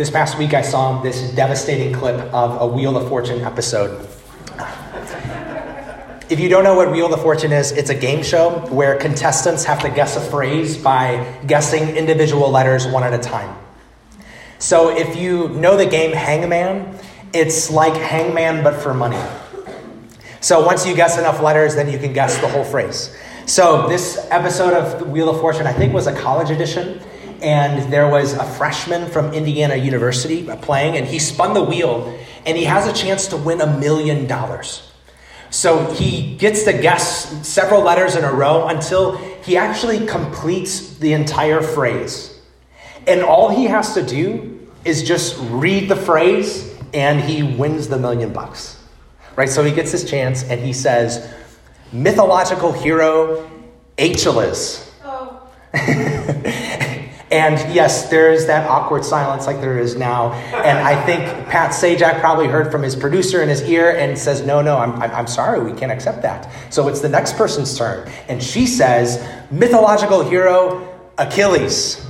This 0.00 0.08
past 0.08 0.38
week, 0.38 0.54
I 0.54 0.62
saw 0.62 1.02
this 1.02 1.30
devastating 1.32 1.92
clip 1.92 2.18
of 2.32 2.58
a 2.62 2.66
Wheel 2.66 2.96
of 2.96 3.06
Fortune 3.10 3.42
episode. 3.42 4.08
If 6.30 6.40
you 6.40 6.48
don't 6.48 6.64
know 6.64 6.74
what 6.74 6.90
Wheel 6.90 7.12
of 7.12 7.20
Fortune 7.20 7.52
is, 7.52 7.72
it's 7.72 7.90
a 7.90 7.94
game 7.94 8.22
show 8.22 8.60
where 8.70 8.96
contestants 8.96 9.62
have 9.64 9.82
to 9.82 9.90
guess 9.90 10.16
a 10.16 10.22
phrase 10.22 10.78
by 10.78 11.38
guessing 11.46 11.96
individual 11.96 12.50
letters 12.50 12.86
one 12.86 13.02
at 13.02 13.12
a 13.12 13.18
time. 13.18 13.54
So 14.58 14.88
if 14.88 15.16
you 15.16 15.50
know 15.50 15.76
the 15.76 15.84
game 15.84 16.12
Hangman, 16.12 16.98
it's 17.34 17.70
like 17.70 17.92
Hangman 17.92 18.64
but 18.64 18.80
for 18.80 18.94
money. 18.94 19.22
So 20.40 20.64
once 20.64 20.86
you 20.86 20.96
guess 20.96 21.18
enough 21.18 21.42
letters, 21.42 21.74
then 21.74 21.90
you 21.90 21.98
can 21.98 22.14
guess 22.14 22.38
the 22.38 22.48
whole 22.48 22.64
phrase. 22.64 23.14
So 23.44 23.86
this 23.86 24.16
episode 24.30 24.72
of 24.72 25.10
Wheel 25.10 25.28
of 25.28 25.38
Fortune, 25.42 25.66
I 25.66 25.74
think, 25.74 25.92
was 25.92 26.06
a 26.06 26.18
college 26.18 26.48
edition, 26.48 27.02
and 27.42 27.92
there 27.92 28.08
was 28.08 28.34
a 28.34 28.44
freshman 28.44 29.10
from 29.10 29.32
Indiana 29.32 29.76
University 29.76 30.48
playing, 30.62 30.96
and 30.96 31.06
he 31.06 31.18
spun 31.18 31.54
the 31.54 31.62
wheel, 31.62 32.18
and 32.46 32.56
he 32.56 32.64
has 32.64 32.86
a 32.86 32.92
chance 32.92 33.28
to 33.28 33.36
win 33.36 33.60
a 33.60 33.78
million 33.78 34.26
dollars. 34.26 34.90
So 35.50 35.92
he 35.92 36.36
gets 36.36 36.62
to 36.64 36.72
guess 36.72 37.46
several 37.46 37.82
letters 37.82 38.14
in 38.14 38.24
a 38.24 38.32
row 38.32 38.68
until 38.68 39.16
he 39.42 39.56
actually 39.56 40.06
completes 40.06 40.96
the 40.98 41.12
entire 41.12 41.60
phrase. 41.60 42.40
And 43.06 43.22
all 43.22 43.48
he 43.48 43.64
has 43.64 43.94
to 43.94 44.02
do 44.02 44.68
is 44.84 45.02
just 45.02 45.36
read 45.50 45.88
the 45.88 45.96
phrase 45.96 46.72
and 46.94 47.20
he 47.20 47.42
wins 47.42 47.88
the 47.88 47.98
million 47.98 48.32
bucks. 48.32 48.80
Right? 49.34 49.48
So 49.48 49.64
he 49.64 49.72
gets 49.72 49.90
his 49.90 50.08
chance 50.08 50.44
and 50.44 50.60
he 50.60 50.72
says, 50.72 51.32
mythological 51.92 52.72
hero 52.72 53.50
Achilles. 53.98 54.88
Oh. 55.04 55.48
And 57.30 57.58
yes, 57.72 58.10
there 58.10 58.32
is 58.32 58.46
that 58.48 58.68
awkward 58.68 59.04
silence 59.04 59.46
like 59.46 59.60
there 59.60 59.78
is 59.78 59.94
now. 59.94 60.32
And 60.32 60.78
I 60.78 61.00
think 61.06 61.48
Pat 61.48 61.70
Sajak 61.70 62.20
probably 62.20 62.48
heard 62.48 62.72
from 62.72 62.82
his 62.82 62.96
producer 62.96 63.40
in 63.40 63.48
his 63.48 63.62
ear 63.62 63.96
and 63.96 64.18
says, 64.18 64.44
No, 64.44 64.60
no, 64.60 64.76
I'm, 64.78 65.00
I'm 65.00 65.28
sorry, 65.28 65.62
we 65.62 65.78
can't 65.78 65.92
accept 65.92 66.22
that. 66.22 66.52
So 66.72 66.88
it's 66.88 67.00
the 67.00 67.08
next 67.08 67.36
person's 67.36 67.76
turn. 67.78 68.10
And 68.28 68.42
she 68.42 68.66
says, 68.66 69.24
Mythological 69.52 70.28
hero 70.28 70.88
Achilles. 71.18 72.04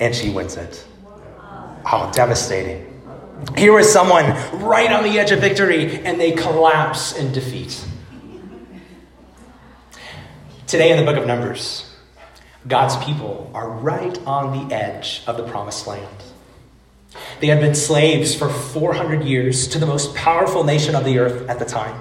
And 0.00 0.14
she 0.14 0.30
wins 0.30 0.56
it. 0.56 0.84
Oh, 1.86 2.10
devastating. 2.14 2.90
Here 3.56 3.78
is 3.78 3.92
someone 3.92 4.24
right 4.62 4.90
on 4.90 5.04
the 5.04 5.18
edge 5.18 5.30
of 5.30 5.40
victory, 5.40 5.98
and 5.98 6.18
they 6.18 6.32
collapse 6.32 7.16
in 7.16 7.32
defeat. 7.32 7.84
Today 10.66 10.90
in 10.90 10.96
the 10.96 11.04
book 11.04 11.18
of 11.18 11.26
Numbers, 11.26 11.83
God's 12.66 12.96
people 13.04 13.50
are 13.52 13.68
right 13.68 14.18
on 14.26 14.68
the 14.68 14.74
edge 14.74 15.22
of 15.26 15.36
the 15.36 15.42
promised 15.42 15.86
land. 15.86 16.08
They 17.40 17.48
had 17.48 17.60
been 17.60 17.74
slaves 17.74 18.34
for 18.34 18.48
400 18.48 19.22
years 19.22 19.68
to 19.68 19.78
the 19.78 19.86
most 19.86 20.14
powerful 20.14 20.64
nation 20.64 20.94
of 20.94 21.04
the 21.04 21.18
earth 21.18 21.48
at 21.48 21.58
the 21.58 21.64
time. 21.64 22.00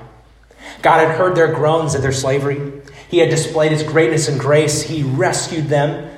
God 0.81 1.05
had 1.05 1.17
heard 1.17 1.35
their 1.35 1.53
groans 1.53 1.95
at 1.95 2.01
their 2.01 2.13
slavery. 2.13 2.81
He 3.09 3.19
had 3.19 3.29
displayed 3.29 3.71
his 3.71 3.83
greatness 3.83 4.27
and 4.27 4.39
grace. 4.39 4.81
He 4.81 5.03
rescued 5.03 5.67
them. 5.67 6.09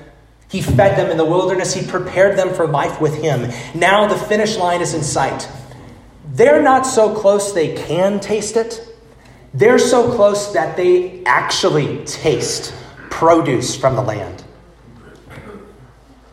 He 0.47 0.61
fed 0.61 0.97
them 0.97 1.09
in 1.09 1.17
the 1.17 1.25
wilderness. 1.25 1.73
He 1.73 1.85
prepared 1.85 2.37
them 2.37 2.53
for 2.53 2.67
life 2.67 3.01
with 3.01 3.15
him. 3.15 3.51
Now 3.73 4.07
the 4.07 4.17
finish 4.17 4.57
line 4.57 4.81
is 4.81 4.93
in 4.93 5.03
sight. 5.03 5.49
They're 6.31 6.61
not 6.61 6.85
so 6.85 7.15
close 7.15 7.51
they 7.51 7.75
can 7.75 8.19
taste 8.19 8.55
it. 8.55 8.81
They're 9.53 9.79
so 9.79 10.13
close 10.13 10.53
that 10.53 10.77
they 10.77 11.23
actually 11.25 12.05
taste 12.05 12.73
produce 13.15 13.77
from 13.77 13.95
the 13.95 14.01
land. 14.01 14.43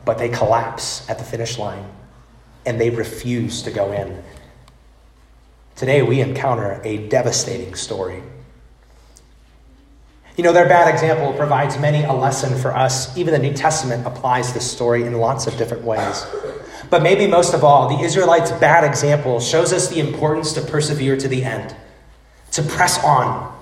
But 0.04 0.18
they 0.18 0.28
collapse 0.28 1.08
at 1.08 1.16
the 1.18 1.24
finish 1.24 1.56
line 1.56 1.88
and 2.66 2.80
they 2.80 2.90
refuse 2.90 3.62
to 3.62 3.70
go 3.70 3.92
in. 3.92 4.20
Today 5.76 6.02
we 6.02 6.20
encounter 6.20 6.80
a 6.82 7.06
devastating 7.06 7.76
story. 7.76 8.20
You 10.36 10.42
know, 10.42 10.52
their 10.52 10.66
bad 10.66 10.92
example 10.92 11.32
provides 11.34 11.78
many 11.78 12.02
a 12.02 12.12
lesson 12.12 12.58
for 12.58 12.76
us. 12.76 13.16
Even 13.16 13.32
the 13.32 13.38
New 13.38 13.54
Testament 13.54 14.04
applies 14.04 14.52
this 14.52 14.68
story 14.68 15.04
in 15.04 15.12
lots 15.12 15.46
of 15.46 15.56
different 15.56 15.84
ways. 15.84 16.26
But 16.90 17.04
maybe 17.04 17.28
most 17.28 17.54
of 17.54 17.62
all, 17.62 17.96
the 17.96 18.02
Israelites' 18.02 18.50
bad 18.50 18.82
example 18.82 19.38
shows 19.38 19.72
us 19.72 19.88
the 19.88 20.00
importance 20.00 20.52
to 20.54 20.62
persevere 20.62 21.16
to 21.16 21.28
the 21.28 21.44
end, 21.44 21.76
to 22.50 22.62
press 22.62 23.02
on. 23.04 23.56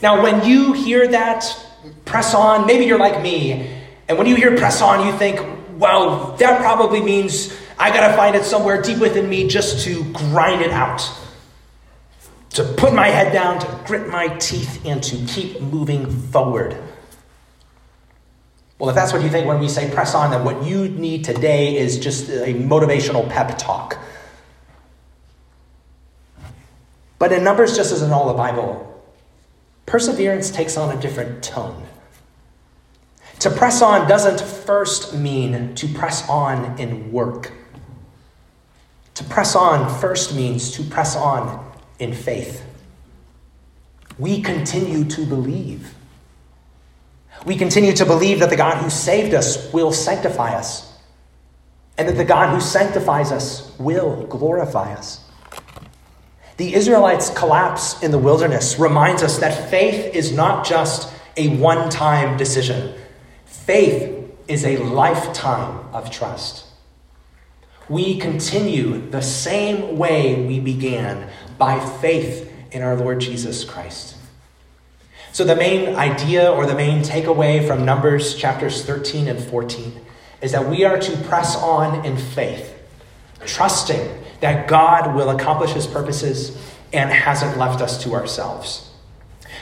Now, 0.00 0.22
when 0.22 0.44
you 0.44 0.74
hear 0.74 1.08
that, 1.08 1.64
press 2.04 2.34
on. 2.34 2.66
Maybe 2.66 2.84
you're 2.84 2.98
like 2.98 3.22
me. 3.22 3.70
And 4.08 4.16
when 4.18 4.26
you 4.26 4.36
hear 4.36 4.56
press 4.56 4.80
on, 4.80 5.06
you 5.06 5.12
think, 5.18 5.40
well, 5.78 6.36
that 6.38 6.60
probably 6.60 7.00
means 7.00 7.56
I 7.78 7.90
got 7.90 8.08
to 8.08 8.16
find 8.16 8.34
it 8.34 8.44
somewhere 8.44 8.82
deep 8.82 8.98
within 8.98 9.28
me 9.28 9.46
just 9.46 9.84
to 9.84 10.02
grind 10.12 10.62
it 10.62 10.70
out. 10.70 11.08
To 12.50 12.64
put 12.64 12.92
my 12.94 13.08
head 13.08 13.32
down, 13.32 13.60
to 13.60 13.80
grit 13.86 14.08
my 14.08 14.28
teeth, 14.38 14.84
and 14.84 15.02
to 15.02 15.16
keep 15.26 15.60
moving 15.60 16.10
forward. 16.10 16.76
Well, 18.78 18.88
if 18.88 18.96
that's 18.96 19.12
what 19.12 19.22
you 19.22 19.28
think 19.28 19.46
when 19.46 19.60
we 19.60 19.68
say 19.68 19.90
press 19.92 20.14
on, 20.14 20.30
then 20.30 20.44
what 20.44 20.64
you 20.64 20.88
need 20.88 21.24
today 21.24 21.76
is 21.76 21.98
just 21.98 22.28
a 22.28 22.54
motivational 22.54 23.28
pep 23.28 23.58
talk. 23.58 23.98
But 27.18 27.32
in 27.32 27.42
Numbers, 27.42 27.76
just 27.76 27.92
as 27.92 28.02
in 28.02 28.12
all 28.12 28.28
the 28.28 28.34
Bible, 28.34 28.87
perseverance 29.88 30.50
takes 30.50 30.76
on 30.76 30.96
a 30.96 31.00
different 31.00 31.42
tone. 31.42 31.82
To 33.40 33.50
press 33.50 33.80
on 33.80 34.06
doesn't 34.06 34.40
first 34.40 35.14
mean 35.14 35.74
to 35.76 35.88
press 35.88 36.28
on 36.28 36.78
in 36.78 37.10
work. 37.10 37.52
To 39.14 39.24
press 39.24 39.56
on 39.56 39.88
first 40.00 40.34
means 40.34 40.72
to 40.72 40.82
press 40.82 41.16
on 41.16 41.72
in 41.98 42.12
faith. 42.12 42.62
We 44.18 44.42
continue 44.42 45.04
to 45.06 45.24
believe. 45.24 45.94
We 47.46 47.56
continue 47.56 47.92
to 47.94 48.04
believe 48.04 48.40
that 48.40 48.50
the 48.50 48.56
God 48.56 48.82
who 48.82 48.90
saved 48.90 49.32
us 49.32 49.72
will 49.72 49.92
sanctify 49.92 50.54
us, 50.54 50.92
and 51.96 52.08
that 52.08 52.16
the 52.16 52.24
God 52.24 52.52
who 52.52 52.60
sanctifies 52.60 53.32
us 53.32 53.72
will 53.78 54.26
glorify 54.26 54.92
us. 54.92 55.24
The 56.58 56.74
Israelites' 56.74 57.30
collapse 57.30 58.02
in 58.02 58.10
the 58.10 58.18
wilderness 58.18 58.80
reminds 58.80 59.22
us 59.22 59.38
that 59.38 59.70
faith 59.70 60.12
is 60.12 60.32
not 60.32 60.66
just 60.66 61.08
a 61.36 61.56
one 61.56 61.88
time 61.88 62.36
decision, 62.36 62.94
faith 63.46 64.28
is 64.48 64.64
a 64.64 64.76
lifetime 64.78 65.78
of 65.92 66.10
trust. 66.10 66.64
We 67.88 68.18
continue 68.18 69.08
the 69.08 69.22
same 69.22 69.96
way 69.96 70.44
we 70.46 70.58
began 70.58 71.30
by 71.58 71.78
faith 71.78 72.52
in 72.72 72.82
our 72.82 72.96
Lord 72.96 73.20
Jesus 73.20 73.64
Christ. 73.64 74.16
So, 75.30 75.44
the 75.44 75.54
main 75.54 75.94
idea 75.94 76.50
or 76.50 76.66
the 76.66 76.74
main 76.74 77.02
takeaway 77.02 77.64
from 77.64 77.84
Numbers 77.84 78.34
chapters 78.34 78.84
13 78.84 79.28
and 79.28 79.40
14 79.40 80.00
is 80.42 80.50
that 80.50 80.68
we 80.68 80.84
are 80.84 80.98
to 80.98 81.16
press 81.18 81.54
on 81.54 82.04
in 82.04 82.16
faith, 82.16 82.76
trusting 83.46 84.24
that 84.40 84.68
God 84.68 85.14
will 85.14 85.30
accomplish 85.30 85.72
his 85.72 85.86
purposes 85.86 86.56
and 86.92 87.10
hasn't 87.10 87.58
left 87.58 87.80
us 87.80 88.02
to 88.04 88.14
ourselves. 88.14 88.90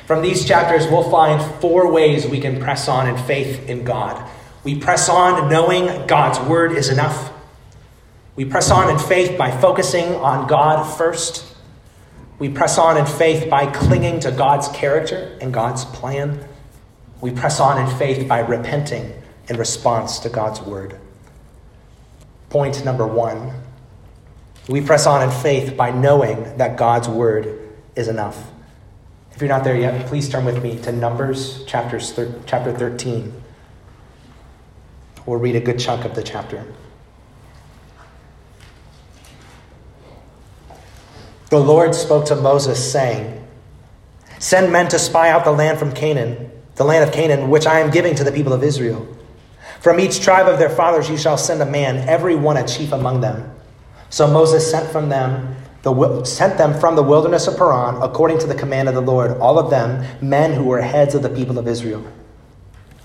From 0.06 0.22
these 0.22 0.44
chapters, 0.44 0.86
we'll 0.86 1.10
find 1.10 1.42
four 1.60 1.90
ways 1.90 2.26
we 2.26 2.40
can 2.40 2.60
press 2.60 2.88
on 2.88 3.08
in 3.08 3.16
faith 3.16 3.68
in 3.68 3.84
God. 3.84 4.30
We 4.62 4.78
press 4.78 5.08
on 5.08 5.48
knowing 5.50 6.06
God's 6.06 6.38
word 6.48 6.72
is 6.72 6.88
enough. 6.88 7.32
We 8.36 8.44
press 8.44 8.70
on 8.70 8.90
in 8.90 8.98
faith 8.98 9.36
by 9.38 9.50
focusing 9.50 10.14
on 10.16 10.46
God 10.46 10.84
first. 10.96 11.56
We 12.38 12.50
press 12.50 12.78
on 12.78 12.98
in 12.98 13.06
faith 13.06 13.48
by 13.48 13.66
clinging 13.66 14.20
to 14.20 14.30
God's 14.30 14.68
character 14.68 15.36
and 15.40 15.54
God's 15.54 15.84
plan. 15.86 16.46
We 17.20 17.30
press 17.30 17.60
on 17.60 17.80
in 17.80 17.96
faith 17.96 18.28
by 18.28 18.40
repenting 18.40 19.12
in 19.48 19.56
response 19.56 20.18
to 20.20 20.28
God's 20.28 20.60
word. 20.60 20.98
Point 22.50 22.84
number 22.84 23.06
one 23.06 23.52
we 24.68 24.80
press 24.80 25.06
on 25.06 25.22
in 25.22 25.30
faith 25.30 25.76
by 25.76 25.90
knowing 25.90 26.56
that 26.58 26.76
God's 26.76 27.08
word 27.08 27.72
is 27.94 28.08
enough. 28.08 28.50
If 29.32 29.40
you're 29.40 29.48
not 29.48 29.64
there 29.64 29.76
yet, 29.76 30.06
please 30.06 30.28
turn 30.28 30.44
with 30.44 30.62
me 30.62 30.78
to 30.82 30.92
Numbers 30.92 31.64
chapters 31.66 32.12
thir- 32.12 32.40
chapter 32.46 32.72
13. 32.72 33.32
We'll 35.24 35.38
read 35.38 35.56
a 35.56 35.60
good 35.60 35.78
chunk 35.78 36.04
of 36.04 36.14
the 36.14 36.22
chapter. 36.22 36.64
The 41.50 41.60
Lord 41.60 41.94
spoke 41.94 42.26
to 42.26 42.36
Moses, 42.36 42.92
saying, 42.92 43.46
Send 44.38 44.72
men 44.72 44.88
to 44.88 44.98
spy 44.98 45.30
out 45.30 45.44
the 45.44 45.52
land 45.52 45.78
from 45.78 45.92
Canaan, 45.92 46.50
the 46.74 46.84
land 46.84 47.08
of 47.08 47.14
Canaan, 47.14 47.50
which 47.50 47.66
I 47.66 47.80
am 47.80 47.90
giving 47.90 48.14
to 48.16 48.24
the 48.24 48.32
people 48.32 48.52
of 48.52 48.64
Israel. 48.64 49.06
From 49.80 50.00
each 50.00 50.20
tribe 50.20 50.48
of 50.48 50.58
their 50.58 50.70
fathers 50.70 51.08
you 51.08 51.16
shall 51.16 51.38
send 51.38 51.62
a 51.62 51.66
man, 51.66 52.08
every 52.08 52.34
one 52.34 52.56
a 52.56 52.66
chief 52.66 52.92
among 52.92 53.20
them. 53.20 53.55
So 54.10 54.26
Moses 54.26 54.68
sent 54.70 54.90
from 54.90 55.08
them 55.08 55.56
the, 55.82 56.24
sent 56.24 56.58
them 56.58 56.78
from 56.78 56.96
the 56.96 57.02
wilderness 57.02 57.46
of 57.46 57.56
Paran 57.56 58.02
according 58.02 58.38
to 58.40 58.46
the 58.46 58.54
command 58.54 58.88
of 58.88 58.94
the 58.94 59.00
Lord, 59.00 59.38
all 59.38 59.58
of 59.58 59.70
them 59.70 60.04
men 60.20 60.52
who 60.52 60.64
were 60.64 60.80
heads 60.80 61.14
of 61.14 61.22
the 61.22 61.28
people 61.28 61.58
of 61.58 61.68
Israel. 61.68 62.04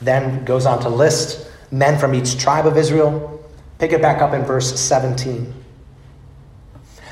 Then 0.02 0.44
goes 0.46 0.66
on 0.66 0.82
to 0.82 0.90
list 0.90 1.48
men 1.70 2.00
from 2.00 2.16
each 2.16 2.38
tribe 2.38 2.66
of 2.66 2.78
Israel. 2.78 3.40
Pick 3.78 3.92
it 3.92 4.02
back 4.02 4.22
up 4.22 4.34
in 4.34 4.44
verse 4.44 4.80
17. 4.80 5.54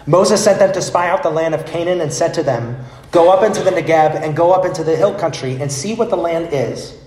Moses 0.07 0.43
sent 0.43 0.57
them 0.57 0.73
to 0.73 0.81
spy 0.81 1.07
out 1.07 1.21
the 1.21 1.29
land 1.29 1.53
of 1.53 1.67
Canaan 1.67 2.01
and 2.01 2.11
said 2.11 2.33
to 2.33 2.41
them, 2.41 2.83
Go 3.11 3.31
up 3.31 3.43
into 3.43 3.61
the 3.61 3.69
Negeb 3.69 4.15
and 4.15 4.35
go 4.35 4.51
up 4.51 4.65
into 4.65 4.83
the 4.83 4.95
hill 4.95 5.13
country 5.13 5.61
and 5.61 5.71
see 5.71 5.93
what 5.93 6.09
the 6.09 6.17
land 6.17 6.49
is, 6.51 6.97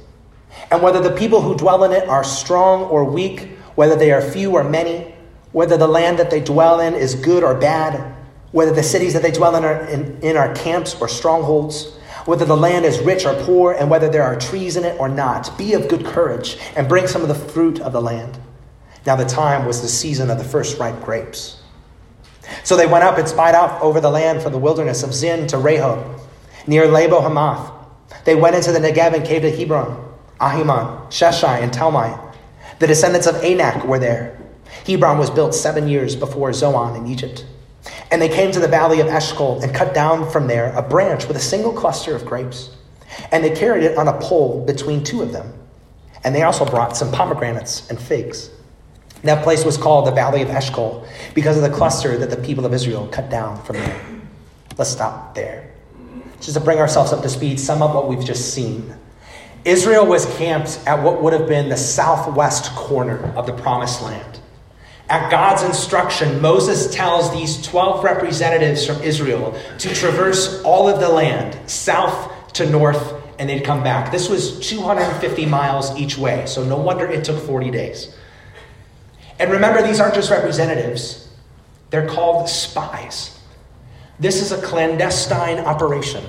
and 0.71 0.83
whether 0.83 1.01
the 1.01 1.17
people 1.17 1.41
who 1.41 1.57
dwell 1.57 1.83
in 1.83 1.91
it 1.91 2.09
are 2.09 2.23
strong 2.23 2.85
or 2.85 3.05
weak, 3.05 3.49
whether 3.75 3.97
they 3.97 4.13
are 4.13 4.23
few 4.23 4.53
or 4.53 4.63
many, 4.63 5.12
whether 5.53 5.77
the 5.77 5.87
land 5.87 6.19
that 6.19 6.31
they 6.31 6.41
dwell 6.41 6.81
in 6.81 6.95
is 6.95 7.15
good 7.15 7.43
or 7.43 7.55
bad, 7.55 8.15
whether 8.53 8.73
the 8.73 8.83
cities 8.83 9.13
that 9.15 9.23
they 9.23 9.31
dwell 9.31 9.57
in 9.57 9.65
are, 9.65 9.85
in, 9.87 10.21
in 10.21 10.37
are 10.37 10.55
camps 10.55 10.95
or 11.01 11.09
strongholds, 11.09 11.95
whether 12.25 12.45
the 12.45 12.57
land 12.57 12.85
is 12.85 13.01
rich 13.01 13.25
or 13.25 13.35
poor, 13.45 13.73
and 13.73 13.91
whether 13.91 14.09
there 14.09 14.23
are 14.23 14.39
trees 14.39 14.77
in 14.77 14.85
it 14.85 14.99
or 15.01 15.09
not. 15.09 15.57
Be 15.59 15.75
of 15.75 15.89
good 15.89 16.05
courage 16.05 16.59
and 16.77 16.89
bring 16.89 17.07
some 17.07 17.23
of 17.23 17.29
the 17.29 17.35
fruit 17.35 17.81
of 17.81 17.93
the 17.93 18.01
land. 18.01 18.39
Now 19.05 19.17
the 19.17 19.25
time 19.25 19.67
was 19.67 19.83
the 19.83 19.89
season 19.89 20.31
of 20.31 20.39
the 20.39 20.45
first 20.45 20.79
ripe 20.79 21.03
grapes. 21.03 21.61
So 22.65 22.77
they 22.77 22.87
went 22.87 23.05
up 23.05 23.19
and 23.19 23.29
spied 23.29 23.55
out 23.55 23.81
over 23.83 24.01
the 24.01 24.11
land 24.11 24.43
from 24.43 24.53
the 24.53 24.59
wilderness 24.59 25.03
of 25.03 25.13
Zin 25.15 25.47
to 25.49 25.57
Rehob, 25.57 26.21
near 26.67 26.87
Lebo 26.87 27.21
Hamath. 27.21 27.73
They 28.25 28.35
went 28.35 28.57
into 28.57 28.73
the 28.73 28.79
Negeb 28.79 29.15
and 29.15 29.25
came 29.25 29.43
to 29.43 29.51
Hebron, 29.51 30.13
Ahiman, 30.41 31.09
Sheshai, 31.09 31.63
and 31.63 31.73
Talmai. 31.73 32.19
The 32.79 32.87
descendants 32.87 33.27
of 33.27 33.37
Anak 33.37 33.85
were 33.85 33.99
there. 33.99 34.39
Hebron 34.87 35.19
was 35.19 35.31
built 35.31 35.55
seven 35.55 35.89
years 35.89 36.17
before 36.17 36.53
Zoan 36.53 36.97
in 36.97 37.07
Egypt. 37.07 37.47
And 38.11 38.21
they 38.21 38.29
came 38.29 38.53
to 38.53 38.61
the 38.61 38.69
valley 38.69 39.01
of 39.01 39.07
Eshcol 39.07 39.61
and 39.63 39.75
cut 39.75 39.95
down 39.95 40.31
from 40.31 40.47
there 40.47 40.73
a 40.77 40.83
branch 40.83 41.27
with 41.27 41.37
a 41.37 41.41
single 41.41 41.73
cluster 41.73 42.15
of 42.15 42.25
grapes. 42.25 42.77
And 43.31 43.43
they 43.43 43.55
carried 43.55 43.85
it 43.85 43.97
on 43.99 44.09
a 44.09 44.19
pole 44.21 44.65
between 44.65 45.05
two 45.05 45.23
of 45.23 45.33
them. 45.33 45.53
And 46.25 46.35
they 46.35 46.43
also 46.43 46.65
brought 46.65 46.97
some 46.97 47.11
pomegranates 47.11 47.89
and 47.91 47.99
figs. 48.01 48.51
That 49.23 49.45
place 49.45 49.65
was 49.65 49.77
called 49.77 50.07
the 50.07 50.13
Valley 50.13 50.43
of 50.43 50.51
Eshcol 50.51 51.07
because 51.35 51.57
of 51.57 51.63
the 51.63 51.71
cluster 51.71 52.19
that 52.19 52.31
the 52.31 52.37
people 52.37 52.67
of 52.67 52.75
Israel 52.75 53.07
cut 53.09 53.31
down 53.31 53.63
from 53.63 53.77
there. 53.77 54.01
Let's 54.79 54.91
stop 54.91 55.35
there. 55.35 55.71
Just 56.41 56.55
to 56.55 56.61
bring 56.61 56.79
ourselves 56.79 57.13
up 57.13 57.23
to 57.23 57.29
speed, 57.29 57.61
sum 57.61 57.83
up 57.83 57.95
what 57.95 58.09
we've 58.09 58.25
just 58.25 58.53
seen. 58.53 58.95
Israel 59.65 60.07
was 60.07 60.27
camped 60.37 60.81
at 60.87 61.01
what 61.01 61.23
would 61.23 61.33
have 61.33 61.47
been 61.47 61.69
the 61.69 61.77
southwest 61.77 62.75
corner 62.75 63.33
of 63.37 63.47
the 63.47 63.53
promised 63.53 64.03
land. 64.03 64.41
At 65.09 65.31
God's 65.31 65.63
instruction, 65.63 66.41
Moses 66.41 66.93
tells 66.95 67.33
these 67.33 67.61
12 67.67 68.03
representatives 68.05 68.87
from 68.87 69.03
Israel 69.03 69.59
to 69.79 69.95
traverse 69.95 70.63
all 70.63 70.89
of 70.89 71.01
the 71.01 71.09
land, 71.09 71.59
south 71.71 72.53
to 72.55 72.69
north, 72.69 73.15
and 73.39 73.49
they'd 73.49 73.65
come 73.65 73.83
back. 73.83 74.13
This 74.13 74.29
was 74.29 74.59
250 74.61 75.47
miles 75.47 75.99
each 75.99 76.17
way, 76.17 76.47
so 76.47 76.65
no 76.65 76.77
wonder 76.77 77.07
it 77.07 77.25
took 77.25 77.39
40 77.39 77.71
days. 77.71 78.15
And 79.39 79.51
remember, 79.51 79.83
these 79.83 80.01
aren't 80.01 80.15
just 80.15 80.31
representatives, 80.31 81.29
they're 81.91 82.09
called 82.09 82.49
spies. 82.49 83.39
This 84.21 84.41
is 84.41 84.53
a 84.53 84.63
clandestine 84.63 85.59
operation. 85.59 86.25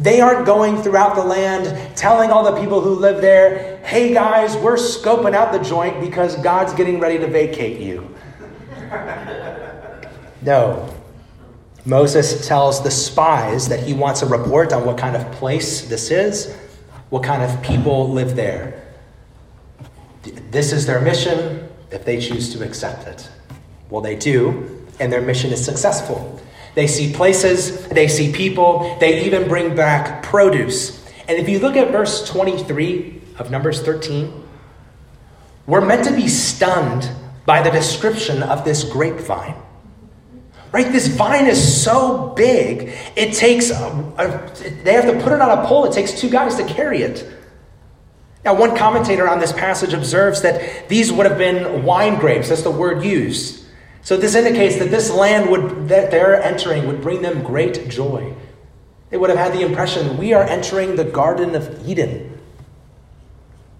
They 0.00 0.22
aren't 0.22 0.46
going 0.46 0.82
throughout 0.82 1.14
the 1.14 1.22
land 1.22 1.94
telling 1.94 2.30
all 2.30 2.42
the 2.42 2.58
people 2.58 2.80
who 2.80 2.94
live 2.94 3.20
there, 3.20 3.76
hey 3.84 4.14
guys, 4.14 4.56
we're 4.56 4.76
scoping 4.76 5.34
out 5.34 5.52
the 5.52 5.58
joint 5.58 6.00
because 6.00 6.36
God's 6.36 6.72
getting 6.72 6.98
ready 6.98 7.18
to 7.18 7.26
vacate 7.26 7.78
you. 7.78 8.08
no. 10.42 10.88
Moses 11.84 12.48
tells 12.48 12.82
the 12.82 12.90
spies 12.90 13.68
that 13.68 13.80
he 13.80 13.92
wants 13.92 14.22
a 14.22 14.26
report 14.26 14.72
on 14.72 14.86
what 14.86 14.96
kind 14.96 15.16
of 15.16 15.32
place 15.32 15.82
this 15.82 16.10
is, 16.10 16.56
what 17.10 17.22
kind 17.22 17.42
of 17.42 17.62
people 17.62 18.08
live 18.08 18.36
there. 18.36 18.82
This 20.50 20.72
is 20.72 20.86
their 20.86 21.02
mission 21.02 21.68
if 21.90 22.06
they 22.06 22.18
choose 22.18 22.50
to 22.54 22.64
accept 22.64 23.06
it. 23.06 23.28
Well, 23.90 24.00
they 24.00 24.16
do, 24.16 24.86
and 24.98 25.12
their 25.12 25.20
mission 25.20 25.52
is 25.52 25.62
successful. 25.62 26.40
They 26.74 26.86
see 26.86 27.12
places, 27.12 27.88
they 27.88 28.08
see 28.08 28.32
people, 28.32 28.96
they 29.00 29.24
even 29.24 29.48
bring 29.48 29.74
back 29.74 30.22
produce. 30.22 31.04
And 31.28 31.38
if 31.38 31.48
you 31.48 31.58
look 31.58 31.76
at 31.76 31.90
verse 31.90 32.28
23 32.28 33.20
of 33.38 33.50
Numbers 33.50 33.82
13, 33.82 34.32
we're 35.66 35.80
meant 35.80 36.04
to 36.06 36.14
be 36.14 36.28
stunned 36.28 37.08
by 37.46 37.62
the 37.62 37.70
description 37.70 38.42
of 38.42 38.64
this 38.64 38.84
grapevine. 38.84 39.56
Right? 40.72 40.90
This 40.90 41.08
vine 41.08 41.46
is 41.46 41.82
so 41.82 42.28
big, 42.36 42.92
it 43.16 43.34
takes, 43.34 43.70
a, 43.70 43.74
a, 44.18 44.82
they 44.84 44.92
have 44.92 45.06
to 45.06 45.20
put 45.20 45.32
it 45.32 45.40
on 45.40 45.58
a 45.58 45.66
pole. 45.66 45.84
It 45.84 45.92
takes 45.92 46.20
two 46.20 46.30
guys 46.30 46.54
to 46.56 46.64
carry 46.64 47.02
it. 47.02 47.28
Now, 48.44 48.54
one 48.54 48.76
commentator 48.76 49.28
on 49.28 49.38
this 49.38 49.52
passage 49.52 49.92
observes 49.92 50.42
that 50.42 50.88
these 50.88 51.12
would 51.12 51.26
have 51.26 51.36
been 51.36 51.84
wine 51.84 52.18
grapes. 52.18 52.48
That's 52.48 52.62
the 52.62 52.70
word 52.70 53.04
used. 53.04 53.59
So 54.02 54.16
this 54.16 54.34
indicates 54.34 54.78
that 54.78 54.90
this 54.90 55.10
land 55.10 55.50
would, 55.50 55.88
that 55.88 56.10
they're 56.10 56.42
entering 56.42 56.86
would 56.86 57.02
bring 57.02 57.22
them 57.22 57.42
great 57.42 57.88
joy. 57.88 58.34
They 59.10 59.16
would 59.16 59.30
have 59.30 59.38
had 59.38 59.52
the 59.52 59.62
impression 59.62 60.16
we 60.16 60.32
are 60.32 60.42
entering 60.42 60.96
the 60.96 61.04
Garden 61.04 61.54
of 61.54 61.86
Eden. 61.86 62.38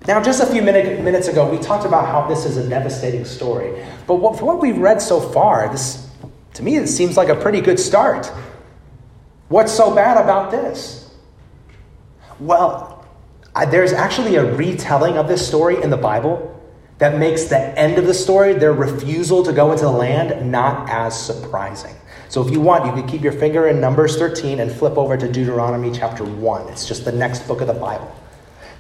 Now, 0.07 0.21
just 0.23 0.43
a 0.43 0.47
few 0.47 0.63
minute, 0.63 1.03
minutes 1.03 1.29
ago, 1.29 1.49
we 1.51 1.59
talked 1.59 1.87
about 1.87 2.07
how 2.07 2.27
this 2.27 2.45
is 2.45 2.57
a 2.57 2.69
devastating 2.69 3.25
story. 3.25 3.85
But 4.07 4.17
what, 4.17 4.39
for 4.39 4.47
what 4.47 4.61
we've 4.61 4.79
read 4.79 5.01
so 5.01 5.21
far, 5.21 5.69
this, 5.69 6.09
to 6.55 6.63
me, 6.63 6.77
it 6.77 6.89
seems 6.89 7.17
like 7.17 7.29
a 7.29 7.35
pretty 7.35 7.61
good 7.61 7.79
start. 7.79 8.27
What's 9.49 9.73
so 9.73 9.95
bad 9.95 10.17
about 10.17 10.51
this? 10.51 11.15
Well, 12.39 13.07
there's 13.69 13.93
actually 13.93 14.37
a 14.37 14.55
retelling 14.55 15.19
of 15.19 15.29
this 15.29 15.47
story 15.47 15.83
in 15.83 15.91
the 15.91 15.97
Bible 15.97 16.60
that 17.01 17.19
makes 17.19 17.45
the 17.45 17.59
end 17.79 17.99
of 17.99 18.07
the 18.07 18.13
story, 18.13 18.53
their 18.53 18.75
refusal 18.75 19.43
to 19.43 19.55
go 19.55 19.73
into 19.73 19.85
the 19.85 19.91
land, 19.91 20.51
not 20.51 20.89
as 20.91 21.19
surprising. 21.19 21.97
So 22.29 22.47
if 22.47 22.53
you 22.53 22.61
want, 22.61 22.85
you 22.85 22.93
can 22.93 23.09
keep 23.09 23.23
your 23.23 23.33
finger 23.33 23.69
in 23.69 23.81
Numbers 23.81 24.19
13 24.19 24.61
and 24.61 24.71
flip 24.71 24.99
over 24.99 25.17
to 25.17 25.27
Deuteronomy 25.27 25.91
chapter 25.93 26.25
1. 26.25 26.69
It's 26.69 26.87
just 26.87 27.07
the 27.07 27.13
next 27.13 27.49
book 27.49 27.63
of 27.63 27.69
the 27.69 27.73
Bible. 27.73 28.15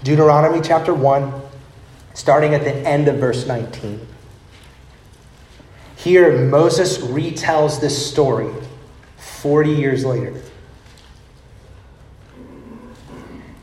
Deuteronomy 0.03 0.61
chapter 0.61 0.93
1, 0.93 1.33
starting 2.13 2.53
at 2.53 2.63
the 2.63 2.75
end 2.87 3.09
of 3.09 3.17
verse 3.17 3.47
19. 3.47 4.07
Here, 5.97 6.45
Moses 6.45 6.99
retells 6.99 7.81
this 7.81 8.11
story 8.11 8.53
40 9.17 9.71
years 9.71 10.05
later. 10.05 10.39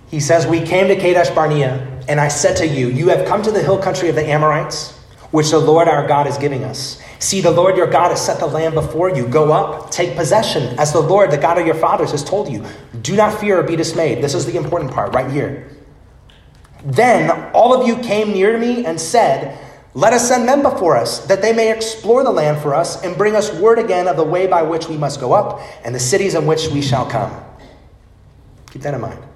He 0.10 0.20
says, 0.20 0.48
We 0.48 0.62
came 0.62 0.88
to 0.88 0.96
Kadesh 0.96 1.30
Barnea, 1.30 1.97
and 2.08 2.20
I 2.20 2.28
said 2.28 2.58
to 2.58 2.68
you, 2.68 2.88
You 2.88 3.10
have 3.10 3.28
come 3.28 3.42
to 3.44 3.52
the 3.52 3.62
hill 3.62 3.78
country 3.78 4.10
of 4.10 4.16
the 4.16 4.26
Amorites, 4.26 4.94
which 5.32 5.52
the 5.52 5.60
Lord 5.60 5.88
our 5.88 6.08
God 6.08 6.28
is 6.28 6.38
giving 6.38 6.64
us. 6.64 7.02
See, 7.20 7.42
the 7.42 7.52
Lord 7.52 7.76
your 7.76 7.88
God 7.88 8.10
has 8.10 8.26
set 8.26 8.40
the 8.40 8.48
land 8.48 8.76
before 8.76 9.10
you. 9.10 9.28
Go 9.28 9.52
up, 9.52 9.92
take 9.92 10.16
possession, 10.16 10.78
as 10.80 10.94
the 10.94 11.02
Lord, 11.02 11.32
the 11.32 11.38
God 11.38 11.58
of 11.58 11.66
your 11.66 11.76
fathers, 11.76 12.12
has 12.12 12.24
told 12.24 12.50
you. 12.50 12.64
Do 13.02 13.16
not 13.16 13.40
fear 13.40 13.60
or 13.60 13.64
be 13.64 13.76
dismayed. 13.76 14.24
This 14.24 14.36
is 14.36 14.46
the 14.46 14.56
important 14.56 14.92
part 14.92 15.14
right 15.14 15.30
here. 15.30 15.70
Then 16.86 17.32
all 17.54 17.80
of 17.80 17.88
you 17.88 17.98
came 17.98 18.32
near 18.32 18.54
to 18.54 18.58
me 18.58 18.86
and 18.86 19.02
said, 19.02 19.60
Let 19.94 20.14
us 20.14 20.28
send 20.28 20.46
men 20.46 20.62
before 20.62 20.96
us, 20.96 21.26
that 21.26 21.42
they 21.42 21.54
may 21.54 21.72
explore 21.72 22.24
the 22.24 22.32
land 22.32 22.62
for 22.62 22.74
us 22.74 23.04
and 23.04 23.18
bring 23.18 23.36
us 23.36 23.52
word 23.54 23.80
again 23.80 24.08
of 24.08 24.16
the 24.16 24.24
way 24.24 24.48
by 24.48 24.62
which 24.62 24.88
we 24.88 24.96
must 24.96 25.20
go 25.20 25.34
up 25.34 25.60
and 25.84 25.94
the 25.94 26.00
cities 26.00 26.36
in 26.36 26.46
which 26.46 26.68
we 26.70 26.82
shall 26.82 27.10
come. 27.10 27.44
Keep 28.72 28.84
that 28.84 28.94
in 28.94 29.02
mind. 29.02 29.27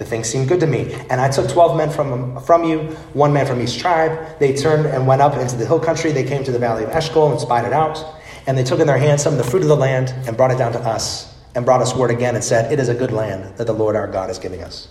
The 0.00 0.06
thing 0.06 0.24
seemed 0.24 0.48
good 0.48 0.60
to 0.60 0.66
me. 0.66 0.94
And 1.10 1.20
I 1.20 1.28
took 1.28 1.50
12 1.50 1.76
men 1.76 1.90
from, 1.90 2.40
from 2.40 2.64
you, 2.64 2.78
one 3.12 3.34
man 3.34 3.44
from 3.44 3.60
each 3.60 3.78
tribe. 3.78 4.38
They 4.38 4.56
turned 4.56 4.86
and 4.86 5.06
went 5.06 5.20
up 5.20 5.36
into 5.36 5.56
the 5.56 5.66
hill 5.66 5.78
country. 5.78 6.10
They 6.10 6.24
came 6.24 6.42
to 6.44 6.50
the 6.50 6.58
valley 6.58 6.84
of 6.84 6.88
Eshcol 6.88 7.30
and 7.30 7.38
spied 7.38 7.66
it 7.66 7.74
out. 7.74 8.02
And 8.46 8.56
they 8.56 8.64
took 8.64 8.80
in 8.80 8.86
their 8.86 8.96
hands 8.96 9.22
some 9.22 9.34
of 9.34 9.38
the 9.38 9.44
fruit 9.44 9.60
of 9.60 9.68
the 9.68 9.76
land 9.76 10.14
and 10.26 10.38
brought 10.38 10.52
it 10.52 10.56
down 10.56 10.72
to 10.72 10.80
us 10.80 11.36
and 11.54 11.66
brought 11.66 11.82
us 11.82 11.94
word 11.94 12.10
again 12.10 12.34
and 12.34 12.42
said, 12.42 12.72
It 12.72 12.80
is 12.80 12.88
a 12.88 12.94
good 12.94 13.12
land 13.12 13.58
that 13.58 13.66
the 13.66 13.74
Lord 13.74 13.94
our 13.94 14.06
God 14.06 14.30
is 14.30 14.38
giving 14.38 14.62
us. 14.62 14.88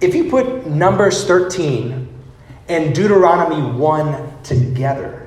If 0.00 0.12
you 0.12 0.28
put 0.28 0.66
Numbers 0.66 1.24
13 1.24 2.08
and 2.68 2.92
Deuteronomy 2.92 3.78
1 3.78 4.42
together, 4.42 5.21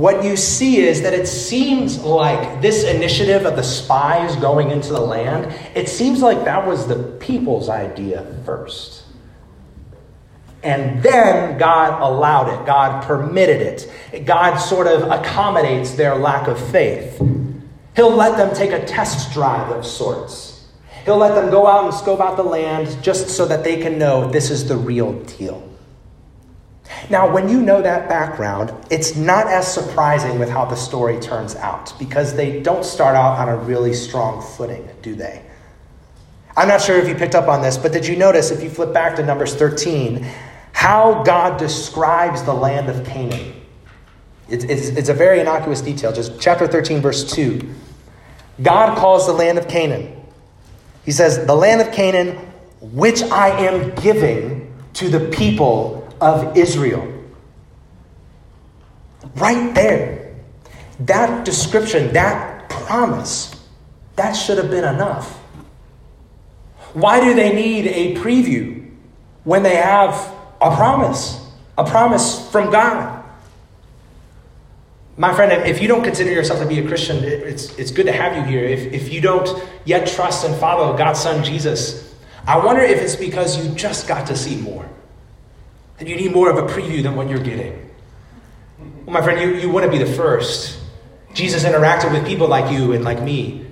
what 0.00 0.24
you 0.24 0.34
see 0.34 0.78
is 0.78 1.02
that 1.02 1.12
it 1.12 1.26
seems 1.26 1.98
like 1.98 2.62
this 2.62 2.84
initiative 2.84 3.44
of 3.44 3.54
the 3.56 3.62
spies 3.62 4.34
going 4.36 4.70
into 4.70 4.94
the 4.94 5.00
land, 5.00 5.54
it 5.74 5.90
seems 5.90 6.22
like 6.22 6.44
that 6.46 6.66
was 6.66 6.86
the 6.86 6.96
people's 7.20 7.68
idea 7.68 8.24
first. 8.46 9.04
And 10.62 11.02
then 11.02 11.58
God 11.58 12.00
allowed 12.02 12.48
it, 12.48 12.66
God 12.66 13.04
permitted 13.04 13.60
it. 13.60 14.24
God 14.24 14.56
sort 14.56 14.86
of 14.86 15.02
accommodates 15.10 15.92
their 15.92 16.14
lack 16.16 16.48
of 16.48 16.58
faith. 16.70 17.18
He'll 17.94 18.14
let 18.14 18.38
them 18.38 18.54
take 18.54 18.72
a 18.72 18.84
test 18.86 19.32
drive 19.34 19.70
of 19.70 19.84
sorts. 19.84 20.66
He'll 21.04 21.18
let 21.18 21.34
them 21.34 21.50
go 21.50 21.66
out 21.66 21.84
and 21.84 21.94
scope 21.94 22.20
out 22.20 22.36
the 22.36 22.42
land 22.42 23.02
just 23.02 23.28
so 23.28 23.46
that 23.46 23.64
they 23.64 23.82
can 23.82 23.98
know 23.98 24.30
this 24.30 24.50
is 24.50 24.66
the 24.66 24.76
real 24.76 25.12
deal. 25.24 25.69
Now, 27.08 27.32
when 27.32 27.48
you 27.48 27.62
know 27.62 27.80
that 27.80 28.08
background, 28.08 28.72
it's 28.90 29.16
not 29.16 29.46
as 29.46 29.72
surprising 29.72 30.38
with 30.38 30.50
how 30.50 30.64
the 30.64 30.76
story 30.76 31.18
turns 31.18 31.56
out 31.56 31.98
because 31.98 32.34
they 32.34 32.60
don't 32.60 32.84
start 32.84 33.16
out 33.16 33.38
on 33.38 33.48
a 33.48 33.56
really 33.56 33.94
strong 33.94 34.42
footing, 34.42 34.88
do 35.02 35.14
they? 35.14 35.42
I'm 36.56 36.68
not 36.68 36.82
sure 36.82 36.98
if 36.98 37.08
you 37.08 37.14
picked 37.14 37.34
up 37.34 37.48
on 37.48 37.62
this, 37.62 37.78
but 37.78 37.92
did 37.92 38.06
you 38.06 38.16
notice 38.16 38.50
if 38.50 38.62
you 38.62 38.68
flip 38.68 38.92
back 38.92 39.16
to 39.16 39.24
Numbers 39.24 39.54
13, 39.54 40.26
how 40.72 41.22
God 41.24 41.58
describes 41.58 42.42
the 42.42 42.54
land 42.54 42.88
of 42.88 43.04
Canaan. 43.06 43.54
It's, 44.48 44.64
it's, 44.64 44.88
it's 44.88 45.08
a 45.08 45.14
very 45.14 45.40
innocuous 45.40 45.80
detail. 45.80 46.12
Just 46.12 46.40
chapter 46.40 46.66
13, 46.66 47.00
verse 47.00 47.30
2. 47.32 47.60
God 48.62 48.96
calls 48.96 49.26
the 49.26 49.32
land 49.32 49.58
of 49.58 49.68
Canaan. 49.68 50.16
He 51.04 51.12
says, 51.12 51.46
The 51.46 51.54
land 51.54 51.80
of 51.80 51.92
Canaan, 51.92 52.36
which 52.80 53.22
I 53.22 53.50
am 53.66 53.94
giving 53.96 54.74
to 54.94 55.08
the 55.08 55.20
people 55.28 55.99
of 56.20 56.56
Israel. 56.56 57.06
Right 59.34 59.74
there. 59.74 60.34
That 61.00 61.44
description, 61.44 62.12
that 62.12 62.68
promise, 62.68 63.54
that 64.16 64.32
should 64.32 64.58
have 64.58 64.70
been 64.70 64.84
enough. 64.84 65.38
Why 66.92 67.20
do 67.20 67.34
they 67.34 67.54
need 67.54 67.86
a 67.86 68.20
preview 68.20 68.90
when 69.44 69.62
they 69.62 69.76
have 69.76 70.14
a 70.60 70.74
promise? 70.74 71.48
A 71.78 71.84
promise 71.84 72.50
from 72.50 72.70
God. 72.70 73.24
My 75.16 75.34
friend, 75.34 75.52
if 75.66 75.80
you 75.80 75.88
don't 75.88 76.02
consider 76.02 76.30
yourself 76.30 76.60
to 76.60 76.66
be 76.66 76.78
a 76.78 76.86
Christian, 76.86 77.22
it's, 77.22 77.78
it's 77.78 77.90
good 77.90 78.06
to 78.06 78.12
have 78.12 78.36
you 78.36 78.42
here. 78.42 78.64
If, 78.64 78.92
if 78.92 79.12
you 79.12 79.20
don't 79.20 79.48
yet 79.84 80.06
trust 80.06 80.46
and 80.46 80.54
follow 80.56 80.96
God's 80.96 81.20
Son 81.20 81.44
Jesus, 81.44 82.14
I 82.46 82.58
wonder 82.58 82.82
if 82.82 83.00
it's 83.00 83.16
because 83.16 83.62
you 83.62 83.74
just 83.74 84.08
got 84.08 84.26
to 84.28 84.36
see 84.36 84.56
more. 84.56 84.88
You 86.00 86.16
need 86.16 86.32
more 86.32 86.50
of 86.50 86.56
a 86.56 86.72
preview 86.72 87.02
than 87.02 87.14
what 87.14 87.28
you're 87.28 87.42
getting. 87.42 87.90
Well, 89.04 89.14
my 89.14 89.22
friend, 89.22 89.40
you, 89.40 89.60
you 89.60 89.70
wouldn't 89.70 89.92
be 89.92 89.98
the 89.98 90.06
first. 90.06 90.78
Jesus 91.34 91.64
interacted 91.64 92.12
with 92.12 92.26
people 92.26 92.48
like 92.48 92.72
you 92.72 92.92
and 92.92 93.04
like 93.04 93.22
me. 93.22 93.66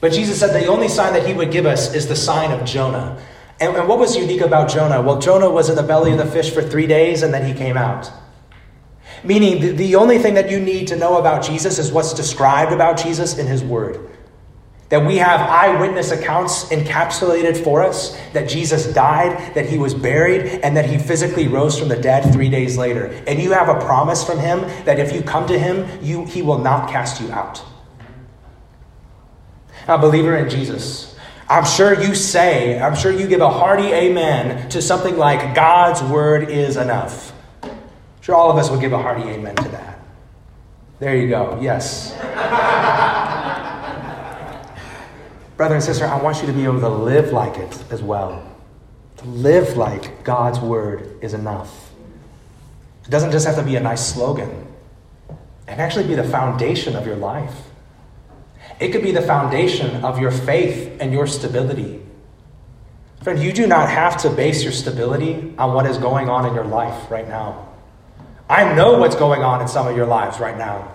But 0.00 0.12
Jesus 0.12 0.38
said 0.38 0.52
the 0.52 0.66
only 0.66 0.88
sign 0.88 1.12
that 1.14 1.26
he 1.26 1.34
would 1.34 1.50
give 1.50 1.66
us 1.66 1.94
is 1.94 2.06
the 2.06 2.16
sign 2.16 2.52
of 2.52 2.64
Jonah. 2.64 3.20
And, 3.60 3.76
and 3.76 3.88
what 3.88 3.98
was 3.98 4.16
unique 4.16 4.40
about 4.40 4.70
Jonah? 4.70 5.02
Well, 5.02 5.18
Jonah 5.18 5.50
was 5.50 5.68
in 5.68 5.74
the 5.74 5.82
belly 5.82 6.12
of 6.12 6.18
the 6.18 6.26
fish 6.26 6.50
for 6.52 6.62
three 6.62 6.86
days 6.86 7.22
and 7.22 7.34
then 7.34 7.44
he 7.44 7.52
came 7.58 7.76
out. 7.76 8.10
Meaning, 9.24 9.60
the, 9.60 9.70
the 9.72 9.96
only 9.96 10.18
thing 10.18 10.34
that 10.34 10.48
you 10.48 10.60
need 10.60 10.86
to 10.88 10.96
know 10.96 11.18
about 11.18 11.42
Jesus 11.42 11.78
is 11.78 11.90
what's 11.90 12.14
described 12.14 12.72
about 12.72 12.98
Jesus 12.98 13.36
in 13.36 13.48
his 13.48 13.64
word. 13.64 14.08
That 14.88 15.06
we 15.06 15.16
have 15.16 15.40
eyewitness 15.40 16.10
accounts 16.10 16.64
encapsulated 16.66 17.62
for 17.62 17.82
us 17.82 18.18
that 18.32 18.48
Jesus 18.48 18.92
died, 18.94 19.54
that 19.54 19.66
he 19.66 19.78
was 19.78 19.92
buried, 19.94 20.60
and 20.62 20.76
that 20.76 20.86
he 20.86 20.96
physically 20.96 21.46
rose 21.46 21.78
from 21.78 21.88
the 21.88 21.96
dead 21.96 22.32
three 22.32 22.48
days 22.48 22.78
later. 22.78 23.06
And 23.26 23.40
you 23.40 23.52
have 23.52 23.68
a 23.68 23.78
promise 23.84 24.24
from 24.24 24.38
him 24.38 24.60
that 24.84 24.98
if 24.98 25.12
you 25.12 25.22
come 25.22 25.46
to 25.48 25.58
him, 25.58 25.86
you, 26.02 26.24
he 26.24 26.40
will 26.40 26.58
not 26.58 26.88
cast 26.88 27.20
you 27.20 27.30
out. 27.30 27.62
A 29.86 29.98
believer 29.98 30.36
in 30.36 30.48
Jesus, 30.48 31.16
I'm 31.48 31.64
sure 31.64 32.00
you 32.00 32.14
say, 32.14 32.78
I'm 32.80 32.94
sure 32.94 33.12
you 33.12 33.26
give 33.26 33.40
a 33.40 33.50
hearty 33.50 33.88
amen 33.88 34.70
to 34.70 34.80
something 34.80 35.16
like, 35.16 35.54
God's 35.54 36.02
word 36.02 36.48
is 36.48 36.76
enough 36.76 37.32
sure 38.28 38.36
all 38.36 38.50
of 38.50 38.58
us 38.58 38.68
would 38.70 38.82
give 38.82 38.92
a 38.92 38.98
hearty 38.98 39.22
amen 39.22 39.56
to 39.56 39.68
that. 39.70 39.98
There 40.98 41.16
you 41.16 41.30
go. 41.30 41.58
Yes. 41.62 42.12
Brother 45.58 45.74
and 45.74 45.82
sister, 45.82 46.06
I 46.06 46.22
want 46.22 46.40
you 46.40 46.46
to 46.46 46.52
be 46.52 46.62
able 46.62 46.78
to 46.78 46.88
live 46.88 47.32
like 47.32 47.56
it 47.56 47.82
as 47.90 48.00
well. 48.00 48.48
To 49.16 49.24
live 49.26 49.76
like 49.76 50.22
God's 50.22 50.60
word 50.60 51.18
is 51.20 51.34
enough. 51.34 51.90
It 53.04 53.10
doesn't 53.10 53.32
just 53.32 53.44
have 53.44 53.56
to 53.56 53.64
be 53.64 53.74
a 53.74 53.80
nice 53.80 54.14
slogan, 54.14 54.50
it 55.28 55.66
can 55.66 55.80
actually 55.80 56.06
be 56.06 56.14
the 56.14 56.22
foundation 56.22 56.94
of 56.94 57.04
your 57.06 57.16
life. 57.16 57.56
It 58.78 58.90
could 58.92 59.02
be 59.02 59.10
the 59.10 59.22
foundation 59.22 60.04
of 60.04 60.20
your 60.20 60.30
faith 60.30 60.96
and 61.00 61.12
your 61.12 61.26
stability. 61.26 62.02
Friend, 63.24 63.36
you 63.42 63.52
do 63.52 63.66
not 63.66 63.90
have 63.90 64.16
to 64.18 64.30
base 64.30 64.62
your 64.62 64.70
stability 64.70 65.54
on 65.58 65.74
what 65.74 65.86
is 65.86 65.98
going 65.98 66.28
on 66.28 66.46
in 66.46 66.54
your 66.54 66.66
life 66.66 67.10
right 67.10 67.28
now. 67.28 67.66
I 68.48 68.76
know 68.76 68.98
what's 68.98 69.16
going 69.16 69.42
on 69.42 69.60
in 69.60 69.66
some 69.66 69.88
of 69.88 69.96
your 69.96 70.06
lives 70.06 70.38
right 70.38 70.56
now. 70.56 70.92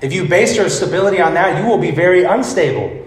If 0.00 0.14
you 0.14 0.26
base 0.26 0.56
your 0.56 0.70
stability 0.70 1.20
on 1.20 1.34
that, 1.34 1.62
you 1.62 1.68
will 1.68 1.76
be 1.76 1.90
very 1.90 2.24
unstable. 2.24 3.04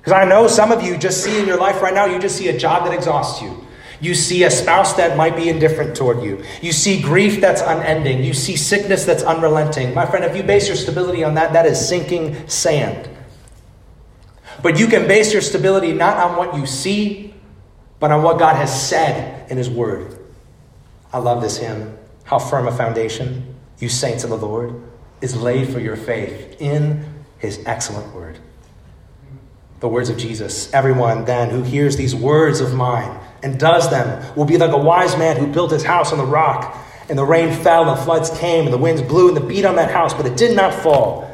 Because 0.00 0.12
I 0.12 0.24
know 0.24 0.48
some 0.48 0.72
of 0.72 0.82
you 0.82 0.96
just 0.96 1.22
see 1.22 1.38
in 1.38 1.46
your 1.46 1.58
life 1.58 1.82
right 1.82 1.94
now, 1.94 2.06
you 2.06 2.18
just 2.18 2.36
see 2.36 2.48
a 2.48 2.58
job 2.58 2.84
that 2.84 2.94
exhausts 2.94 3.42
you. 3.42 3.66
You 4.00 4.14
see 4.14 4.44
a 4.44 4.50
spouse 4.50 4.94
that 4.94 5.16
might 5.16 5.36
be 5.36 5.50
indifferent 5.50 5.94
toward 5.94 6.22
you. 6.22 6.42
You 6.62 6.72
see 6.72 7.02
grief 7.02 7.40
that's 7.40 7.60
unending. 7.60 8.24
You 8.24 8.32
see 8.32 8.56
sickness 8.56 9.04
that's 9.04 9.22
unrelenting. 9.22 9.92
My 9.94 10.06
friend, 10.06 10.24
if 10.24 10.34
you 10.34 10.42
base 10.42 10.68
your 10.68 10.76
stability 10.76 11.22
on 11.22 11.34
that, 11.34 11.52
that 11.52 11.66
is 11.66 11.86
sinking 11.86 12.48
sand. 12.48 13.10
But 14.62 14.78
you 14.78 14.86
can 14.86 15.06
base 15.06 15.32
your 15.34 15.42
stability 15.42 15.92
not 15.92 16.16
on 16.16 16.36
what 16.36 16.56
you 16.56 16.66
see, 16.66 17.34
but 17.98 18.10
on 18.10 18.22
what 18.22 18.38
God 18.38 18.56
has 18.56 18.88
said 18.88 19.50
in 19.50 19.58
His 19.58 19.68
Word. 19.68 20.18
I 21.12 21.18
love 21.18 21.42
this 21.42 21.58
hymn. 21.58 21.98
How 22.24 22.38
firm 22.38 22.68
a 22.68 22.72
foundation, 22.72 23.54
you 23.78 23.88
saints 23.88 24.24
of 24.24 24.30
the 24.30 24.36
Lord, 24.36 24.80
is 25.20 25.36
laid 25.36 25.68
for 25.68 25.80
your 25.80 25.96
faith 25.96 26.60
in 26.60 27.04
his 27.38 27.60
excellent 27.66 28.14
word. 28.14 28.38
The 29.80 29.88
words 29.88 30.08
of 30.08 30.16
Jesus. 30.16 30.72
Everyone 30.72 31.24
then 31.24 31.50
who 31.50 31.62
hears 31.62 31.96
these 31.96 32.14
words 32.14 32.60
of 32.60 32.74
mine 32.74 33.18
and 33.42 33.58
does 33.58 33.90
them 33.90 34.34
will 34.36 34.44
be 34.44 34.58
like 34.58 34.72
a 34.72 34.78
wise 34.78 35.16
man 35.16 35.36
who 35.36 35.46
built 35.46 35.70
his 35.70 35.82
house 35.82 36.12
on 36.12 36.18
the 36.18 36.24
rock. 36.24 36.76
And 37.08 37.18
the 37.18 37.24
rain 37.24 37.52
fell, 37.52 37.88
and 37.88 37.98
the 37.98 38.02
floods 38.04 38.30
came, 38.38 38.66
and 38.66 38.72
the 38.72 38.78
winds 38.78 39.02
blew 39.02 39.28
and 39.28 39.36
the 39.36 39.40
beat 39.40 39.64
on 39.64 39.74
that 39.76 39.90
house, 39.90 40.14
but 40.14 40.26
it 40.26 40.36
did 40.36 40.54
not 40.54 40.72
fall 40.72 41.28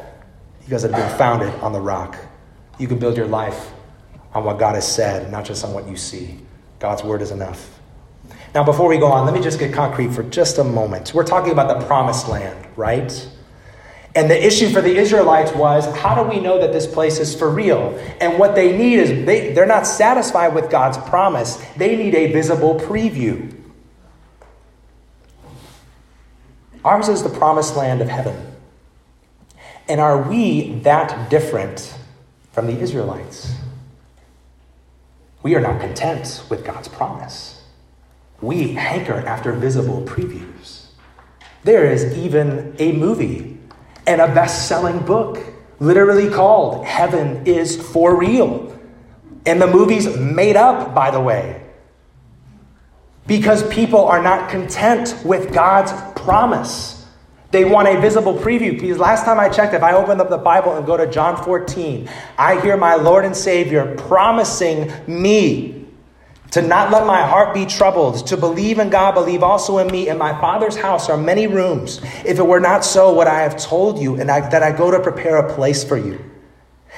because 0.61 0.83
it 0.83 0.91
had 0.91 0.99
been 0.99 1.17
founded 1.17 1.53
on 1.61 1.71
the 1.71 1.79
rock. 1.79 2.17
You 2.79 2.87
can 2.87 2.97
build 2.97 3.15
your 3.15 3.27
life 3.27 3.71
on 4.33 4.43
what 4.43 4.57
God 4.57 4.75
has 4.75 4.91
said, 4.91 5.31
not 5.31 5.45
just 5.45 5.63
on 5.63 5.73
what 5.73 5.87
you 5.87 5.95
see. 5.95 6.39
God's 6.79 7.03
word 7.03 7.21
is 7.21 7.31
enough. 7.31 7.79
Now, 8.55 8.63
before 8.63 8.87
we 8.87 8.97
go 8.97 9.07
on, 9.07 9.25
let 9.25 9.33
me 9.33 9.41
just 9.41 9.59
get 9.59 9.73
concrete 9.73 10.11
for 10.11 10.23
just 10.23 10.57
a 10.57 10.63
moment. 10.63 11.13
We're 11.13 11.23
talking 11.23 11.51
about 11.51 11.79
the 11.79 11.85
promised 11.85 12.27
land, 12.27 12.67
right? 12.75 13.29
And 14.17 14.31
the 14.31 14.45
issue 14.45 14.69
for 14.69 14.81
the 14.81 14.97
Israelites 14.97 15.53
was 15.53 15.85
how 15.95 16.15
do 16.15 16.27
we 16.27 16.39
know 16.39 16.59
that 16.59 16.73
this 16.73 16.87
place 16.87 17.19
is 17.19 17.35
for 17.35 17.51
real? 17.51 17.95
And 18.19 18.39
what 18.39 18.55
they 18.55 18.75
need 18.75 18.97
is 18.97 19.27
they, 19.27 19.53
they're 19.53 19.67
not 19.67 19.85
satisfied 19.85 20.55
with 20.55 20.71
God's 20.71 20.97
promise, 20.97 21.63
they 21.75 21.95
need 21.95 22.15
a 22.15 22.31
visible 22.31 22.79
preview. 22.79 23.53
Ours 26.83 27.09
is 27.09 27.21
the 27.21 27.29
promised 27.29 27.75
land 27.75 28.01
of 28.01 28.09
heaven. 28.09 28.55
And 29.87 30.01
are 30.01 30.19
we 30.19 30.79
that 30.79 31.29
different 31.29 31.95
from 32.53 32.65
the 32.65 32.79
Israelites? 32.79 33.53
We 35.43 35.53
are 35.53 35.61
not 35.61 35.79
content 35.79 36.43
with 36.49 36.65
God's 36.65 36.87
promise 36.87 37.61
we 38.41 38.73
hanker 38.73 39.19
after 39.27 39.51
visible 39.51 40.01
previews. 40.01 40.85
There 41.63 41.85
is 41.85 42.17
even 42.17 42.75
a 42.79 42.93
movie 42.93 43.56
and 44.07 44.21
a 44.21 44.27
best 44.27 44.67
selling 44.67 44.99
book, 44.99 45.43
literally 45.79 46.29
called 46.29 46.85
Heaven 46.85 47.45
is 47.45 47.75
for 47.91 48.15
Real. 48.15 48.73
And 49.45 49.61
the 49.61 49.67
movie's 49.67 50.17
made 50.17 50.55
up, 50.55 50.95
by 50.95 51.11
the 51.11 51.19
way, 51.19 51.61
because 53.27 53.67
people 53.69 54.05
are 54.05 54.21
not 54.21 54.49
content 54.49 55.15
with 55.23 55.53
God's 55.53 55.93
promise. 56.19 57.05
They 57.51 57.63
want 57.63 57.87
a 57.87 57.99
visible 58.01 58.33
preview. 58.33 58.79
Because 58.79 58.97
last 58.97 59.23
time 59.23 59.39
I 59.39 59.47
checked, 59.47 59.73
if 59.73 59.83
I 59.83 59.93
open 59.93 60.19
up 60.19 60.29
the 60.29 60.37
Bible 60.37 60.75
and 60.75 60.85
go 60.85 60.97
to 60.97 61.09
John 61.09 61.41
14, 61.41 62.09
I 62.37 62.59
hear 62.59 62.75
my 62.75 62.95
Lord 62.95 63.23
and 63.23 63.35
Savior 63.35 63.95
promising 63.95 64.91
me 65.07 65.76
to 66.51 66.61
not 66.61 66.91
let 66.91 67.05
my 67.05 67.21
heart 67.21 67.53
be 67.53 67.65
troubled, 67.65 68.25
to 68.27 68.37
believe 68.37 68.79
in 68.79 68.89
God, 68.89 69.13
believe 69.13 69.43
also 69.43 69.79
in 69.79 69.87
me. 69.87 70.07
In 70.07 70.17
my 70.17 70.39
Father's 70.39 70.77
house 70.77 71.09
are 71.09 71.17
many 71.17 71.47
rooms. 71.47 72.01
If 72.25 72.39
it 72.39 72.45
were 72.45 72.59
not 72.59 72.85
so, 72.85 73.13
what 73.13 73.27
I 73.27 73.41
have 73.41 73.57
told 73.57 73.99
you, 73.99 74.19
and 74.19 74.31
I, 74.31 74.47
that 74.49 74.63
I 74.63 74.71
go 74.71 74.89
to 74.91 74.99
prepare 74.99 75.37
a 75.37 75.53
place 75.53 75.83
for 75.83 75.97
you. 75.97 76.23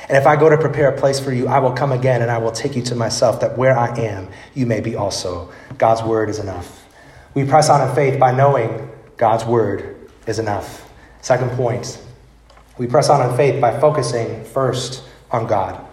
And 0.08 0.18
if 0.18 0.28
I 0.28 0.36
go 0.36 0.50
to 0.50 0.58
prepare 0.58 0.90
a 0.90 0.98
place 0.98 1.20
for 1.20 1.34
you, 1.34 1.48
I 1.48 1.60
will 1.60 1.74
come 1.74 1.92
again 1.92 2.22
and 2.22 2.32
I 2.32 2.38
will 2.38 2.52
take 2.52 2.76
you 2.76 2.82
to 2.84 2.96
myself, 2.96 3.42
that 3.42 3.58
where 3.58 3.78
I 3.78 3.96
am, 3.98 4.30
you 4.54 4.66
may 4.66 4.82
be 4.82 4.96
also. 4.96 5.52
God's 5.78 6.04
word 6.04 6.30
is 6.30 6.40
enough. 6.40 6.88
We 7.34 7.44
press 7.44 7.70
on 7.70 7.88
in 7.88 7.94
faith 7.96 8.20
by 8.20 8.32
knowing 8.32 8.90
God's 9.18 9.46
word 9.46 10.10
is 10.26 10.40
enough. 10.40 10.90
Second 11.22 11.52
point, 11.52 12.02
we 12.78 12.88
press 12.88 13.10
on 13.10 13.30
in 13.30 13.36
faith 13.36 13.60
by 13.60 13.78
focusing 13.80 14.44
first 14.46 15.04
on 15.32 15.48
God 15.48 15.89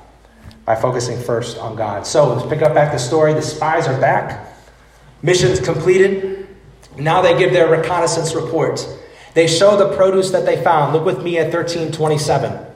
by 0.67 0.75
focusing 0.75 1.19
first 1.19 1.57
on 1.57 1.77
God. 1.77 2.07
So 2.07 2.35
let's 2.35 2.47
pick 2.49 2.61
up 2.61 2.75
back 2.75 2.93
the 2.93 2.99
story. 2.99 3.33
The 3.33 3.41
spies 3.41 3.87
are 3.87 3.99
back. 3.99 4.53
Missions 5.23 5.61
completed. 5.61 6.49
Now 6.99 7.23
they 7.23 7.39
give 7.39 7.53
their 7.53 7.71
reconnaissance 7.71 8.35
report. 8.35 8.87
They 9.35 9.47
show 9.47 9.77
the 9.77 9.97
produce 9.97 10.33
that 10.33 10.45
they 10.45 10.63
found. 10.63 10.93
Look 10.93 11.05
with 11.05 11.23
me 11.23 11.39
at 11.39 11.53
1327. 11.53 12.67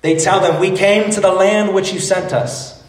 They 0.00 0.16
tell 0.16 0.40
them, 0.40 0.60
We 0.60 0.76
came 0.76 1.10
to 1.10 1.20
the 1.20 1.32
land 1.32 1.74
which 1.74 1.92
you 1.92 2.00
sent 2.00 2.32
us. 2.32 2.82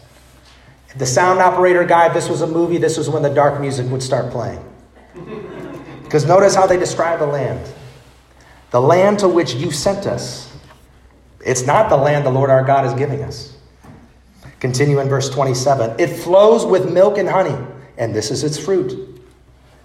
The 0.96 1.06
sound 1.06 1.40
operator 1.40 1.84
guy, 1.84 2.08
this 2.08 2.28
was 2.28 2.40
a 2.40 2.46
movie, 2.46 2.78
this 2.78 2.96
was 2.96 3.10
when 3.10 3.22
the 3.22 3.34
dark 3.34 3.60
music 3.60 3.90
would 3.90 4.02
start 4.02 4.32
playing. 4.32 4.64
Because 6.06 6.24
notice 6.24 6.54
how 6.54 6.68
they 6.68 6.78
describe 6.78 7.18
the 7.18 7.26
land. 7.26 7.68
The 8.70 8.80
land 8.80 9.18
to 9.18 9.28
which 9.28 9.54
you 9.54 9.72
sent 9.72 10.06
us. 10.06 10.56
It's 11.44 11.66
not 11.66 11.88
the 11.88 11.96
land 11.96 12.24
the 12.24 12.30
Lord 12.30 12.48
our 12.48 12.62
God 12.62 12.86
is 12.86 12.94
giving 12.94 13.24
us. 13.24 13.55
Continue 14.60 15.00
in 15.00 15.08
verse 15.08 15.28
27. 15.28 15.98
It 15.98 16.08
flows 16.08 16.64
with 16.64 16.90
milk 16.90 17.18
and 17.18 17.28
honey, 17.28 17.56
and 17.98 18.14
this 18.14 18.30
is 18.30 18.42
its 18.42 18.58
fruit. 18.58 18.92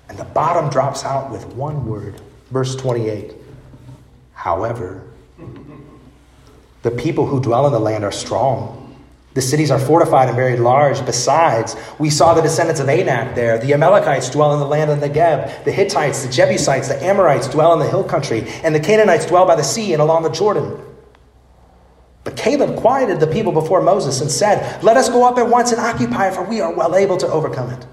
And 0.09 0.17
the 0.17 0.25
bottom 0.25 0.69
drops 0.69 1.05
out 1.05 1.31
with 1.31 1.45
one 1.53 1.85
word. 1.85 2.19
Verse 2.49 2.75
28. 2.75 3.33
However, 4.33 5.03
the 6.81 6.91
people 6.91 7.25
who 7.25 7.41
dwell 7.41 7.67
in 7.67 7.73
the 7.73 7.79
land 7.79 8.03
are 8.03 8.11
strong. 8.11 8.77
The 9.33 9.41
cities 9.41 9.71
are 9.71 9.79
fortified 9.79 10.27
and 10.27 10.35
very 10.35 10.57
large. 10.57 11.05
Besides, 11.05 11.77
we 11.99 12.09
saw 12.09 12.33
the 12.33 12.41
descendants 12.41 12.81
of 12.81 12.89
Anak 12.89 13.33
there. 13.35 13.57
The 13.57 13.73
Amalekites 13.73 14.29
dwell 14.29 14.53
in 14.53 14.59
the 14.59 14.65
land 14.65 14.91
of 14.91 14.99
the 14.99 15.07
Geb. 15.07 15.63
The 15.63 15.71
Hittites, 15.71 16.25
the 16.25 16.31
Jebusites, 16.31 16.89
the 16.89 17.01
Amorites 17.01 17.47
dwell 17.47 17.71
in 17.73 17.79
the 17.79 17.87
hill 17.87 18.03
country. 18.03 18.45
And 18.63 18.75
the 18.75 18.79
Canaanites 18.79 19.25
dwell 19.25 19.45
by 19.45 19.55
the 19.55 19.63
sea 19.63 19.93
and 19.93 20.01
along 20.01 20.23
the 20.23 20.29
Jordan. 20.29 20.77
But 22.23 22.37
Caleb 22.37 22.77
quieted 22.77 23.19
the 23.19 23.27
people 23.27 23.51
before 23.51 23.81
Moses 23.81 24.21
and 24.21 24.29
said, 24.29 24.83
Let 24.83 24.97
us 24.97 25.09
go 25.09 25.27
up 25.27 25.37
at 25.37 25.47
once 25.47 25.71
and 25.71 25.81
occupy 25.81 26.27
it, 26.27 26.35
for 26.35 26.43
we 26.43 26.61
are 26.61 26.73
well 26.73 26.95
able 26.95 27.17
to 27.17 27.27
overcome 27.27 27.71
it. 27.71 27.85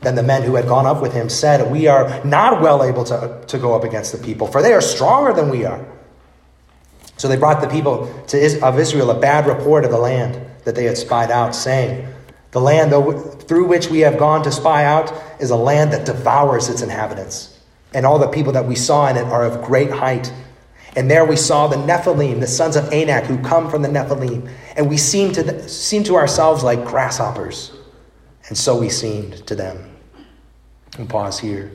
Then 0.00 0.14
the 0.14 0.22
men 0.22 0.42
who 0.42 0.54
had 0.54 0.68
gone 0.68 0.86
up 0.86 1.02
with 1.02 1.12
him 1.12 1.28
said, 1.28 1.70
We 1.70 1.86
are 1.86 2.22
not 2.24 2.60
well 2.60 2.84
able 2.84 3.04
to, 3.04 3.42
to 3.46 3.58
go 3.58 3.74
up 3.74 3.84
against 3.84 4.12
the 4.12 4.18
people, 4.18 4.46
for 4.46 4.62
they 4.62 4.72
are 4.72 4.80
stronger 4.80 5.32
than 5.32 5.48
we 5.48 5.64
are. 5.64 5.84
So 7.16 7.26
they 7.26 7.36
brought 7.36 7.60
the 7.60 7.68
people 7.68 8.06
to, 8.28 8.60
of 8.60 8.78
Israel 8.78 9.10
a 9.10 9.18
bad 9.18 9.46
report 9.46 9.84
of 9.84 9.90
the 9.90 9.98
land 9.98 10.40
that 10.64 10.76
they 10.76 10.84
had 10.84 10.96
spied 10.96 11.30
out, 11.30 11.54
saying, 11.54 12.06
The 12.52 12.60
land 12.60 12.92
through 13.48 13.66
which 13.66 13.88
we 13.88 14.00
have 14.00 14.18
gone 14.18 14.42
to 14.44 14.52
spy 14.52 14.84
out 14.84 15.12
is 15.40 15.50
a 15.50 15.56
land 15.56 15.92
that 15.92 16.06
devours 16.06 16.68
its 16.68 16.82
inhabitants. 16.82 17.58
And 17.92 18.06
all 18.06 18.18
the 18.18 18.28
people 18.28 18.52
that 18.52 18.66
we 18.66 18.76
saw 18.76 19.08
in 19.08 19.16
it 19.16 19.24
are 19.24 19.44
of 19.44 19.64
great 19.64 19.90
height. 19.90 20.32
And 20.96 21.10
there 21.10 21.24
we 21.24 21.36
saw 21.36 21.66
the 21.66 21.76
Nephilim, 21.76 22.40
the 22.40 22.46
sons 22.46 22.76
of 22.76 22.92
Anak, 22.92 23.24
who 23.24 23.38
come 23.38 23.70
from 23.70 23.82
the 23.82 23.88
Nephilim. 23.88 24.50
And 24.76 24.88
we 24.88 24.96
seemed 24.96 25.34
to, 25.34 25.68
seemed 25.68 26.06
to 26.06 26.16
ourselves 26.16 26.64
like 26.64 26.84
grasshoppers. 26.84 27.72
And 28.48 28.56
so 28.56 28.78
we 28.78 28.88
seemed 28.88 29.46
to 29.46 29.54
them. 29.54 29.96
And 30.98 31.08
pause 31.08 31.38
here. 31.38 31.70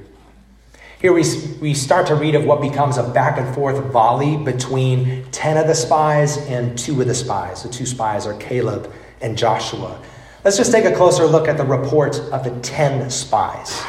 Here 1.00 1.14
we, 1.14 1.24
we 1.60 1.74
start 1.74 2.08
to 2.08 2.16
read 2.16 2.34
of 2.34 2.46
what 2.46 2.62
becomes 2.62 2.98
a 2.98 3.04
back 3.04 3.38
and 3.38 3.54
forth 3.54 3.78
volley 3.92 4.38
between 4.38 5.26
10 5.32 5.58
of 5.58 5.68
the 5.68 5.76
spies 5.76 6.38
and 6.48 6.78
two 6.78 7.00
of 7.02 7.08
the 7.08 7.14
spies. 7.14 7.64
The 7.64 7.70
two 7.70 7.86
spies 7.86 8.26
are 8.26 8.34
Caleb 8.36 8.92
and 9.22 9.38
Joshua. 9.38 10.02
Let's 10.44 10.58
just 10.58 10.72
take 10.72 10.86
a 10.86 10.96
closer 10.96 11.26
look 11.26 11.48
at 11.48 11.58
the 11.58 11.66
report 11.66 12.20
of 12.20 12.44
the 12.44 12.58
10 12.62 13.10
spies. 13.10 13.84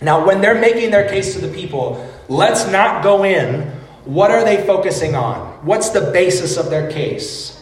Now, 0.00 0.26
when 0.26 0.40
they're 0.40 0.60
making 0.60 0.90
their 0.90 1.08
case 1.08 1.34
to 1.34 1.40
the 1.40 1.52
people, 1.54 2.06
let's 2.28 2.66
not 2.70 3.02
go 3.02 3.24
in. 3.24 3.72
What 4.06 4.30
are 4.30 4.44
they 4.44 4.64
focusing 4.64 5.16
on? 5.16 5.66
What's 5.66 5.90
the 5.90 6.12
basis 6.12 6.56
of 6.56 6.70
their 6.70 6.88
case? 6.90 7.52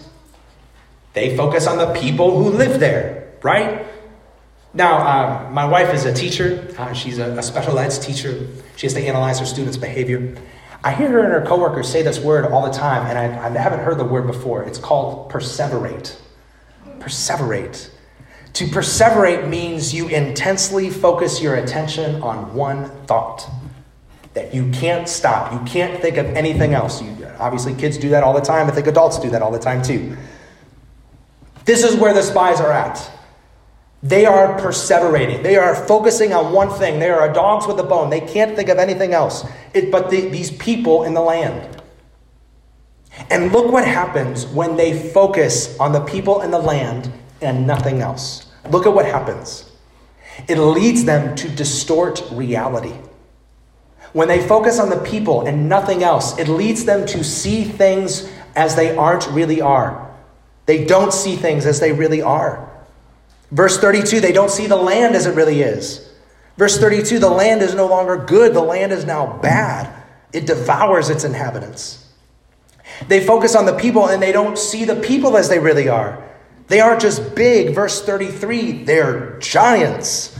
They 1.15 1.37
focus 1.39 1.67
on 1.67 1.79
the 1.79 1.95
people 1.95 2.37
who 2.37 2.51
live 2.51 2.81
there, 2.81 3.33
right? 3.43 3.87
Now, 4.75 4.99
uh, 4.99 5.51
my 5.51 5.65
wife 5.65 5.95
is 5.95 6.05
a 6.05 6.13
teacher. 6.13 6.69
Uh, 6.77 6.93
she's 6.93 7.19
a, 7.19 7.31
a, 7.31 7.43
special 7.43 7.79
ed 7.79 7.89
teacher. 7.91 8.47
She 8.77 8.87
has 8.87 8.93
to 8.93 9.01
analyze 9.01 9.39
her 9.39 9.47
students' 9.47 9.79
behavior. 9.79 10.37
I 10.83 10.93
hear 10.93 11.09
her 11.09 11.21
and 11.21 11.33
her 11.33 11.47
coworkers 11.47 11.89
say 11.89 12.03
this 12.03 12.21
word 12.21 12.45
all 12.53 12.67
the 12.67 12.77
time, 12.77 13.07
and 13.07 13.17
I, 13.17 13.47
I 13.47 13.59
haven't 13.59 13.81
heard 13.81 13.97
the 13.97 14.05
word 14.05 14.27
before. 14.27 14.65
It's 14.65 14.79
called 14.79 15.31
perseverate. 15.31 16.15
Perseverate. 16.99 17.89
To 18.53 18.67
perseverate 18.67 19.49
means 19.49 19.95
you 19.95 20.09
intensely 20.09 20.91
focus 20.91 21.41
your 21.41 21.55
attention 21.55 22.21
on 22.21 22.55
one 22.55 22.91
thought 23.07 23.49
that 24.35 24.55
you 24.55 24.71
can't 24.71 25.09
stop. 25.09 25.53
You 25.53 25.61
can't 25.61 26.01
think 26.01 26.17
of 26.17 26.27
anything 26.27 26.75
else. 26.75 27.01
You, 27.01 27.27
obviously, 27.39 27.75
kids 27.75 27.97
do 27.99 28.11
that 28.11 28.23
all 28.23 28.35
the 28.35 28.41
time. 28.41 28.67
I 28.67 28.71
think 28.71 28.87
adults 28.87 29.19
do 29.19 29.31
that 29.31 29.43
all 29.43 29.53
the 29.53 29.59
time 29.59 29.83
too. 29.83 30.17
This 31.65 31.83
is 31.83 31.97
where 31.97 32.13
the 32.13 32.23
spies 32.23 32.61
are 32.61 32.73
at. 32.73 33.11
They 34.03 34.27
are 34.27 34.61
perseverating. 34.61 35.43
They 35.43 35.57
are 35.57 35.75
focusing 35.75 36.35
on 36.35 36.53
one 36.53 36.69
thing. 36.69 36.99
They 36.99 37.09
are 37.09 37.33
dogs 37.33 37.67
with 37.67 37.79
a 37.79 37.83
bone. 37.83 38.11
They 38.11 38.21
can't 38.21 38.55
think 38.55 38.69
of 38.69 38.79
anything 38.79 39.15
else 39.15 39.47
it, 39.73 39.91
but 39.91 40.11
the, 40.11 40.29
these 40.29 40.51
people 40.51 41.05
in 41.05 41.15
the 41.15 41.23
land. 41.23 41.83
And 43.31 43.53
look 43.53 43.73
what 43.73 43.87
happens 43.87 44.47
when 44.47 44.77
they 44.77 45.11
focus 45.11 45.79
on 45.79 45.93
the 45.93 46.01
people 46.01 46.43
in 46.43 46.51
the 46.51 46.59
land 46.59 47.11
and 47.41 47.67
nothing 47.67 48.01
else. 48.01 48.47
Look 48.71 48.87
at 48.87 48.93
what 48.93 49.07
happens. 49.07 49.71
It 50.49 50.59
leads 50.59 51.05
them 51.05 51.35
to 51.37 51.49
distort 51.49 52.23
reality. 52.33 52.95
When 54.15 54.29
they 54.29 54.47
focus 54.47 54.79
on 54.79 54.91
the 54.91 55.01
people 55.01 55.45
and 55.45 55.69
nothing 55.69 56.05
else, 56.05 56.39
it 56.39 56.47
leads 56.47 56.85
them 56.85 57.05
to 57.09 57.25
see 57.25 57.65
things 57.65 58.31
as 58.55 58.77
they 58.77 58.97
aren't 58.97 59.27
really 59.31 59.61
are. 59.61 60.09
They 60.67 60.85
don't 60.85 61.13
see 61.13 61.35
things 61.35 61.67
as 61.67 61.81
they 61.81 61.93
really 61.93 62.23
are. 62.23 62.71
Verse 63.51 63.77
32, 63.77 64.21
they 64.21 64.31
don't 64.31 64.53
see 64.53 64.69
the 64.69 64.77
land 64.77 65.17
as 65.17 65.27
it 65.27 65.35
really 65.35 65.63
is. 65.63 66.09
Verse 66.57 66.79
32, 66.79 67.19
the 67.19 67.29
land 67.29 67.61
is 67.61 67.75
no 67.75 67.89
longer 67.89 68.17
good, 68.17 68.55
the 68.55 68.63
land 68.63 68.93
is 68.93 69.05
now 69.05 69.37
bad. 69.39 69.93
It 70.33 70.47
devours 70.47 71.11
its 71.11 71.25
inhabitants. 71.25 72.07
They 73.09 73.27
focus 73.27 73.57
on 73.57 73.67
the 73.67 73.77
people 73.77 74.07
and 74.07 74.23
they 74.23 74.31
don't 74.31 74.57
see 74.57 74.85
the 74.85 74.95
people 74.95 75.37
as 75.37 75.49
they 75.49 75.59
really 75.59 75.89
are. 75.89 76.23
They 76.69 76.79
aren't 76.79 77.01
just 77.01 77.35
big. 77.35 77.75
Verse 77.75 78.01
33, 78.01 78.85
they're 78.85 79.41
giants. 79.41 80.34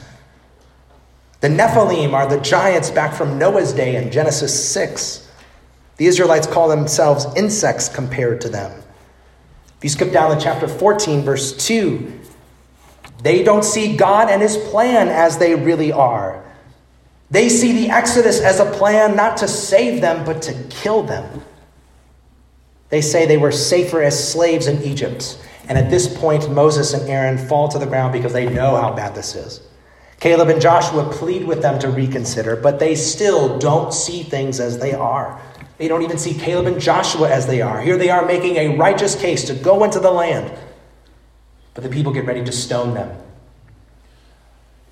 The 1.45 1.51
Nephilim 1.51 2.15
are 2.15 2.27
the 2.27 2.41
giants 2.41 2.91
back 2.91 3.13
from 3.13 3.39
Noah's 3.39 3.75
day 3.75 3.97
in 3.97 4.11
Genesis 4.11 4.73
6. 4.73 5.31
The 5.99 6.07
Israelites 6.07 6.47
call 6.47 6.69
themselves 6.69 7.27
insects 7.37 7.87
compared 7.87 8.41
to 8.41 8.49
them. 8.49 8.73
If 9.77 9.85
you 9.85 9.91
skip 9.91 10.11
down 10.11 10.35
to 10.35 10.43
chapter 10.43 10.67
14, 10.67 11.21
verse 11.21 11.55
2, 11.67 12.21
they 13.23 13.43
don't 13.43 13.63
see 13.63 13.95
God 13.95 14.31
and 14.31 14.41
his 14.41 14.57
plan 14.57 15.09
as 15.09 15.37
they 15.37 15.55
really 15.55 15.93
are. 15.93 16.43
They 17.31 17.51
see 17.51 17.73
the 17.73 17.91
Exodus 17.91 18.41
as 18.41 18.59
a 18.59 18.71
plan 18.71 19.15
not 19.15 19.37
to 19.37 19.47
save 19.47 20.01
them, 20.01 20.25
but 20.25 20.41
to 20.45 20.55
kill 20.71 21.03
them. 21.03 21.43
They 22.89 23.03
say 23.03 23.27
they 23.27 23.37
were 23.37 23.53
safer 23.53 24.03
as 24.03 24.33
slaves 24.33 24.67
in 24.67 24.83
Egypt. 24.83 25.47
And 25.69 25.77
at 25.77 25.91
this 25.91 26.09
point, 26.09 26.51
Moses 26.51 26.95
and 26.95 27.07
Aaron 27.07 27.37
fall 27.37 27.69
to 27.69 27.79
the 27.79 27.85
ground 27.85 28.15
because 28.15 28.33
they 28.33 28.49
know 28.49 28.77
how 28.77 28.95
bad 28.95 29.15
this 29.15 29.35
is. 29.35 29.61
Caleb 30.21 30.49
and 30.49 30.61
Joshua 30.61 31.11
plead 31.13 31.45
with 31.45 31.63
them 31.63 31.79
to 31.81 31.91
reconsider, 31.91 32.57
but 32.57 32.79
they 32.79 32.95
still 32.95 33.59
don't 33.59 33.93
see 33.93 34.23
things 34.23 34.61
as 34.61 34.79
they 34.79 34.95
are. 34.95 35.41
They 35.79 35.89
don't 35.89 36.03
even 36.03 36.19
see 36.19 36.35
Caleb 36.35 36.67
and 36.67 36.81
Joshua 36.81 37.29
as 37.29 37.47
they 37.47 37.61
are. 37.61 37.81
Here 37.81 37.97
they 37.97 38.11
are 38.11 38.25
making 38.25 38.57
a 38.57 38.77
righteous 38.77 39.15
case 39.15 39.45
to 39.45 39.55
go 39.55 39.85
into 39.85 39.99
the 39.99 40.11
land. 40.11 40.57
But 41.75 41.83
the 41.83 41.91
people 41.91 42.13
get 42.13 42.27
ready 42.27 42.45
to 42.45 42.53
stone 42.53 42.95
them. 42.95 43.17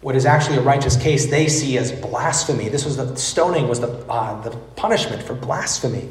What 0.01 0.17
is 0.17 0.27
actually 0.27 0.57
a 0.57 0.63
righteous 0.63 0.97
case, 0.97 1.27
they 1.27 1.47
see 1.47 1.79
as 1.79 1.93
blasphemy. 1.93 2.69
This 2.69 2.85
was 2.85 2.97
the 2.97 3.15
stoning 3.17 3.69
was 3.69 3.79
the, 3.79 3.89
uh, 4.09 4.41
the 4.43 4.51
punishment 4.51 5.23
for 5.23 5.35
blasphemy. 5.35 6.09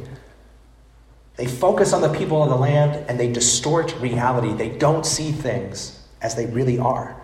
They 1.35 1.45
focus 1.45 1.91
on 1.91 2.01
the 2.01 2.13
people 2.13 2.41
of 2.41 2.49
the 2.49 2.55
land 2.55 3.09
and 3.09 3.19
they 3.19 3.29
distort 3.29 3.93
reality. 3.99 4.53
They 4.53 4.69
don't 4.77 5.05
see 5.05 5.33
things 5.33 5.99
as 6.21 6.35
they 6.35 6.45
really 6.45 6.79
are. 6.79 7.20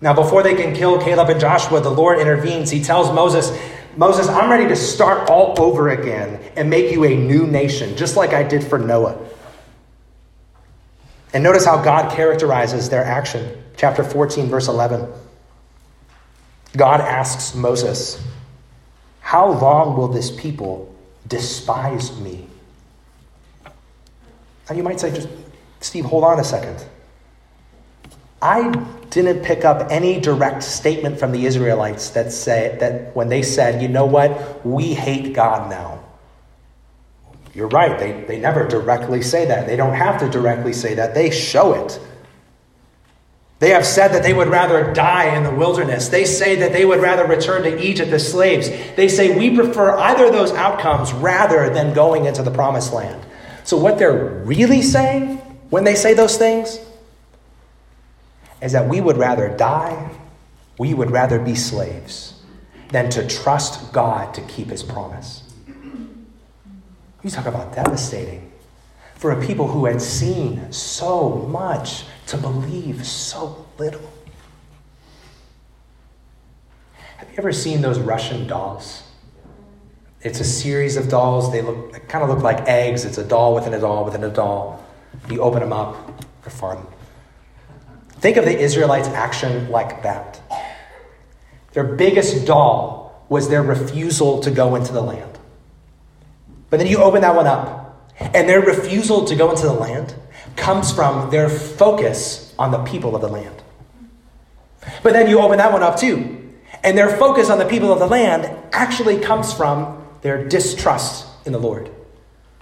Now, 0.00 0.12
before 0.14 0.42
they 0.42 0.54
can 0.54 0.74
kill 0.74 1.00
Caleb 1.00 1.30
and 1.30 1.40
Joshua, 1.40 1.80
the 1.80 1.90
Lord 1.90 2.18
intervenes. 2.18 2.70
He 2.70 2.82
tells 2.82 3.12
Moses, 3.14 3.50
Moses, 3.96 4.28
I'm 4.28 4.50
ready 4.50 4.68
to 4.68 4.76
start 4.76 5.30
all 5.30 5.58
over 5.58 5.88
again 5.88 6.40
and 6.54 6.68
make 6.68 6.92
you 6.92 7.04
a 7.04 7.16
new 7.16 7.46
nation, 7.46 7.96
just 7.96 8.16
like 8.16 8.34
I 8.34 8.42
did 8.42 8.62
for 8.62 8.78
Noah. 8.78 9.18
And 11.32 11.42
notice 11.42 11.64
how 11.64 11.82
God 11.82 12.12
characterizes 12.12 12.88
their 12.90 13.04
action. 13.04 13.62
Chapter 13.76 14.04
14, 14.04 14.48
verse 14.48 14.68
11. 14.68 15.10
God 16.76 17.00
asks 17.00 17.54
Moses, 17.54 18.22
How 19.20 19.50
long 19.50 19.96
will 19.96 20.08
this 20.08 20.30
people 20.30 20.94
despise 21.26 22.18
me? 22.20 22.46
And 24.68 24.76
you 24.76 24.84
might 24.84 25.00
say, 25.00 25.14
just, 25.14 25.28
Steve, 25.80 26.04
hold 26.04 26.24
on 26.24 26.38
a 26.38 26.44
second. 26.44 26.84
I 28.42 28.68
didn't 29.10 29.44
pick 29.44 29.64
up 29.64 29.90
any 29.90 30.20
direct 30.20 30.62
statement 30.62 31.18
from 31.18 31.32
the 31.32 31.46
Israelites 31.46 32.10
that 32.10 32.32
say 32.32 32.76
that 32.80 33.14
when 33.14 33.28
they 33.28 33.42
said, 33.42 33.82
you 33.82 33.88
know 33.88 34.06
what, 34.06 34.64
we 34.66 34.94
hate 34.94 35.34
God 35.34 35.70
now. 35.70 36.02
You're 37.54 37.68
right, 37.68 37.98
they, 37.98 38.24
they 38.24 38.38
never 38.38 38.68
directly 38.68 39.22
say 39.22 39.46
that. 39.46 39.66
They 39.66 39.76
don't 39.76 39.94
have 39.94 40.20
to 40.20 40.28
directly 40.28 40.72
say 40.72 40.94
that, 40.94 41.14
they 41.14 41.30
show 41.30 41.72
it. 41.72 41.98
They 43.58 43.70
have 43.70 43.86
said 43.86 44.08
that 44.08 44.22
they 44.22 44.34
would 44.34 44.48
rather 44.48 44.92
die 44.92 45.34
in 45.34 45.42
the 45.42 45.50
wilderness. 45.50 46.08
They 46.08 46.26
say 46.26 46.56
that 46.56 46.72
they 46.72 46.84
would 46.84 47.00
rather 47.00 47.26
return 47.26 47.62
to 47.62 47.82
Egypt 47.82 48.12
as 48.12 48.30
slaves. 48.30 48.68
They 48.96 49.08
say 49.08 49.36
we 49.38 49.56
prefer 49.56 49.96
either 49.96 50.26
of 50.26 50.32
those 50.32 50.52
outcomes 50.52 51.12
rather 51.14 51.70
than 51.70 51.94
going 51.94 52.26
into 52.26 52.42
the 52.42 52.50
promised 52.50 52.92
land. 52.92 53.24
So, 53.64 53.78
what 53.78 53.96
they're 53.96 54.42
really 54.44 54.82
saying 54.82 55.38
when 55.70 55.84
they 55.84 55.94
say 55.94 56.12
those 56.12 56.36
things 56.36 56.78
is 58.60 58.72
that 58.72 58.88
we 58.88 59.00
would 59.00 59.16
rather 59.16 59.54
die, 59.56 60.10
we 60.78 60.94
would 60.94 61.10
rather 61.10 61.38
be 61.38 61.54
slaves 61.54 62.42
than 62.90 63.10
to 63.10 63.26
trust 63.26 63.92
God 63.92 64.34
to 64.34 64.40
keep 64.42 64.68
his 64.68 64.82
promise. 64.82 65.42
You 67.22 67.30
talk 67.30 67.46
about 67.46 67.74
devastating 67.74 68.52
for 69.16 69.32
a 69.32 69.46
people 69.46 69.66
who 69.66 69.86
had 69.86 70.00
seen 70.00 70.70
so 70.70 71.30
much 71.30 72.04
to 72.28 72.36
believe 72.36 73.04
so 73.06 73.66
little. 73.78 74.12
Have 77.16 77.28
you 77.30 77.34
ever 77.38 77.52
seen 77.52 77.80
those 77.80 77.98
Russian 77.98 78.46
dolls? 78.46 79.02
It's 80.22 80.40
a 80.40 80.44
series 80.44 80.96
of 80.96 81.08
dolls. 81.08 81.50
They 81.50 81.62
look 81.62 82.08
kind 82.08 82.22
of 82.22 82.30
look 82.30 82.42
like 82.42 82.60
eggs. 82.68 83.04
It's 83.04 83.18
a 83.18 83.24
doll 83.24 83.54
within 83.54 83.74
a 83.74 83.80
doll 83.80 84.04
within 84.04 84.24
a 84.24 84.30
doll. 84.30 84.84
You 85.30 85.40
open 85.40 85.60
them 85.60 85.72
up, 85.72 85.96
they're 86.42 86.50
fun. 86.50 86.86
Think 88.18 88.36
of 88.36 88.44
the 88.44 88.58
Israelites' 88.58 89.08
action 89.08 89.70
like 89.70 90.02
that. 90.02 90.40
Their 91.72 91.84
biggest 91.84 92.46
doll 92.46 93.24
was 93.28 93.48
their 93.48 93.62
refusal 93.62 94.40
to 94.40 94.50
go 94.50 94.76
into 94.76 94.92
the 94.92 95.02
land. 95.02 95.38
But 96.70 96.78
then 96.78 96.86
you 96.86 96.98
open 96.98 97.22
that 97.22 97.34
one 97.34 97.46
up, 97.46 98.10
and 98.18 98.48
their 98.48 98.60
refusal 98.60 99.24
to 99.26 99.36
go 99.36 99.50
into 99.50 99.64
the 99.64 99.72
land 99.72 100.14
comes 100.56 100.92
from 100.92 101.30
their 101.30 101.48
focus 101.48 102.54
on 102.58 102.70
the 102.70 102.82
people 102.84 103.14
of 103.14 103.20
the 103.20 103.28
land. 103.28 103.62
But 105.02 105.12
then 105.12 105.28
you 105.28 105.40
open 105.40 105.58
that 105.58 105.72
one 105.72 105.82
up 105.82 105.98
too, 105.98 106.52
and 106.82 106.96
their 106.96 107.16
focus 107.16 107.50
on 107.50 107.58
the 107.58 107.66
people 107.66 107.92
of 107.92 107.98
the 107.98 108.06
land 108.06 108.50
actually 108.72 109.18
comes 109.18 109.52
from 109.52 110.06
their 110.22 110.48
distrust 110.48 111.26
in 111.44 111.52
the 111.52 111.58
Lord. 111.58 111.90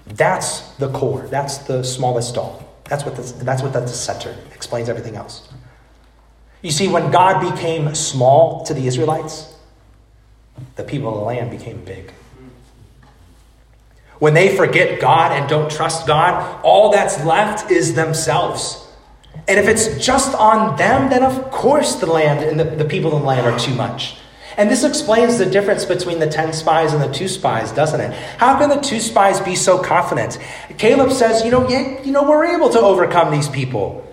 That's 0.07 0.61
the 0.77 0.90
core. 0.90 1.27
That's 1.31 1.59
the 1.59 1.83
smallest 1.83 2.35
doll. 2.35 2.63
That's 2.85 3.05
what 3.05 3.16
the, 3.16 3.23
that's 3.44 3.62
what 3.62 3.73
that's 3.73 3.90
the 3.90 3.97
center 3.97 4.37
explains 4.55 4.88
everything 4.88 5.16
else. 5.16 5.49
You 6.62 6.70
see, 6.70 6.88
when 6.88 7.11
God 7.11 7.53
became 7.53 7.94
small 7.94 8.64
to 8.64 8.75
the 8.75 8.87
Israelites, 8.87 9.55
the 10.77 10.85
people 10.85 11.09
of 11.11 11.16
the 11.16 11.25
land 11.25 11.51
became 11.51 11.85
big. 11.85 12.12
When 14.18 14.33
they 14.33 14.57
forget 14.57 15.01
God 15.01 15.33
and 15.33 15.49
don't 15.49 15.70
trust 15.70 16.07
God, 16.07 16.61
all 16.64 16.90
that's 16.90 17.23
left 17.25 17.70
is 17.70 17.94
themselves. 17.94 18.87
And 19.49 19.59
if 19.59 19.68
it's 19.68 20.03
just 20.05 20.35
on 20.37 20.77
them, 20.77 21.11
then 21.11 21.23
of 21.23 21.51
course 21.51 21.97
the 21.97 22.07
land 22.07 22.44
and 22.44 22.59
the, 22.59 22.64
the 22.64 22.85
people 22.85 23.12
of 23.14 23.20
the 23.20 23.27
land 23.27 23.47
are 23.47 23.59
too 23.59 23.75
much. 23.75 24.16
And 24.57 24.71
this 24.71 24.85
explains 24.85 25.38
the 25.38 25.47
difference 25.47 25.85
between 25.85 26.19
the 26.19 26.29
10 26.29 26.53
spies 26.53 26.93
and 26.93 27.03
the 27.03 27.12
two 27.12 27.29
spies, 27.29 27.73
doesn't 27.73 28.01
it? 28.01 28.12
How 28.38 28.59
can 28.59 28.69
the 28.69 28.81
two 28.81 29.01
spies 29.01 29.40
be 29.40 29.57
so 29.57 29.79
confident? 29.79 30.38
Caleb 30.79 31.11
says, 31.11 31.45
you 31.45 31.51
know, 31.51 31.69
yeah, 31.69 32.01
you 32.03 32.12
know, 32.12 32.29
we're 32.29 32.47
able 32.57 32.71
to 32.71 32.81
overcome 32.81 33.31
these 33.31 33.49
people. 33.49 34.05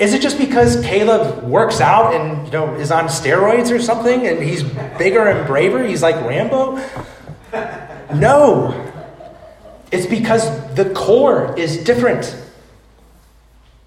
Is 0.00 0.14
it 0.14 0.22
just 0.22 0.38
because 0.38 0.80
Caleb 0.82 1.44
works 1.44 1.78
out 1.78 2.14
and 2.14 2.46
you 2.46 2.52
know 2.52 2.74
is 2.76 2.90
on 2.90 3.04
steroids 3.04 3.70
or 3.70 3.78
something 3.78 4.26
and 4.26 4.42
he's 4.42 4.62
bigger 4.96 5.28
and 5.28 5.46
braver? 5.46 5.86
He's 5.86 6.02
like 6.02 6.16
Rambo? 6.16 6.76
No. 8.14 8.92
It's 9.92 10.06
because 10.06 10.74
the 10.74 10.90
core 10.94 11.54
is 11.58 11.84
different. 11.84 12.34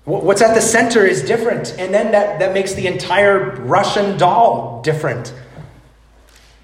What's 0.05 0.41
at 0.41 0.53
the 0.53 0.61
center 0.61 1.05
is 1.05 1.23
different. 1.23 1.73
And 1.79 1.91
then 1.93 2.11
that, 2.11 2.39
that 2.39 2.53
makes 2.53 2.73
the 2.73 2.87
entire 2.87 3.55
Russian 3.61 4.17
doll 4.17 4.81
different. 4.83 5.33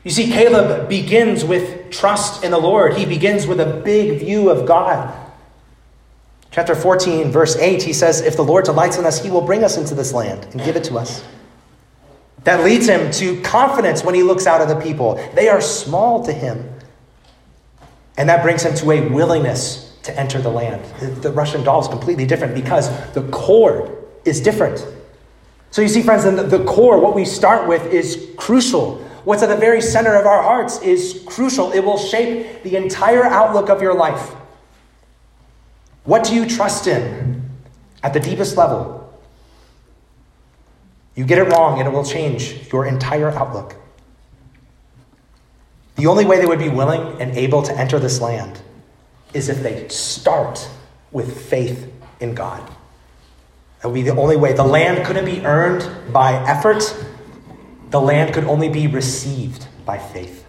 You 0.10 0.16
see, 0.16 0.32
Caleb 0.32 0.90
begins 0.90 1.46
with 1.46 1.92
trust 1.92 2.44
in 2.44 2.50
the 2.50 2.58
Lord, 2.58 2.98
he 2.98 3.06
begins 3.06 3.46
with 3.46 3.60
a 3.60 3.80
big 3.86 4.18
view 4.18 4.50
of 4.50 4.66
God. 4.66 5.14
Chapter 6.50 6.74
14, 6.74 7.30
verse 7.30 7.56
8, 7.58 7.84
he 7.84 7.94
says, 7.94 8.20
If 8.20 8.36
the 8.36 8.44
Lord 8.44 8.66
delights 8.66 8.98
in 8.98 9.06
us, 9.06 9.24
he 9.24 9.30
will 9.30 9.44
bring 9.44 9.64
us 9.64 9.78
into 9.78 9.94
this 9.94 10.12
land 10.12 10.48
and 10.52 10.64
give 10.64 10.76
it 10.76 10.84
to 10.86 10.98
us. 10.98 11.24
That 12.44 12.64
leads 12.64 12.88
him 12.88 13.12
to 13.12 13.40
confidence 13.42 14.04
when 14.04 14.16
he 14.16 14.24
looks 14.24 14.48
out 14.48 14.62
at 14.62 14.68
the 14.68 14.82
people. 14.82 15.24
They 15.36 15.48
are 15.48 15.62
small 15.62 16.26
to 16.26 16.34
him. 16.34 16.68
And 18.18 18.30
that 18.30 18.42
brings 18.42 18.64
him 18.64 18.74
to 18.78 18.90
a 18.90 19.08
willingness 19.10 19.96
to 20.06 20.20
enter 20.20 20.42
the 20.42 20.50
land. 20.50 20.84
The 21.22 21.32
Russian 21.32 21.64
doll 21.64 21.82
is 21.82 21.88
completely 21.88 22.26
different 22.26 22.56
because 22.56 22.90
the 23.14 23.30
core 23.30 23.96
is 24.26 24.42
different. 24.42 24.84
So 25.70 25.84
you 25.84 25.88
see, 25.88 26.02
friends, 26.02 26.24
the, 26.24 26.64
core, 26.66 27.00
what 27.00 27.14
we 27.14 27.26
start 27.26 27.68
with, 27.68 27.94
is 27.94 28.28
crucial. 28.38 29.06
What's 29.24 29.44
at 29.44 29.50
the 29.50 29.58
very 29.58 29.82
center 29.82 30.16
of 30.16 30.26
our 30.26 30.42
hearts 30.42 30.82
is 30.82 31.24
crucial. 31.26 31.72
It 31.72 31.82
will 31.82 31.98
shape 31.98 32.64
the 32.64 32.76
entire 32.76 33.24
outlook 33.24 33.70
of 33.70 33.82
your 33.82 33.94
life. 33.94 34.34
What 36.04 36.24
do 36.24 36.34
you 36.34 36.48
trust 36.48 36.88
in 36.88 37.50
at 38.02 38.14
the 38.14 38.20
deepest 38.20 38.58
level? 38.58 38.98
You 41.16 41.26
get 41.26 41.38
it 41.38 41.52
wrong, 41.52 41.80
and 41.80 41.88
it 41.88 41.92
will 41.92 42.06
change 42.06 42.72
your 42.72 42.86
entire 42.86 43.30
outlook. 43.30 43.76
The 45.98 46.08
only 46.08 46.26
way 46.26 46.40
they 46.40 46.46
would 46.46 46.60
be 46.60 46.70
willing 46.70 47.22
and 47.22 47.36
able 47.36 47.62
to 47.64 47.78
enter 47.78 48.00
this 48.00 48.22
land 48.22 48.62
is 49.34 49.50
if 49.50 49.62
they 49.62 49.88
start 49.90 50.66
with 51.12 51.50
faith 51.50 51.92
in 52.22 52.36
God. 52.36 52.66
That 53.82 53.90
would 53.90 53.96
be 53.96 54.02
the 54.04 54.16
only 54.16 54.38
way. 54.38 54.54
The 54.54 54.64
land 54.64 55.06
couldn't 55.06 55.26
be 55.26 55.46
earned 55.46 56.14
by 56.14 56.34
effort, 56.48 56.84
the 57.90 58.02
land 58.02 58.34
could 58.34 58.44
only 58.44 58.70
be 58.70 58.88
received 58.88 59.68
by 59.86 59.98
faith. 59.98 60.46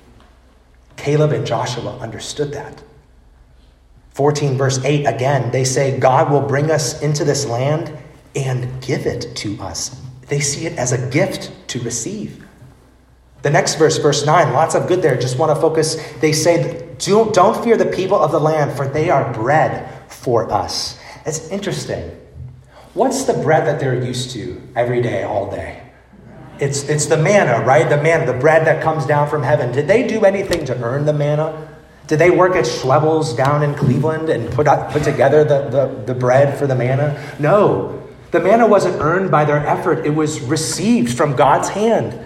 Caleb 0.97 1.33
and 1.33 1.47
Joshua 1.47 1.97
understood 1.99 2.53
that. 2.53 2.83
14, 4.11 4.59
verse 4.59 4.85
8, 4.85 5.07
again, 5.07 5.51
they 5.51 5.65
say, 5.65 5.99
God 5.99 6.31
will 6.31 6.43
bring 6.43 6.71
us 6.71 7.01
into 7.01 7.25
this 7.25 7.47
land 7.47 7.97
and 8.35 8.83
give 8.83 9.07
it 9.07 9.35
to 9.37 9.59
us. 9.61 9.99
They 10.29 10.41
see 10.41 10.67
it 10.67 10.79
as 10.79 10.93
a 10.93 11.11
gift 11.11 11.53
to 11.69 11.81
receive. 11.81 12.45
The 13.43 13.51
next 13.51 13.77
verse, 13.77 13.97
verse 13.97 14.27
9, 14.27 14.53
lots 14.53 14.75
of 14.75 14.87
good 14.87 15.01
there. 15.01 15.17
Just 15.17 15.39
want 15.39 15.55
to 15.55 15.61
focus. 15.61 15.97
They 16.21 16.33
say, 16.33 16.95
don't, 16.99 17.33
don't 17.33 17.65
fear 17.65 17.77
the 17.79 17.87
people 17.87 18.19
of 18.19 18.31
the 18.31 18.41
land, 18.41 18.77
for 18.77 18.87
they 18.87 19.09
are 19.09 19.33
bread 19.33 19.89
for 20.11 20.53
us. 20.53 21.01
It's 21.25 21.49
interesting. 21.49 22.11
What's 22.93 23.25
the 23.25 23.35
bread 23.35 23.67
that 23.67 23.81
they're 23.81 24.03
used 24.05 24.33
to 24.33 24.61
every 24.77 25.01
day, 25.01 25.23
all 25.23 25.51
day? 25.51 25.90
It's, 26.61 26.89
it's 26.89 27.07
the 27.07 27.17
manna, 27.17 27.65
right? 27.65 27.89
The 27.89 28.01
manna, 28.03 28.31
the 28.31 28.39
bread 28.39 28.67
that 28.67 28.83
comes 28.83 29.07
down 29.07 29.29
from 29.29 29.43
heaven. 29.43 29.73
Did 29.73 29.89
they 29.89 30.07
do 30.07 30.25
anything 30.25 30.65
to 30.67 30.83
earn 30.83 31.07
the 31.07 31.13
manna? 31.13 31.69
Did 32.07 32.19
they 32.19 32.31
work 32.31 32.57
at 32.57 32.65
Schwebel's 32.65 33.35
down 33.35 33.63
in 33.63 33.75
Cleveland 33.75 34.29
and 34.29 34.53
put, 34.53 34.67
put 34.91 35.03
together 35.03 35.45
the, 35.45 35.69
the, 35.69 36.03
the 36.07 36.15
bread 36.15 36.59
for 36.59 36.67
the 36.67 36.75
manna? 36.75 37.35
No. 37.39 38.03
The 38.31 38.41
manna 38.41 38.67
wasn't 38.67 39.01
earned 39.01 39.31
by 39.31 39.45
their 39.45 39.67
effort, 39.67 40.05
it 40.05 40.11
was 40.11 40.41
received 40.41 41.17
from 41.17 41.35
God's 41.35 41.69
hand. 41.69 42.19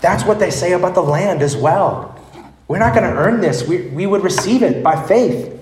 That's 0.00 0.24
what 0.24 0.38
they 0.38 0.50
say 0.50 0.72
about 0.72 0.94
the 0.94 1.02
land 1.02 1.42
as 1.42 1.56
well. 1.56 2.14
We're 2.68 2.78
not 2.78 2.94
going 2.94 3.10
to 3.10 3.16
earn 3.16 3.40
this. 3.40 3.66
We, 3.66 3.88
we 3.88 4.06
would 4.06 4.22
receive 4.22 4.62
it 4.62 4.82
by 4.82 5.06
faith. 5.06 5.54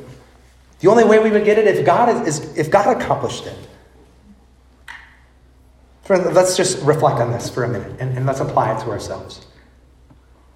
The 0.80 0.88
only 0.88 1.04
way 1.04 1.18
we 1.18 1.30
would 1.30 1.44
get 1.44 1.58
it 1.58 1.66
if 1.66 1.86
God 1.86 2.08
is, 2.08 2.40
is 2.40 2.58
if 2.58 2.70
God 2.70 3.00
accomplished 3.00 3.46
it. 3.46 3.56
Friend, 6.06 6.32
let's 6.34 6.56
just 6.56 6.80
reflect 6.84 7.18
on 7.18 7.32
this 7.32 7.50
for 7.50 7.64
a 7.64 7.68
minute 7.68 7.96
and, 7.98 8.16
and 8.16 8.26
let's 8.26 8.38
apply 8.38 8.76
it 8.76 8.80
to 8.84 8.90
ourselves. 8.90 9.44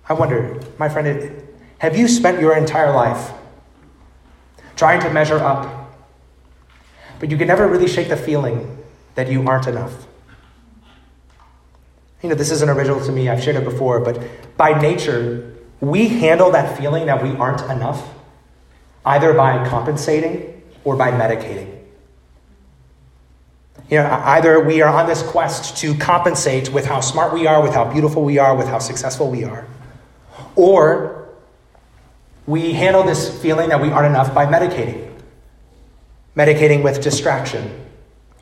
I 0.09 0.13
wonder, 0.13 0.61
my 0.79 0.89
friend, 0.89 1.43
have 1.79 1.97
you 1.97 2.07
spent 2.07 2.41
your 2.41 2.57
entire 2.57 2.93
life 2.93 3.33
trying 4.77 5.01
to 5.01 5.11
measure 5.11 5.39
up, 5.39 5.93
but 7.19 7.33
you 7.33 7.37
can 7.37 7.49
never 7.49 7.67
really 7.67 7.89
shake 7.89 8.09
the 8.09 8.17
feeling 8.17 8.79
that 9.17 9.29
you 9.29 9.45
aren't 9.45 9.67
enough? 9.67 10.07
You 12.23 12.29
know, 12.29 12.37
this 12.37 12.53
isn't 12.53 12.69
original 12.69 13.05
to 13.05 13.11
me, 13.11 13.29
I've 13.29 13.43
shared 13.43 13.57
it 13.57 13.65
before, 13.65 13.99
but 13.99 14.23
by 14.57 14.81
nature, 14.81 15.57
we 15.81 16.07
handle 16.07 16.53
that 16.53 16.79
feeling 16.79 17.07
that 17.07 17.25
we 17.25 17.31
aren't 17.31 17.63
enough 17.63 18.09
either 19.05 19.35
by 19.35 19.69
compensating 19.69 20.63
or 20.85 20.95
by 20.95 21.11
medicating. 21.11 21.80
You 23.88 23.99
know, 23.99 24.23
either 24.25 24.61
we 24.62 24.83
are 24.83 24.88
on 24.88 25.07
this 25.07 25.23
quest 25.23 25.77
to 25.79 25.95
compensate 25.97 26.73
with 26.73 26.87
how 26.87 27.01
smart 27.01 27.33
we 27.33 27.47
are, 27.47 27.62
with 27.62 27.73
how 27.73 27.90
beautiful 27.90 28.25
we 28.25 28.38
are, 28.38 28.57
with 28.57 28.69
how 28.69 28.79
successful 28.79 29.31
we 29.31 29.45
are, 29.45 29.66
or 30.55 31.29
we 32.47 32.73
handle 32.73 33.03
this 33.03 33.40
feeling 33.40 33.69
that 33.71 33.81
we 33.81 33.90
aren't 33.90 34.07
enough 34.07 34.35
by 34.35 34.47
medicating. 34.47 35.09
Medicating 36.37 36.85
with 36.85 37.03
distraction, 37.03 37.85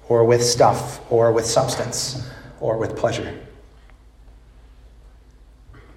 or 0.08 0.24
with 0.24 0.42
stuff, 0.44 1.00
or 1.10 1.32
with 1.32 1.46
substance, 1.46 2.28
or 2.60 2.76
with 2.76 2.96
pleasure 2.96 3.38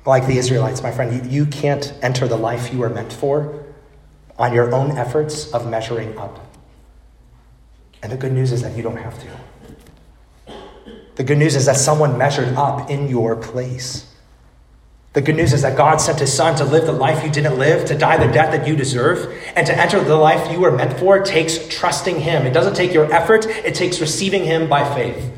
like 0.06 0.26
the 0.26 0.38
Israelites, 0.38 0.82
my 0.82 0.92
friend, 0.92 1.26
you, 1.26 1.32
you 1.32 1.46
can't 1.46 1.94
enter 2.02 2.28
the 2.28 2.38
life 2.38 2.74
you 2.74 2.82
are 2.84 2.90
meant 2.90 3.14
for 3.14 3.64
on 4.38 4.54
your 4.54 4.74
own 4.74 4.98
efforts 4.98 5.52
of 5.54 5.70
measuring 5.70 6.18
up. 6.18 6.40
And 8.04 8.12
the 8.12 8.18
good 8.18 8.32
news 8.32 8.52
is 8.52 8.62
that 8.64 8.76
you 8.76 8.84
don't 8.84 8.98
have 8.98 9.20
to. 9.20 10.56
The 11.16 11.24
good 11.24 11.38
news 11.38 11.56
is 11.56 11.66
that 11.66 11.78
someone 11.78 12.18
measured 12.18 12.56
up 12.56 12.90
in 12.90 13.08
your 13.08 13.36
place. 13.36 14.08
The 15.14 15.22
good 15.22 15.36
news 15.36 15.52
is 15.52 15.62
that 15.64 15.76
God 15.76 15.98
sent 15.98 16.20
his 16.20 16.34
son 16.34 16.56
to 16.56 16.64
live 16.64 16.86
the 16.86 16.94
life 16.94 17.24
you 17.24 17.30
didn't 17.30 17.60
live, 17.60 17.86
to 17.88 17.98
die 17.98 18.16
the 18.26 18.32
death 18.32 18.52
that 18.58 18.66
you 18.66 18.78
deserve, 18.78 19.38
and 19.56 19.68
to 19.68 19.78
enter 19.78 20.02
the 20.02 20.16
life 20.16 20.52
you 20.52 20.62
were 20.62 20.72
meant 20.72 20.98
for 20.98 21.20
takes 21.20 21.68
trusting 21.68 22.22
him. 22.22 22.46
It 22.46 22.54
doesn't 22.54 22.76
take 22.76 22.94
your 22.94 23.12
effort, 23.14 23.46
it 23.46 23.76
takes 23.76 24.00
receiving 24.00 24.46
him 24.46 24.70
by 24.70 24.84
faith. 24.96 25.32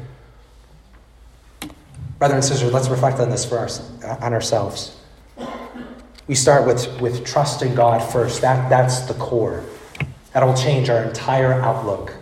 Brother 2.19 2.35
and 2.35 2.43
sister, 2.43 2.67
let's 2.67 2.87
reflect 2.87 3.19
on 3.19 3.31
this 3.31 3.43
for 3.43 3.67
on 4.21 4.33
ourselves. 4.33 4.95
We 6.27 6.35
start 6.35 6.65
with, 6.67 7.01
with 7.01 7.25
trusting 7.25 7.75
God 7.75 7.99
first. 7.99 8.41
That, 8.41 8.69
that's 8.69 9.01
the 9.01 9.15
core. 9.15 9.65
That'll 10.33 10.53
change 10.53 10.89
our 10.89 11.03
entire 11.03 11.53
outlook. 11.53 12.13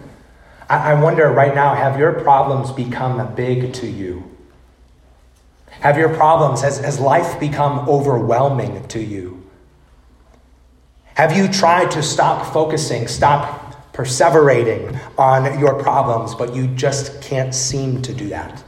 I, 0.71 0.91
I 0.91 0.93
wonder 0.93 1.29
right 1.29 1.53
now 1.53 1.75
have 1.75 1.99
your 1.99 2.13
problems 2.13 2.71
become 2.71 3.35
big 3.35 3.73
to 3.73 3.87
you? 3.87 4.23
Have 5.67 5.97
your 5.97 6.09
problems, 6.15 6.61
has, 6.61 6.79
has 6.79 6.99
life 6.99 7.39
become 7.39 7.89
overwhelming 7.89 8.87
to 8.87 9.01
you? 9.01 9.43
Have 11.15 11.35
you 11.35 11.49
tried 11.49 11.91
to 11.91 12.01
stop 12.01 12.53
focusing, 12.53 13.07
stop 13.07 13.91
perseverating 13.93 14.97
on 15.17 15.59
your 15.59 15.81
problems, 15.81 16.33
but 16.35 16.55
you 16.55 16.67
just 16.67 17.21
can't 17.21 17.53
seem 17.53 18.01
to 18.03 18.13
do 18.13 18.29
that? 18.29 18.63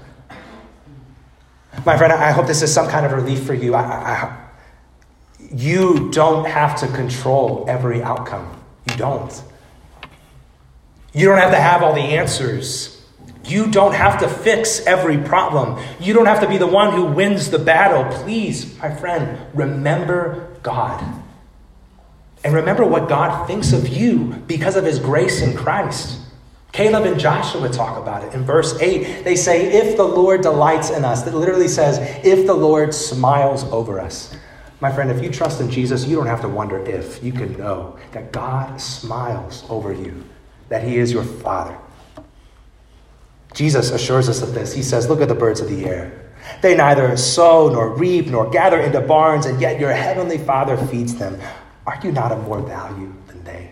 My 1.86 1.98
friend, 1.98 2.12
I 2.12 2.32
hope 2.32 2.48
this 2.48 2.62
is 2.62 2.74
some 2.74 2.89
kind 2.89 3.06
of 3.06 3.13
relief 3.13 3.44
for 3.44 3.54
you. 3.54 3.76
I, 3.76 3.82
I, 3.82 4.48
you 5.56 6.12
don't 6.12 6.46
have 6.46 6.78
to 6.82 6.88
control 6.88 7.66
every 7.70 8.04
outcome. 8.04 8.62
You 8.89 8.98
don't. 8.98 9.44
You 11.13 11.28
don't 11.28 11.38
have 11.38 11.52
to 11.52 11.60
have 11.60 11.84
all 11.84 11.93
the 11.93 12.02
answers. 12.02 13.02
You 13.45 13.69
don't 13.69 13.93
have 13.93 14.19
to 14.21 14.28
fix 14.28 14.86
every 14.86 15.17
problem. 15.17 15.84
You 15.99 16.13
don't 16.13 16.26
have 16.26 16.41
to 16.41 16.47
be 16.47 16.58
the 16.58 16.67
one 16.67 16.93
who 16.93 17.06
wins 17.06 17.49
the 17.49 17.60
battle. 17.60 18.06
Please, 18.23 18.78
my 18.80 18.93
friend, 18.95 19.39
remember 19.54 20.47
God. 20.63 21.04
And 22.43 22.54
remember 22.54 22.86
what 22.86 23.08
God 23.08 23.47
thinks 23.47 23.73
of 23.73 23.88
you 23.88 24.41
because 24.47 24.76
of 24.76 24.86
his 24.86 24.99
grace 24.99 25.41
in 25.41 25.56
Christ. 25.56 26.19
Caleb 26.71 27.06
and 27.06 27.19
Joshua 27.19 27.69
talk 27.69 28.02
about 28.02 28.23
it. 28.23 28.34
In 28.34 28.43
verse 28.43 28.80
8, 28.82 29.23
they 29.23 29.36
say, 29.36 29.71
If 29.71 29.95
the 29.95 30.04
Lord 30.04 30.41
delights 30.41 30.89
in 30.89 31.06
us, 31.06 31.21
that 31.21 31.36
literally 31.36 31.67
says, 31.67 31.99
If 32.26 32.47
the 32.47 32.54
Lord 32.54 32.93
smiles 32.93 33.63
over 33.65 33.99
us. 33.99 34.36
My 34.82 34.91
friend, 34.91 35.12
if 35.12 35.23
you 35.23 35.30
trust 35.30 35.62
in 35.62 35.69
Jesus, 35.69 36.06
you 36.06 36.15
don't 36.15 36.26
have 36.26 36.41
to 36.41 36.49
wonder 36.49 36.84
if. 36.84 37.23
You 37.23 37.32
can 37.32 37.56
know 37.58 37.97
that 38.12 38.34
God 38.34 38.82
smiles 38.82 39.63
over 39.69 39.93
you, 39.93 40.23
that 40.73 40.81
He 40.81 40.97
is 40.97 41.13
your 41.13 41.23
Father. 41.23 41.77
Jesus 43.53 43.91
assures 43.91 44.27
us 44.27 44.41
of 44.41 44.55
this. 44.55 44.73
He 44.73 44.81
says, 44.81 45.07
Look 45.07 45.21
at 45.21 45.27
the 45.27 45.36
birds 45.36 45.59
of 45.59 45.69
the 45.69 45.86
air. 45.86 46.33
They 46.63 46.75
neither 46.75 47.15
sow 47.15 47.69
nor 47.69 47.95
reap 47.95 48.25
nor 48.25 48.49
gather 48.49 48.81
into 48.81 48.99
barns, 48.99 49.45
and 49.45 49.62
yet 49.62 49.79
your 49.79 49.91
heavenly 49.91 50.39
Father 50.39 50.75
feeds 50.88 51.13
them. 51.13 51.39
Are 51.86 51.99
you 52.03 52.12
not 52.12 52.31
of 52.31 52.43
more 52.47 52.59
value 52.59 53.13
than 53.27 53.43
they? 53.43 53.69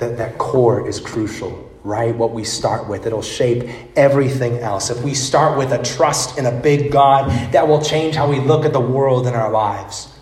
That, 0.00 0.18
that 0.18 0.36
core 0.36 0.86
is 0.86 1.00
crucial, 1.00 1.70
right? 1.82 2.14
What 2.14 2.32
we 2.32 2.44
start 2.44 2.86
with, 2.86 3.06
it'll 3.06 3.22
shape 3.22 3.70
everything 3.96 4.58
else. 4.58 4.90
If 4.90 5.02
we 5.02 5.14
start 5.14 5.56
with 5.56 5.72
a 5.72 5.82
trust 5.82 6.36
in 6.36 6.44
a 6.44 6.52
big 6.52 6.92
God, 6.92 7.30
that 7.54 7.66
will 7.66 7.80
change 7.82 8.16
how 8.16 8.28
we 8.28 8.38
look 8.38 8.66
at 8.66 8.74
the 8.74 8.80
world 8.80 9.26
and 9.26 9.34
our 9.34 9.50
lives. 9.50 10.12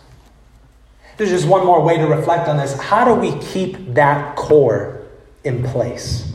There's 1.17 1.31
just 1.31 1.47
one 1.47 1.65
more 1.65 1.83
way 1.83 1.97
to 1.97 2.07
reflect 2.07 2.49
on 2.49 2.57
this. 2.57 2.79
How 2.79 3.05
do 3.05 3.15
we 3.15 3.39
keep 3.41 3.95
that 3.95 4.37
core 4.37 5.03
in 5.45 5.63
place? 5.63 6.33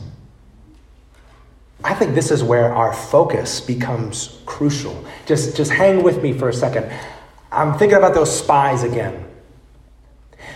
I 1.82 1.94
think 1.94 2.14
this 2.14 2.30
is 2.30 2.42
where 2.42 2.74
our 2.74 2.92
focus 2.92 3.60
becomes 3.60 4.40
crucial. 4.46 5.04
Just, 5.26 5.56
just 5.56 5.70
hang 5.70 6.02
with 6.02 6.22
me 6.22 6.32
for 6.32 6.48
a 6.48 6.52
second. 6.52 6.92
I'm 7.50 7.76
thinking 7.78 7.98
about 7.98 8.14
those 8.14 8.36
spies 8.36 8.82
again. 8.82 9.26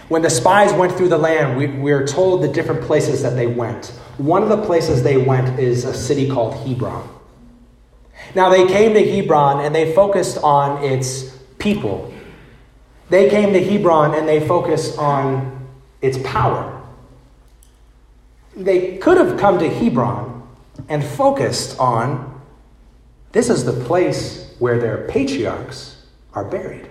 When 0.08 0.22
the 0.22 0.30
spies 0.30 0.72
went 0.72 0.92
through 0.92 1.08
the 1.08 1.18
land, 1.18 1.56
we, 1.56 1.66
we're 1.66 2.06
told 2.06 2.42
the 2.42 2.48
different 2.48 2.82
places 2.82 3.22
that 3.22 3.36
they 3.36 3.46
went. 3.46 3.86
One 4.18 4.42
of 4.42 4.48
the 4.48 4.62
places 4.64 5.02
they 5.02 5.16
went 5.16 5.58
is 5.58 5.84
a 5.84 5.94
city 5.94 6.28
called 6.28 6.54
Hebron. 6.66 7.08
Now, 8.34 8.48
they 8.48 8.66
came 8.66 8.94
to 8.94 9.12
Hebron 9.12 9.64
and 9.64 9.74
they 9.74 9.94
focused 9.94 10.38
on 10.38 10.84
its 10.84 11.36
people. 11.58 12.13
They 13.14 13.30
came 13.30 13.52
to 13.52 13.64
Hebron 13.64 14.12
and 14.12 14.26
they 14.26 14.44
focused 14.44 14.98
on 14.98 15.68
its 16.02 16.18
power. 16.24 16.82
They 18.56 18.96
could 18.96 19.18
have 19.18 19.38
come 19.38 19.60
to 19.60 19.68
Hebron 19.68 20.42
and 20.88 21.04
focused 21.04 21.78
on 21.78 22.42
this 23.30 23.50
is 23.50 23.64
the 23.64 23.84
place 23.84 24.52
where 24.58 24.80
their 24.80 25.06
patriarchs 25.06 26.04
are 26.32 26.44
buried 26.44 26.88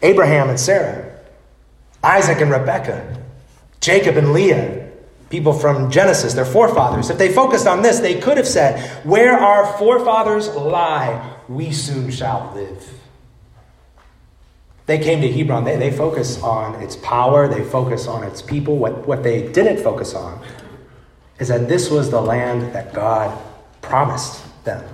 Abraham 0.00 0.48
and 0.48 0.58
Sarah. 0.58 1.20
Isaac 2.02 2.40
and 2.40 2.50
Rebekah, 2.50 3.18
Jacob 3.82 4.16
and 4.16 4.32
Leah, 4.32 4.90
people 5.28 5.52
from 5.52 5.90
Genesis, 5.90 6.32
their 6.32 6.46
forefathers. 6.46 7.10
If 7.10 7.18
they 7.18 7.30
focused 7.30 7.66
on 7.66 7.82
this, 7.82 7.98
they 7.98 8.18
could 8.18 8.38
have 8.38 8.48
said, 8.48 8.80
Where 9.04 9.38
our 9.38 9.76
forefathers 9.76 10.48
lie, 10.48 11.36
we 11.50 11.70
soon 11.70 12.10
shall 12.10 12.50
live. 12.54 13.02
They 14.86 14.98
came 14.98 15.20
to 15.20 15.30
Hebron, 15.30 15.64
they, 15.64 15.76
they 15.76 15.92
focus 15.92 16.42
on 16.42 16.82
its 16.82 16.96
power, 16.96 17.48
they 17.48 17.62
focus 17.62 18.06
on 18.06 18.24
its 18.24 18.42
people. 18.42 18.76
What, 18.76 19.06
what 19.06 19.22
they 19.22 19.50
didn't 19.52 19.82
focus 19.82 20.14
on 20.14 20.44
is 21.38 21.48
that 21.48 21.68
this 21.68 21.90
was 21.90 22.10
the 22.10 22.20
land 22.20 22.74
that 22.74 22.92
God 22.92 23.40
promised 23.80 24.42
them. 24.64 24.84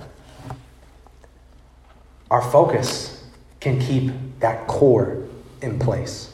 Our 2.29 2.41
focus 2.41 3.23
can 3.59 3.79
keep 3.79 4.11
that 4.39 4.67
core 4.67 5.27
in 5.61 5.79
place. 5.79 6.33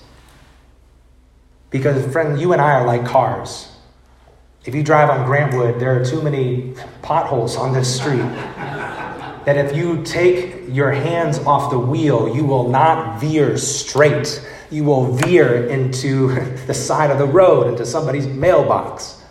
Because, 1.69 2.11
friend, 2.11 2.39
you 2.39 2.53
and 2.53 2.61
I 2.61 2.73
are 2.73 2.85
like 2.85 3.05
cars. 3.05 3.71
If 4.65 4.75
you 4.75 4.83
drive 4.83 5.09
on 5.09 5.27
Grantwood, 5.27 5.79
there 5.79 5.99
are 5.99 6.05
too 6.05 6.21
many 6.21 6.73
potholes 7.01 7.55
on 7.55 7.73
this 7.73 7.95
street 7.99 8.25
that 9.45 9.57
if 9.57 9.75
you 9.75 10.03
take 10.03 10.63
your 10.69 10.91
hands 10.91 11.39
off 11.39 11.71
the 11.71 11.79
wheel, 11.79 12.35
you 12.35 12.43
will 12.43 12.67
not 12.69 13.19
veer 13.21 13.57
straight. 13.57 14.43
You 14.71 14.83
will 14.83 15.13
veer 15.13 15.67
into 15.67 16.29
the 16.67 16.73
side 16.73 17.11
of 17.11 17.19
the 17.19 17.27
road, 17.27 17.67
into 17.67 17.85
somebody's 17.85 18.27
mailbox. 18.27 19.23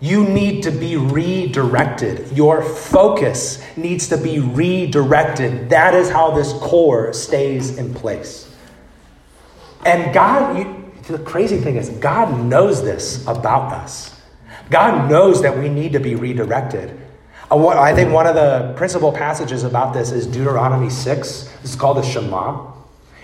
You 0.00 0.24
need 0.28 0.62
to 0.64 0.70
be 0.70 0.96
redirected. 0.96 2.36
Your 2.36 2.62
focus 2.62 3.62
needs 3.76 4.08
to 4.08 4.16
be 4.16 4.38
redirected. 4.38 5.70
That 5.70 5.94
is 5.94 6.10
how 6.10 6.32
this 6.32 6.52
core 6.54 7.12
stays 7.12 7.78
in 7.78 7.94
place. 7.94 8.54
And 9.84 10.12
God, 10.12 10.58
you, 10.58 10.92
the 11.08 11.22
crazy 11.24 11.58
thing 11.58 11.76
is, 11.76 11.90
God 11.90 12.44
knows 12.44 12.82
this 12.82 13.22
about 13.26 13.72
us. 13.72 14.20
God 14.70 15.10
knows 15.10 15.42
that 15.42 15.56
we 15.56 15.68
need 15.68 15.92
to 15.92 16.00
be 16.00 16.14
redirected. 16.14 17.00
Uh, 17.54 17.68
I 17.68 17.94
think 17.94 18.12
one 18.12 18.26
of 18.26 18.34
the 18.34 18.74
principal 18.76 19.12
passages 19.12 19.62
about 19.62 19.94
this 19.94 20.10
is 20.10 20.26
Deuteronomy 20.26 20.90
6. 20.90 21.44
This 21.62 21.70
is 21.70 21.76
called 21.76 21.98
the 21.98 22.02
Shema. 22.02 22.72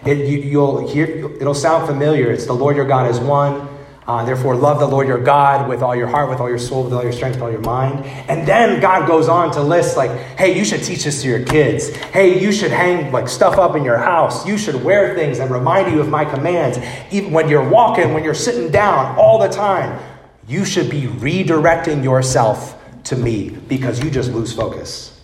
It, 0.07 0.29
you, 0.29 0.61
will 0.61 0.89
hear, 0.89 1.05
it'll 1.35 1.53
sound 1.53 1.89
familiar. 1.89 2.31
It's 2.31 2.47
the 2.47 2.53
Lord 2.53 2.77
your 2.77 2.87
God 2.87 3.11
is 3.11 3.19
one. 3.19 3.69
Uh, 4.07 4.25
therefore, 4.25 4.55
love 4.55 4.79
the 4.79 4.87
Lord 4.87 5.09
your 5.09 5.19
God 5.19 5.69
with 5.69 5.83
all 5.83 5.97
your 5.97 6.07
heart, 6.07 6.31
with 6.31 6.39
all 6.39 6.49
your 6.49 6.61
soul, 6.61 6.85
with 6.85 6.93
all 6.93 7.03
your 7.03 7.13
strength, 7.13 7.35
with 7.35 7.43
all 7.43 7.51
your 7.51 7.61
mind. 7.63 8.05
And 8.29 8.47
then 8.47 8.81
God 8.81 9.09
goes 9.09 9.29
on 9.29 9.51
to 9.55 9.63
list, 9.63 9.97
like, 9.97 10.13
hey, 10.39 10.57
you 10.57 10.65
should 10.65 10.85
teach 10.85 11.03
this 11.03 11.23
to 11.23 11.29
your 11.29 11.45
kids. 11.45 11.89
Hey, 11.89 12.41
you 12.41 12.53
should 12.53 12.71
hang 12.71 13.11
like 13.11 13.29
stuff 13.29 13.59
up 13.59 13.75
in 13.75 13.83
your 13.85 13.99
house. 13.99 14.47
You 14.47 14.57
should 14.57 14.85
wear 14.85 15.17
things 15.17 15.39
that 15.39 15.51
remind 15.51 15.93
you 15.93 16.01
of 16.01 16.09
my 16.09 16.25
commands. 16.25 16.79
Even 17.11 17.33
when 17.33 17.49
you're 17.49 17.69
walking, 17.69 18.15
when 18.15 18.23
you're 18.23 18.35
sitting 18.35 18.71
down, 18.71 19.19
all 19.19 19.41
the 19.41 19.49
time. 19.49 20.01
You 20.47 20.65
should 20.65 20.89
be 20.89 21.03
redirecting 21.03 22.05
yourself 22.05 22.80
to 23.11 23.17
me 23.17 23.51
because 23.51 24.03
you 24.03 24.11
just 24.11 24.33
lose 24.33 24.53
focus. 24.53 25.21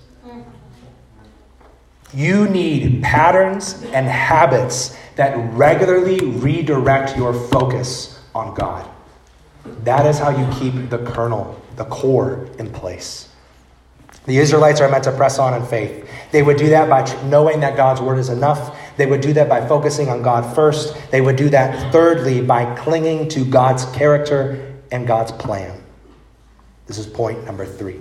You 2.12 2.48
need 2.48 3.02
patterns 3.02 3.82
and 3.92 4.06
habits 4.06 4.96
that 5.14 5.34
regularly 5.54 6.18
redirect 6.18 7.16
your 7.16 7.32
focus 7.32 8.20
on 8.34 8.54
God. 8.54 8.88
That 9.84 10.04
is 10.06 10.18
how 10.18 10.30
you 10.30 10.46
keep 10.58 10.90
the 10.90 10.98
kernel, 10.98 11.60
the 11.76 11.84
core 11.84 12.48
in 12.58 12.70
place. 12.70 13.28
The 14.24 14.38
Israelites 14.38 14.80
are 14.80 14.90
meant 14.90 15.04
to 15.04 15.12
press 15.12 15.38
on 15.38 15.54
in 15.54 15.64
faith. 15.64 16.08
They 16.32 16.42
would 16.42 16.56
do 16.56 16.70
that 16.70 16.88
by 16.88 17.04
knowing 17.28 17.60
that 17.60 17.76
God's 17.76 18.00
word 18.00 18.18
is 18.18 18.28
enough. 18.28 18.76
They 18.96 19.06
would 19.06 19.20
do 19.20 19.32
that 19.34 19.48
by 19.48 19.66
focusing 19.66 20.08
on 20.08 20.22
God 20.22 20.54
first. 20.56 20.96
They 21.12 21.20
would 21.20 21.36
do 21.36 21.48
that, 21.50 21.92
thirdly, 21.92 22.40
by 22.40 22.74
clinging 22.74 23.28
to 23.30 23.44
God's 23.44 23.84
character 23.86 24.74
and 24.90 25.06
God's 25.06 25.30
plan. 25.30 25.80
This 26.86 26.98
is 26.98 27.06
point 27.06 27.44
number 27.44 27.66
three 27.66 28.00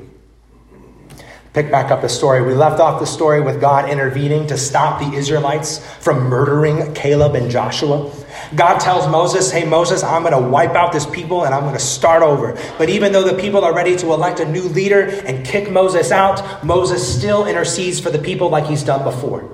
pick 1.56 1.71
back 1.71 1.89
up 1.89 2.02
the 2.02 2.10
story. 2.10 2.41
We 2.43 2.54
left 2.54 2.82
off 2.82 3.00
the 3.00 3.08
story 3.08 3.39
with 3.39 3.62
God 3.62 3.89
intervening 3.89 4.45
to 4.48 4.58
stop 4.58 5.00
the 5.00 5.17
Israelites 5.17 5.80
from 6.04 6.26
murdering 6.26 6.93
Caleb 6.93 7.34
and 7.34 7.50
Joshua. 7.50 8.12
God 8.56 8.80
tells 8.80 9.08
Moses, 9.08 9.52
Hey, 9.52 9.63
Moses, 9.63 10.04
I'm 10.04 10.24
going 10.24 10.34
to 10.34 10.50
wipe 10.50 10.76
out 10.76 10.91
this 10.91 11.06
people 11.06 11.45
and 11.45 11.56
I'm 11.56 11.62
going 11.62 11.74
to 11.74 11.80
start 11.80 12.24
over. 12.24 12.60
But 12.78 12.89
even 12.89 13.13
though 13.13 13.24
the 13.24 13.41
people 13.41 13.63
are 13.63 13.74
ready 13.74 13.95
to 13.95 14.12
elect 14.12 14.41
a 14.41 14.45
new 14.45 14.63
leader 14.63 15.08
and 15.26 15.45
kick 15.45 15.71
Moses 15.71 16.12
out, 16.12 16.65
Moses 16.65 17.17
still 17.17 17.45
intercedes 17.45 18.02
for 18.02 18.12
the 18.12 18.19
people 18.19 18.50
like 18.50 18.65
he's 18.65 18.84
done 18.84 19.06
before. 19.06 19.50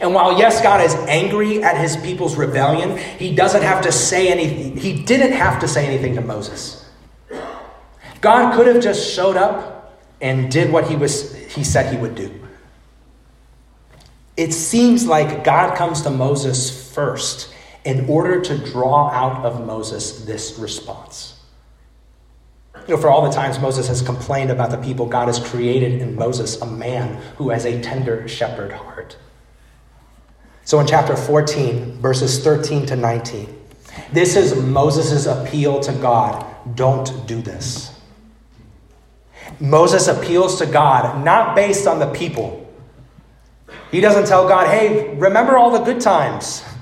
And 0.00 0.14
while, 0.14 0.38
yes, 0.38 0.62
God 0.62 0.82
is 0.82 0.94
angry 1.08 1.64
at 1.64 1.76
his 1.76 1.96
people's 1.96 2.36
rebellion, 2.36 2.96
he 3.18 3.34
doesn't 3.34 3.62
have 3.62 3.82
to 3.82 3.90
say 3.90 4.28
anything. 4.28 4.76
He 4.76 5.02
didn't 5.02 5.32
have 5.32 5.60
to 5.60 5.68
say 5.68 5.84
anything 5.84 6.14
to 6.14 6.20
Moses. 6.20 6.83
God 8.24 8.54
could 8.54 8.66
have 8.66 8.82
just 8.82 9.12
showed 9.12 9.36
up 9.36 10.00
and 10.18 10.50
did 10.50 10.72
what 10.72 10.88
he, 10.88 10.96
was, 10.96 11.36
he 11.44 11.62
said 11.62 11.92
he 11.92 12.00
would 12.00 12.14
do. 12.14 12.32
It 14.34 14.54
seems 14.54 15.06
like 15.06 15.44
God 15.44 15.76
comes 15.76 16.00
to 16.02 16.10
Moses 16.10 16.94
first 16.94 17.52
in 17.84 18.08
order 18.08 18.40
to 18.40 18.56
draw 18.56 19.10
out 19.10 19.44
of 19.44 19.66
Moses 19.66 20.24
this 20.24 20.58
response. 20.58 21.38
you 22.88 22.94
know, 22.94 22.96
for 22.96 23.10
all 23.10 23.28
the 23.28 23.30
times 23.30 23.60
Moses 23.60 23.88
has 23.88 24.00
complained 24.00 24.50
about 24.50 24.70
the 24.70 24.78
people, 24.78 25.04
God 25.04 25.28
has 25.28 25.38
created 25.38 26.00
in 26.00 26.14
Moses 26.14 26.58
a 26.62 26.66
man 26.66 27.20
who 27.36 27.50
has 27.50 27.66
a 27.66 27.78
tender 27.82 28.26
shepherd 28.26 28.72
heart. 28.72 29.18
So 30.64 30.80
in 30.80 30.86
chapter 30.86 31.14
14, 31.14 31.98
verses 31.98 32.42
13 32.42 32.86
to 32.86 32.96
19, 32.96 33.54
this 34.14 34.34
is 34.34 34.56
Moses' 34.56 35.26
appeal 35.26 35.78
to 35.80 35.92
God 35.92 36.46
don't 36.74 37.26
do 37.26 37.42
this. 37.42 37.93
Moses 39.60 40.08
appeals 40.08 40.58
to 40.58 40.66
God 40.66 41.24
not 41.24 41.54
based 41.54 41.86
on 41.86 41.98
the 41.98 42.10
people. 42.12 42.60
He 43.90 44.00
doesn't 44.00 44.26
tell 44.26 44.48
God, 44.48 44.68
hey, 44.68 45.14
remember 45.14 45.56
all 45.56 45.70
the 45.70 45.84
good 45.84 46.00
times. 46.00 46.64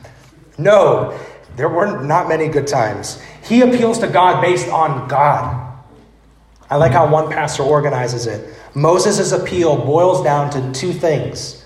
No, 0.59 1.19
there 1.57 1.69
were 1.69 2.03
not 2.03 2.29
many 2.29 2.47
good 2.47 2.67
times. 2.67 3.21
He 3.43 3.63
appeals 3.63 3.99
to 4.01 4.07
God 4.07 4.43
based 4.43 4.69
on 4.69 5.09
God. 5.09 5.63
I 6.71 6.77
like 6.77 6.93
how 6.93 7.11
one 7.11 7.31
pastor 7.31 7.63
organizes 7.63 8.27
it. 8.27 8.55
Moses' 8.75 9.33
appeal 9.33 9.77
boils 9.77 10.23
down 10.23 10.51
to 10.51 10.79
two 10.79 10.93
things. 10.93 11.65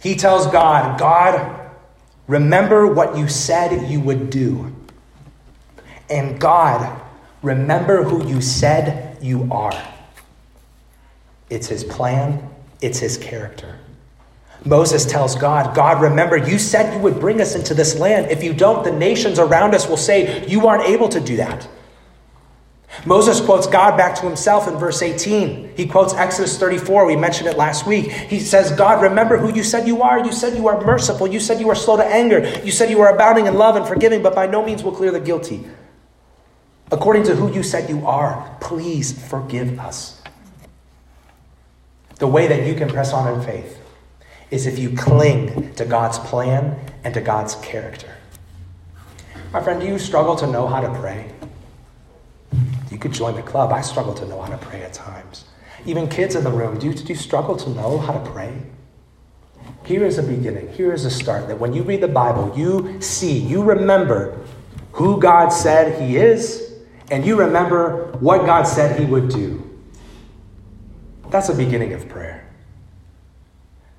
He 0.00 0.14
tells 0.14 0.46
God, 0.48 0.98
God, 0.98 1.70
remember 2.28 2.86
what 2.92 3.16
you 3.16 3.28
said 3.28 3.90
you 3.90 4.00
would 4.00 4.30
do. 4.30 4.74
And 6.10 6.38
God, 6.38 7.00
remember 7.42 8.04
who 8.04 8.28
you 8.28 8.40
said 8.40 9.18
you 9.22 9.48
are. 9.50 9.74
It's 11.48 11.68
his 11.68 11.84
plan, 11.84 12.48
it's 12.80 12.98
his 12.98 13.16
character. 13.16 13.78
Moses 14.64 15.04
tells 15.04 15.36
God, 15.36 15.76
God, 15.76 16.02
remember, 16.02 16.36
you 16.36 16.58
said 16.58 16.92
you 16.92 17.00
would 17.00 17.20
bring 17.20 17.40
us 17.40 17.54
into 17.54 17.72
this 17.72 17.98
land. 17.98 18.30
If 18.30 18.42
you 18.42 18.52
don't, 18.52 18.82
the 18.84 18.90
nations 18.90 19.38
around 19.38 19.74
us 19.74 19.88
will 19.88 19.96
say, 19.96 20.46
You 20.48 20.66
aren't 20.66 20.88
able 20.88 21.08
to 21.10 21.20
do 21.20 21.36
that. 21.36 21.68
Moses 23.04 23.40
quotes 23.40 23.66
God 23.66 23.96
back 23.96 24.14
to 24.16 24.26
himself 24.26 24.66
in 24.66 24.76
verse 24.76 25.02
18. 25.02 25.74
He 25.76 25.86
quotes 25.86 26.14
Exodus 26.14 26.58
34. 26.58 27.06
We 27.06 27.16
mentioned 27.16 27.48
it 27.48 27.56
last 27.56 27.86
week. 27.86 28.10
He 28.10 28.40
says, 28.40 28.72
God, 28.72 29.02
remember 29.02 29.36
who 29.36 29.54
you 29.54 29.62
said 29.62 29.86
you 29.86 30.02
are. 30.02 30.24
You 30.24 30.32
said 30.32 30.56
you 30.56 30.66
are 30.68 30.82
merciful. 30.82 31.26
You 31.26 31.38
said 31.38 31.60
you 31.60 31.68
are 31.68 31.74
slow 31.74 31.98
to 31.98 32.04
anger. 32.04 32.60
You 32.64 32.72
said 32.72 32.90
you 32.90 33.00
are 33.02 33.14
abounding 33.14 33.46
in 33.46 33.54
love 33.54 33.76
and 33.76 33.86
forgiving, 33.86 34.22
but 34.22 34.34
by 34.34 34.46
no 34.46 34.64
means 34.64 34.82
will 34.82 34.92
clear 34.92 35.12
the 35.12 35.20
guilty. 35.20 35.66
According 36.90 37.24
to 37.24 37.34
who 37.34 37.52
you 37.52 37.62
said 37.62 37.90
you 37.90 38.06
are, 38.06 38.56
please 38.60 39.12
forgive 39.28 39.78
us. 39.78 40.15
The 42.16 42.26
way 42.26 42.46
that 42.46 42.66
you 42.66 42.74
can 42.74 42.88
press 42.88 43.12
on 43.12 43.32
in 43.32 43.44
faith 43.44 43.78
is 44.50 44.66
if 44.66 44.78
you 44.78 44.96
cling 44.96 45.74
to 45.74 45.84
God's 45.84 46.18
plan 46.18 46.78
and 47.04 47.12
to 47.14 47.20
God's 47.20 47.56
character. 47.56 48.14
My 49.52 49.62
friend, 49.62 49.80
do 49.80 49.86
you 49.86 49.98
struggle 49.98 50.36
to 50.36 50.46
know 50.46 50.66
how 50.66 50.80
to 50.80 50.88
pray? 50.98 51.30
You 52.90 52.98
could 52.98 53.12
join 53.12 53.34
the 53.34 53.42
club. 53.42 53.72
I 53.72 53.80
struggle 53.82 54.14
to 54.14 54.26
know 54.26 54.40
how 54.40 54.48
to 54.48 54.58
pray 54.58 54.82
at 54.82 54.92
times. 54.92 55.44
Even 55.84 56.08
kids 56.08 56.34
in 56.34 56.44
the 56.44 56.50
room, 56.50 56.78
do 56.78 56.86
you, 56.86 56.94
do 56.94 57.04
you 57.04 57.14
struggle 57.14 57.56
to 57.56 57.70
know 57.70 57.98
how 57.98 58.12
to 58.12 58.30
pray? 58.30 58.62
Here 59.84 60.04
is 60.04 60.18
a 60.18 60.22
beginning. 60.22 60.72
Here 60.72 60.92
is 60.92 61.04
a 61.04 61.10
start 61.10 61.48
that 61.48 61.58
when 61.58 61.72
you 61.72 61.82
read 61.82 62.00
the 62.00 62.08
Bible, 62.08 62.52
you 62.56 63.00
see, 63.00 63.38
you 63.38 63.62
remember 63.62 64.40
who 64.92 65.20
God 65.20 65.50
said 65.50 66.00
He 66.00 66.16
is, 66.16 66.74
and 67.10 67.24
you 67.24 67.38
remember 67.38 68.12
what 68.18 68.46
God 68.46 68.64
said 68.64 68.98
He 68.98 69.04
would 69.04 69.28
do. 69.28 69.65
That's 71.30 71.48
a 71.48 71.54
beginning 71.54 71.92
of 71.92 72.08
prayer. 72.08 72.46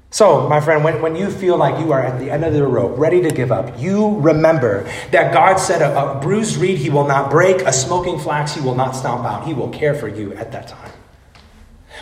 So, 0.10 0.48
my 0.48 0.62
friend, 0.62 0.84
when, 0.84 1.02
when 1.02 1.16
you 1.16 1.30
feel 1.30 1.58
like 1.58 1.84
you 1.84 1.92
are 1.92 2.02
at 2.02 2.18
the 2.20 2.32
end 2.32 2.46
of 2.46 2.54
the 2.54 2.66
rope, 2.66 2.98
ready 2.98 3.22
to 3.22 3.30
give 3.30 3.52
up, 3.52 3.80
you 3.80 4.18
remember 4.20 4.90
that 5.12 5.34
God 5.34 5.58
said 5.58 5.82
a, 5.82 6.00
a 6.00 6.22
bruised 6.22 6.58
reed 6.58 6.78
he 6.78 6.90
will 6.90 7.08
not 7.08 7.30
break, 7.30 7.62
a 7.62 7.74
smoking 7.74 8.18
flax 8.18 8.54
he 8.56 8.62
will 8.62 8.76
not 8.76 8.96
stomp 8.96 9.26
out. 9.26 9.46
He 9.46 9.54
will 9.54 9.70
care 9.70 9.94
for 9.94 10.08
you 10.08 10.34
at 10.36 10.54
that 10.54 10.70
time. 10.70 10.92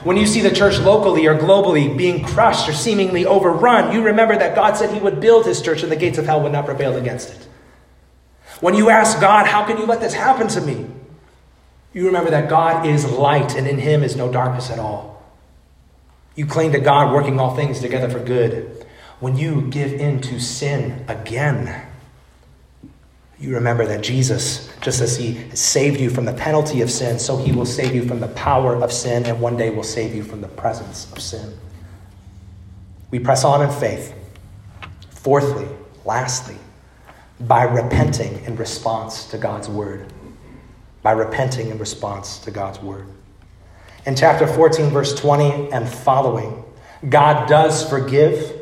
When 0.04 0.18
you 0.18 0.28
see 0.28 0.42
the 0.42 0.52
church 0.52 0.78
locally 0.80 1.26
or 1.26 1.36
globally 1.38 1.98
being 1.98 2.24
crushed 2.24 2.70
or 2.70 2.74
seemingly 2.74 3.26
overrun, 3.26 3.94
you 3.94 4.04
remember 4.04 4.38
that 4.38 4.54
God 4.54 4.78
said 4.78 4.94
he 4.94 5.00
would 5.00 5.20
build 5.20 5.46
his 5.46 5.62
church 5.62 5.84
and 5.84 5.92
the 5.92 5.96
gates 5.96 6.18
of 6.18 6.26
hell 6.26 6.42
would 6.42 6.52
not 6.52 6.66
prevail 6.66 6.98
against 6.98 7.32
it. 7.32 7.48
When 8.60 8.76
you 8.76 8.90
ask 8.90 9.20
God, 9.20 9.48
How 9.48 9.66
can 9.66 9.78
you 9.78 9.86
let 9.86 10.02
this 10.02 10.14
happen 10.14 10.48
to 10.50 10.62
me? 10.62 10.86
You 11.94 12.08
remember 12.08 12.30
that 12.32 12.50
God 12.50 12.86
is 12.86 13.10
light 13.10 13.56
and 13.56 13.66
in 13.66 13.80
him 13.80 14.04
is 14.04 14.16
no 14.16 14.32
darkness 14.32 14.70
at 14.70 14.80
all. 14.80 15.15
You 16.36 16.46
claim 16.46 16.74
to 16.74 16.80
God 16.80 17.14
working 17.14 17.40
all 17.40 17.56
things 17.56 17.80
together 17.80 18.10
for 18.10 18.20
good. 18.20 18.86
When 19.20 19.38
you 19.38 19.62
give 19.70 19.94
in 19.94 20.22
to 20.22 20.40
sin 20.40 21.06
again, 21.08 21.88
you 23.40 23.54
remember 23.56 23.86
that 23.86 24.02
Jesus, 24.02 24.70
just 24.82 25.02
as 25.02 25.18
he 25.18 25.50
saved 25.52 26.00
you 26.00 26.10
from 26.10 26.26
the 26.26 26.34
penalty 26.34 26.82
of 26.82 26.90
sin, 26.90 27.20
so 27.20 27.38
he 27.38 27.52
will 27.52 27.66
save 27.66 27.94
you 27.94 28.08
from 28.08 28.20
the 28.20 28.28
power 28.30 28.76
of 28.76 28.92
sin 28.92 29.26
and 29.26 29.42
one 29.42 29.58
day 29.58 29.70
will 29.70 29.84
save 29.84 30.16
you 30.16 30.24
from 30.24 30.42
the 30.42 30.48
presence 30.48 31.12
of 31.12 31.20
sin. 31.20 31.58
We 33.12 33.20
press 33.20 33.44
on 33.44 33.62
in 33.62 33.70
faith. 33.70 34.14
Fourthly, 35.10 35.68
lastly, 36.06 36.58
by 37.40 37.64
repenting 37.64 38.44
in 38.46 38.56
response 38.56 39.26
to 39.30 39.38
God's 39.38 39.68
word. 39.68 40.12
By 41.02 41.12
repenting 41.12 41.70
in 41.70 41.78
response 41.78 42.40
to 42.40 42.52
God's 42.52 42.80
word. 42.80 43.08
In 44.06 44.16
chapter 44.16 44.46
14, 44.46 44.92
verse 44.92 45.16
20 45.16 45.72
and 45.72 45.90
following, 45.90 46.64
God 47.10 47.50
does 47.50 47.88
forgive, 47.90 48.54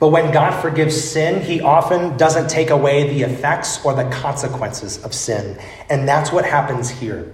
but 0.00 0.08
when 0.08 0.32
God 0.32 0.60
forgives 0.60 1.00
sin, 1.00 1.40
he 1.40 1.60
often 1.60 2.16
doesn't 2.16 2.48
take 2.48 2.70
away 2.70 3.08
the 3.08 3.22
effects 3.22 3.84
or 3.84 3.94
the 3.94 4.08
consequences 4.10 5.02
of 5.04 5.14
sin. 5.14 5.56
And 5.88 6.08
that's 6.08 6.32
what 6.32 6.44
happens 6.44 6.90
here. 6.90 7.32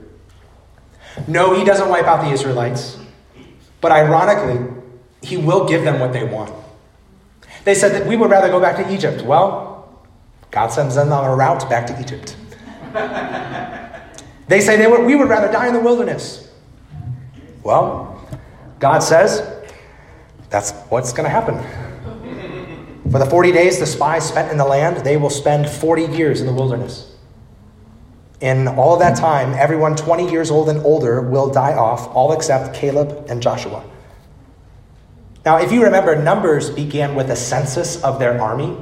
No, 1.26 1.54
he 1.54 1.64
doesn't 1.64 1.88
wipe 1.88 2.04
out 2.04 2.22
the 2.22 2.30
Israelites, 2.30 2.98
but 3.80 3.92
ironically, 3.92 4.74
he 5.22 5.38
will 5.38 5.66
give 5.66 5.84
them 5.84 6.00
what 6.00 6.12
they 6.12 6.24
want. 6.24 6.52
They 7.64 7.74
said 7.74 7.92
that 7.92 8.06
we 8.06 8.16
would 8.16 8.30
rather 8.30 8.48
go 8.48 8.60
back 8.60 8.76
to 8.76 8.92
Egypt. 8.92 9.22
Well, 9.22 9.98
God 10.50 10.68
sends 10.68 10.94
them 10.94 11.12
on 11.12 11.24
a 11.24 11.34
route 11.34 11.68
back 11.68 11.86
to 11.86 12.00
Egypt. 12.00 12.36
they 14.48 14.60
say 14.60 14.76
they 14.76 14.86
would, 14.86 15.04
we 15.04 15.14
would 15.14 15.28
rather 15.28 15.50
die 15.50 15.68
in 15.68 15.74
the 15.74 15.80
wilderness. 15.80 16.47
Well, 17.68 18.18
God 18.78 19.00
says 19.00 19.42
that's 20.48 20.70
what's 20.88 21.12
going 21.12 21.24
to 21.24 21.30
happen. 21.30 21.60
For 23.12 23.18
the 23.18 23.26
40 23.26 23.52
days 23.52 23.78
the 23.78 23.84
spies 23.84 24.26
spent 24.26 24.50
in 24.50 24.56
the 24.56 24.64
land, 24.64 25.04
they 25.04 25.18
will 25.18 25.28
spend 25.28 25.68
40 25.68 26.04
years 26.16 26.40
in 26.40 26.46
the 26.46 26.52
wilderness. 26.54 27.14
In 28.40 28.68
all 28.68 28.96
that 28.96 29.18
time, 29.18 29.52
everyone 29.52 29.96
20 29.96 30.30
years 30.30 30.50
old 30.50 30.70
and 30.70 30.82
older 30.82 31.20
will 31.20 31.50
die 31.50 31.74
off, 31.74 32.08
all 32.16 32.32
except 32.32 32.74
Caleb 32.74 33.26
and 33.28 33.42
Joshua. 33.42 33.84
Now, 35.44 35.58
if 35.58 35.70
you 35.70 35.84
remember, 35.84 36.16
Numbers 36.16 36.70
began 36.70 37.14
with 37.14 37.28
a 37.28 37.36
census 37.36 38.02
of 38.02 38.18
their 38.18 38.40
army. 38.40 38.78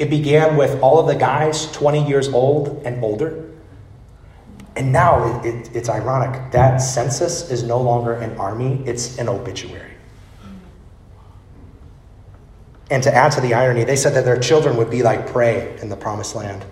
It 0.00 0.10
began 0.10 0.56
with 0.56 0.82
all 0.82 0.98
of 0.98 1.06
the 1.06 1.14
guys 1.14 1.70
20 1.70 2.08
years 2.08 2.26
old 2.26 2.82
and 2.84 3.00
older. 3.04 3.47
And 4.78 4.92
now 4.92 5.40
it, 5.40 5.46
it, 5.46 5.76
it's 5.76 5.88
ironic. 5.88 6.52
That 6.52 6.76
census 6.76 7.50
is 7.50 7.64
no 7.64 7.80
longer 7.80 8.14
an 8.14 8.38
army, 8.38 8.80
it's 8.86 9.18
an 9.18 9.28
obituary. 9.28 9.94
And 12.88 13.02
to 13.02 13.12
add 13.12 13.32
to 13.32 13.40
the 13.40 13.54
irony, 13.54 13.82
they 13.82 13.96
said 13.96 14.14
that 14.14 14.24
their 14.24 14.38
children 14.38 14.76
would 14.76 14.88
be 14.88 15.02
like 15.02 15.26
prey 15.26 15.76
in 15.82 15.88
the 15.88 15.96
promised 15.96 16.36
land. 16.36 16.62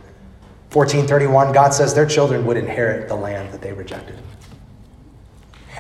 1431, 0.73 1.53
God 1.53 1.75
says 1.75 1.95
their 1.95 2.07
children 2.07 2.47
would 2.47 2.57
inherit 2.57 3.09
the 3.09 3.17
land 3.17 3.53
that 3.53 3.61
they 3.61 3.73
rejected. 3.73 4.17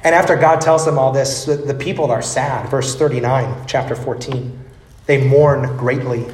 And 0.02 0.12
after 0.12 0.34
God 0.34 0.60
tells 0.60 0.84
them 0.84 0.98
all 0.98 1.12
this, 1.12 1.44
the, 1.44 1.54
the 1.54 1.74
people 1.74 2.10
are 2.10 2.22
sad. 2.22 2.68
Verse 2.68 2.96
39, 2.96 3.66
chapter 3.68 3.94
14. 3.94 4.64
They 5.06 5.28
mourn 5.28 5.76
greatly. 5.76 6.26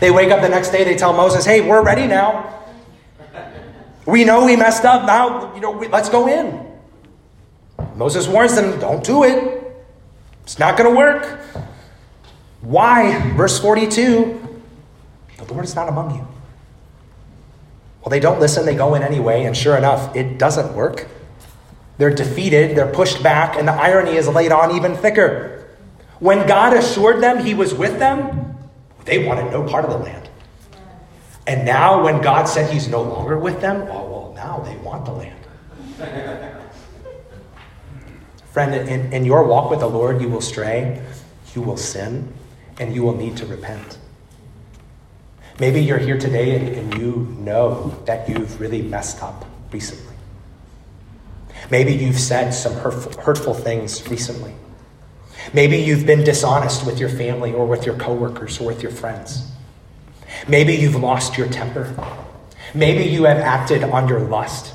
They 0.00 0.10
wake 0.10 0.30
up 0.30 0.42
the 0.42 0.50
next 0.50 0.68
day, 0.68 0.84
they 0.84 0.96
tell 0.96 1.14
Moses, 1.14 1.46
hey, 1.46 1.66
we're 1.66 1.82
ready 1.82 2.06
now. 2.06 2.52
We 4.06 4.24
know 4.24 4.44
we 4.44 4.56
messed 4.56 4.84
up. 4.84 5.06
Now, 5.06 5.54
you 5.54 5.60
know, 5.60 5.72
we, 5.72 5.88
let's 5.88 6.08
go 6.08 6.28
in. 6.28 6.64
Moses 7.96 8.28
warns 8.28 8.54
them, 8.54 8.78
don't 8.78 9.04
do 9.04 9.24
it. 9.24 9.62
It's 10.42 10.58
not 10.58 10.76
going 10.78 10.90
to 10.90 10.96
work. 10.96 11.40
Why? 12.60 13.32
Verse 13.36 13.58
42 13.58 14.46
the 15.46 15.52
Lord 15.52 15.64
is 15.64 15.74
not 15.74 15.88
among 15.88 16.14
you. 16.14 16.26
Well, 18.00 18.10
they 18.10 18.20
don't 18.20 18.40
listen, 18.40 18.66
they 18.66 18.74
go 18.74 18.94
in 18.94 19.02
anyway, 19.02 19.44
and 19.44 19.56
sure 19.56 19.76
enough, 19.76 20.14
it 20.14 20.38
doesn't 20.38 20.74
work. 20.74 21.08
They're 21.98 22.14
defeated, 22.14 22.76
they're 22.76 22.92
pushed 22.92 23.22
back, 23.22 23.56
and 23.56 23.66
the 23.66 23.72
irony 23.72 24.16
is 24.16 24.28
laid 24.28 24.52
on 24.52 24.76
even 24.76 24.96
thicker. 24.96 25.68
When 26.18 26.46
God 26.46 26.76
assured 26.76 27.22
them 27.22 27.44
he 27.44 27.54
was 27.54 27.74
with 27.74 27.98
them, 27.98 28.56
they 29.04 29.24
wanted 29.26 29.50
no 29.50 29.64
part 29.64 29.84
of 29.84 29.90
the 29.90 29.98
land. 29.98 30.25
And 31.46 31.64
now, 31.64 32.02
when 32.02 32.20
God 32.20 32.48
said 32.48 32.72
he's 32.72 32.88
no 32.88 33.02
longer 33.02 33.38
with 33.38 33.60
them, 33.60 33.82
oh, 33.82 34.10
well, 34.10 34.32
now 34.34 34.58
they 34.58 34.76
want 34.78 35.04
the 35.04 35.12
land. 35.12 35.46
Friend, 38.50 38.74
in, 38.74 39.12
in 39.12 39.24
your 39.24 39.44
walk 39.44 39.70
with 39.70 39.80
the 39.80 39.88
Lord, 39.88 40.20
you 40.20 40.28
will 40.28 40.40
stray, 40.40 41.00
you 41.54 41.62
will 41.62 41.76
sin, 41.76 42.32
and 42.80 42.94
you 42.94 43.02
will 43.02 43.16
need 43.16 43.36
to 43.36 43.46
repent. 43.46 43.98
Maybe 45.60 45.82
you're 45.82 45.98
here 45.98 46.18
today 46.18 46.56
and, 46.56 46.68
and 46.68 47.00
you 47.00 47.36
know 47.38 47.96
that 48.04 48.28
you've 48.28 48.60
really 48.60 48.82
messed 48.82 49.22
up 49.22 49.44
recently. 49.72 50.14
Maybe 51.70 51.94
you've 51.94 52.18
said 52.18 52.50
some 52.50 52.74
hurtful, 52.74 53.22
hurtful 53.22 53.54
things 53.54 54.06
recently. 54.08 54.54
Maybe 55.52 55.78
you've 55.78 56.06
been 56.06 56.24
dishonest 56.24 56.84
with 56.84 56.98
your 56.98 57.08
family 57.08 57.52
or 57.52 57.66
with 57.66 57.86
your 57.86 57.96
coworkers 57.96 58.60
or 58.60 58.66
with 58.66 58.82
your 58.82 58.92
friends. 58.92 59.50
Maybe 60.48 60.74
you've 60.74 60.96
lost 60.96 61.36
your 61.36 61.48
temper. 61.48 61.94
Maybe 62.74 63.04
you 63.04 63.24
have 63.24 63.38
acted 63.38 63.82
on 63.84 64.08
your 64.08 64.20
lust. 64.20 64.74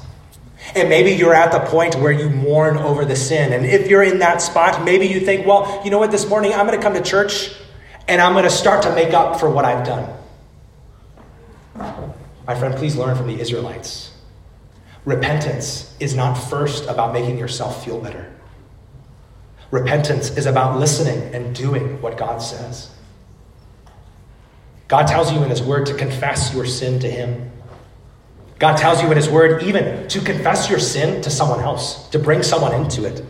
And 0.75 0.89
maybe 0.89 1.11
you're 1.11 1.33
at 1.33 1.51
the 1.51 1.59
point 1.59 1.95
where 1.95 2.11
you 2.11 2.29
mourn 2.29 2.77
over 2.77 3.03
the 3.03 3.15
sin. 3.15 3.53
And 3.53 3.65
if 3.65 3.89
you're 3.89 4.03
in 4.03 4.19
that 4.19 4.41
spot, 4.41 4.83
maybe 4.83 5.07
you 5.07 5.19
think, 5.19 5.45
well, 5.45 5.81
you 5.83 5.91
know 5.91 5.99
what, 5.99 6.11
this 6.11 6.27
morning 6.27 6.53
I'm 6.53 6.65
going 6.67 6.77
to 6.77 6.83
come 6.83 6.93
to 6.93 7.01
church 7.01 7.53
and 8.07 8.21
I'm 8.21 8.33
going 8.33 8.43
to 8.45 8.49
start 8.49 8.83
to 8.83 8.95
make 8.95 9.13
up 9.13 9.39
for 9.39 9.49
what 9.49 9.65
I've 9.65 9.85
done. 9.85 10.17
My 12.47 12.55
friend, 12.55 12.75
please 12.75 12.95
learn 12.95 13.15
from 13.15 13.27
the 13.27 13.39
Israelites. 13.39 14.11
Repentance 15.05 15.95
is 15.99 16.15
not 16.15 16.35
first 16.35 16.87
about 16.87 17.13
making 17.13 17.37
yourself 17.37 17.83
feel 17.83 17.99
better. 17.99 18.31
Repentance 19.71 20.37
is 20.37 20.45
about 20.45 20.79
listening 20.79 21.33
and 21.33 21.55
doing 21.55 22.01
what 22.01 22.17
God 22.17 22.39
says. 22.39 22.91
God 24.91 25.07
tells 25.07 25.31
you 25.31 25.41
in 25.41 25.49
His 25.49 25.61
Word 25.61 25.85
to 25.85 25.93
confess 25.93 26.53
your 26.53 26.65
sin 26.65 26.99
to 26.99 27.09
Him. 27.09 27.49
God 28.59 28.75
tells 28.75 29.01
you 29.01 29.09
in 29.09 29.15
His 29.15 29.29
Word 29.29 29.63
even 29.63 30.05
to 30.09 30.19
confess 30.19 30.69
your 30.69 30.79
sin 30.79 31.21
to 31.21 31.29
someone 31.29 31.61
else, 31.61 32.09
to 32.09 32.19
bring 32.19 32.43
someone 32.43 32.73
into 32.75 33.05
it. 33.05 33.23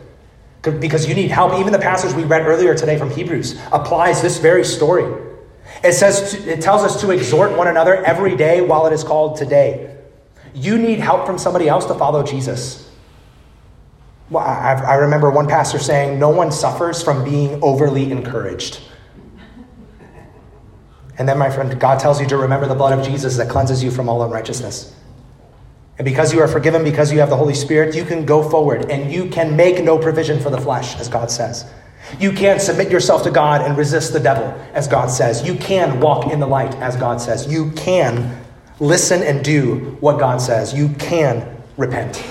Because 0.63 1.07
you 1.07 1.13
need 1.13 1.29
help. 1.29 1.59
Even 1.59 1.71
the 1.71 1.77
passage 1.77 2.15
we 2.15 2.23
read 2.23 2.47
earlier 2.47 2.73
today 2.73 2.97
from 2.97 3.11
Hebrews 3.11 3.59
applies 3.71 4.23
this 4.23 4.39
very 4.39 4.65
story. 4.65 5.05
It 5.83 5.93
says, 5.93 6.33
it 6.47 6.61
tells 6.61 6.81
us 6.81 6.99
to 7.01 7.11
exhort 7.11 7.55
one 7.55 7.67
another 7.67 8.03
every 8.05 8.35
day 8.35 8.61
while 8.61 8.87
it 8.87 8.93
is 8.93 9.03
called 9.03 9.37
today. 9.37 9.95
You 10.55 10.79
need 10.79 10.97
help 10.97 11.27
from 11.27 11.37
somebody 11.37 11.69
else 11.69 11.85
to 11.85 11.93
follow 11.93 12.23
Jesus. 12.23 12.89
Well, 14.31 14.43
I, 14.43 14.73
I 14.73 14.95
remember 14.95 15.29
one 15.29 15.47
pastor 15.47 15.77
saying, 15.77 16.17
No 16.17 16.29
one 16.29 16.51
suffers 16.51 17.03
from 17.03 17.23
being 17.23 17.61
overly 17.61 18.11
encouraged. 18.11 18.81
And 21.21 21.29
then, 21.29 21.37
my 21.37 21.51
friend, 21.51 21.79
God 21.79 21.99
tells 21.99 22.19
you 22.19 22.25
to 22.29 22.37
remember 22.37 22.65
the 22.65 22.73
blood 22.73 22.97
of 22.97 23.05
Jesus 23.05 23.37
that 23.37 23.47
cleanses 23.47 23.83
you 23.83 23.91
from 23.91 24.09
all 24.09 24.23
unrighteousness. 24.23 24.91
And 25.99 26.03
because 26.03 26.33
you 26.33 26.39
are 26.39 26.47
forgiven, 26.47 26.83
because 26.83 27.13
you 27.13 27.19
have 27.19 27.29
the 27.29 27.37
Holy 27.37 27.53
Spirit, 27.53 27.93
you 27.93 28.03
can 28.03 28.25
go 28.25 28.41
forward 28.41 28.89
and 28.89 29.13
you 29.13 29.29
can 29.29 29.55
make 29.55 29.83
no 29.83 29.99
provision 29.99 30.39
for 30.39 30.49
the 30.49 30.59
flesh, 30.59 30.95
as 30.95 31.07
God 31.09 31.29
says. 31.29 31.71
You 32.19 32.31
can 32.31 32.59
submit 32.59 32.89
yourself 32.89 33.21
to 33.25 33.29
God 33.29 33.61
and 33.61 33.77
resist 33.77 34.13
the 34.13 34.19
devil, 34.19 34.45
as 34.73 34.87
God 34.87 35.11
says. 35.11 35.47
You 35.47 35.53
can 35.53 35.99
walk 35.99 36.33
in 36.33 36.39
the 36.39 36.47
light, 36.47 36.73
as 36.77 36.95
God 36.95 37.21
says. 37.21 37.45
You 37.45 37.69
can 37.73 38.43
listen 38.79 39.21
and 39.21 39.45
do 39.45 39.95
what 39.99 40.17
God 40.17 40.41
says. 40.41 40.73
You 40.73 40.89
can 40.97 41.55
repent. 41.77 42.25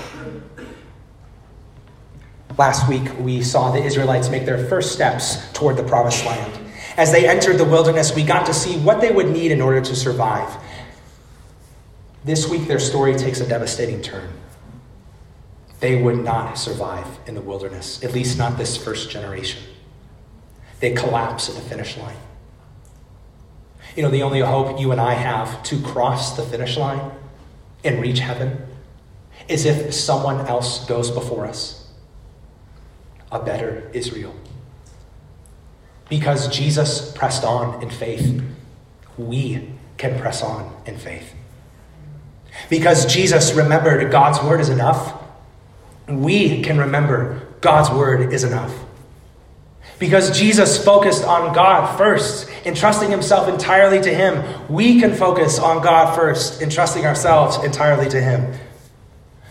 Last 2.58 2.88
week, 2.88 3.08
we 3.20 3.40
saw 3.40 3.70
the 3.70 3.84
Israelites 3.84 4.30
make 4.30 4.46
their 4.46 4.66
first 4.66 4.90
steps 4.90 5.48
toward 5.52 5.76
the 5.76 5.84
promised 5.84 6.26
land. 6.26 6.69
As 7.00 7.12
they 7.12 7.26
entered 7.26 7.56
the 7.56 7.64
wilderness, 7.64 8.14
we 8.14 8.22
got 8.22 8.44
to 8.44 8.52
see 8.52 8.76
what 8.76 9.00
they 9.00 9.10
would 9.10 9.30
need 9.30 9.52
in 9.52 9.62
order 9.62 9.80
to 9.80 9.96
survive. 9.96 10.54
This 12.26 12.46
week, 12.46 12.68
their 12.68 12.78
story 12.78 13.14
takes 13.14 13.40
a 13.40 13.48
devastating 13.48 14.02
turn. 14.02 14.30
They 15.80 16.02
would 16.02 16.22
not 16.22 16.58
survive 16.58 17.06
in 17.26 17.34
the 17.34 17.40
wilderness, 17.40 18.04
at 18.04 18.12
least 18.12 18.36
not 18.36 18.58
this 18.58 18.76
first 18.76 19.08
generation. 19.08 19.62
They 20.80 20.92
collapse 20.92 21.48
at 21.48 21.54
the 21.54 21.62
finish 21.62 21.96
line. 21.96 22.18
You 23.96 24.02
know, 24.02 24.10
the 24.10 24.22
only 24.22 24.40
hope 24.40 24.78
you 24.78 24.92
and 24.92 25.00
I 25.00 25.14
have 25.14 25.62
to 25.62 25.80
cross 25.80 26.36
the 26.36 26.42
finish 26.42 26.76
line 26.76 27.12
and 27.82 28.02
reach 28.02 28.18
heaven 28.18 28.66
is 29.48 29.64
if 29.64 29.94
someone 29.94 30.46
else 30.46 30.84
goes 30.84 31.10
before 31.10 31.46
us 31.46 31.90
a 33.32 33.42
better 33.42 33.90
Israel. 33.94 34.34
Because 36.10 36.48
Jesus 36.48 37.12
pressed 37.12 37.44
on 37.44 37.82
in 37.82 37.88
faith, 37.88 38.42
we 39.16 39.70
can 39.96 40.18
press 40.18 40.42
on 40.42 40.74
in 40.84 40.98
faith. 40.98 41.32
Because 42.68 43.06
Jesus 43.06 43.52
remembered 43.54 44.10
God's 44.10 44.42
word 44.42 44.60
is 44.60 44.68
enough, 44.68 45.22
we 46.08 46.62
can 46.62 46.78
remember 46.78 47.46
God's 47.60 47.90
word 47.90 48.32
is 48.32 48.42
enough. 48.42 48.76
Because 50.00 50.36
Jesus 50.36 50.82
focused 50.82 51.24
on 51.24 51.54
God 51.54 51.96
first, 51.96 52.48
entrusting 52.64 53.10
himself 53.10 53.48
entirely 53.48 54.00
to 54.00 54.12
him, 54.12 54.66
we 54.68 54.98
can 54.98 55.14
focus 55.14 55.60
on 55.60 55.80
God 55.80 56.16
first, 56.16 56.60
entrusting 56.60 57.06
ourselves 57.06 57.62
entirely 57.62 58.08
to 58.08 58.20
him. 58.20 58.58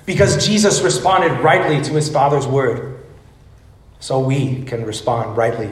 Because 0.05 0.45
Jesus 0.45 0.82
responded 0.82 1.39
rightly 1.41 1.82
to 1.84 1.93
his 1.93 2.10
Father's 2.10 2.47
word, 2.47 2.99
so 3.99 4.20
we 4.20 4.64
can 4.64 4.86
respond 4.86 5.38
rightly 5.38 5.72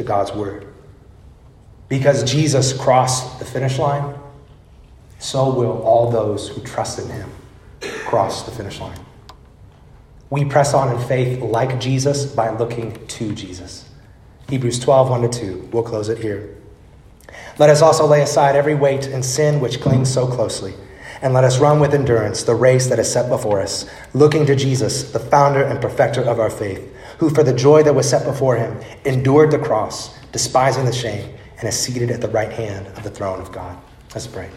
to 0.00 0.06
God's 0.06 0.32
word. 0.32 0.66
Because 1.88 2.24
Jesus 2.24 2.72
crossed 2.72 3.38
the 3.38 3.44
finish 3.44 3.78
line, 3.78 4.14
so 5.18 5.52
will 5.52 5.82
all 5.82 6.10
those 6.10 6.48
who 6.48 6.62
trust 6.62 6.98
in 6.98 7.08
him 7.10 7.30
cross 8.06 8.42
the 8.42 8.50
finish 8.50 8.80
line. 8.80 8.98
We 10.30 10.44
press 10.44 10.74
on 10.74 10.94
in 10.94 11.00
faith 11.06 11.42
like 11.42 11.80
Jesus 11.80 12.24
by 12.24 12.50
looking 12.50 13.06
to 13.06 13.34
Jesus. 13.34 13.88
Hebrews 14.48 14.78
12, 14.78 15.10
1 15.10 15.22
to 15.22 15.28
2. 15.28 15.68
We'll 15.72 15.82
close 15.82 16.08
it 16.08 16.18
here. 16.18 16.56
Let 17.58 17.70
us 17.70 17.82
also 17.82 18.06
lay 18.06 18.22
aside 18.22 18.56
every 18.56 18.74
weight 18.74 19.06
and 19.06 19.24
sin 19.24 19.60
which 19.60 19.80
clings 19.80 20.12
so 20.12 20.26
closely, 20.26 20.74
and 21.20 21.34
let 21.34 21.44
us 21.44 21.58
run 21.58 21.80
with 21.80 21.94
endurance 21.94 22.42
the 22.42 22.54
race 22.54 22.86
that 22.86 22.98
is 22.98 23.12
set 23.12 23.28
before 23.28 23.60
us, 23.60 23.88
looking 24.14 24.46
to 24.46 24.56
Jesus, 24.56 25.12
the 25.12 25.18
founder 25.18 25.62
and 25.62 25.80
perfecter 25.80 26.22
of 26.22 26.40
our 26.40 26.50
faith, 26.50 26.89
who 27.20 27.28
for 27.28 27.42
the 27.42 27.52
joy 27.52 27.82
that 27.82 27.94
was 27.94 28.08
set 28.08 28.24
before 28.24 28.56
him 28.56 28.80
endured 29.04 29.50
the 29.50 29.58
cross, 29.58 30.18
despising 30.32 30.86
the 30.86 30.92
shame, 30.92 31.30
and 31.58 31.68
is 31.68 31.78
seated 31.78 32.10
at 32.10 32.22
the 32.22 32.28
right 32.28 32.50
hand 32.50 32.86
of 32.86 33.02
the 33.02 33.10
throne 33.10 33.38
of 33.38 33.52
God. 33.52 33.76
Let's 34.14 34.26
pray. 34.26 34.48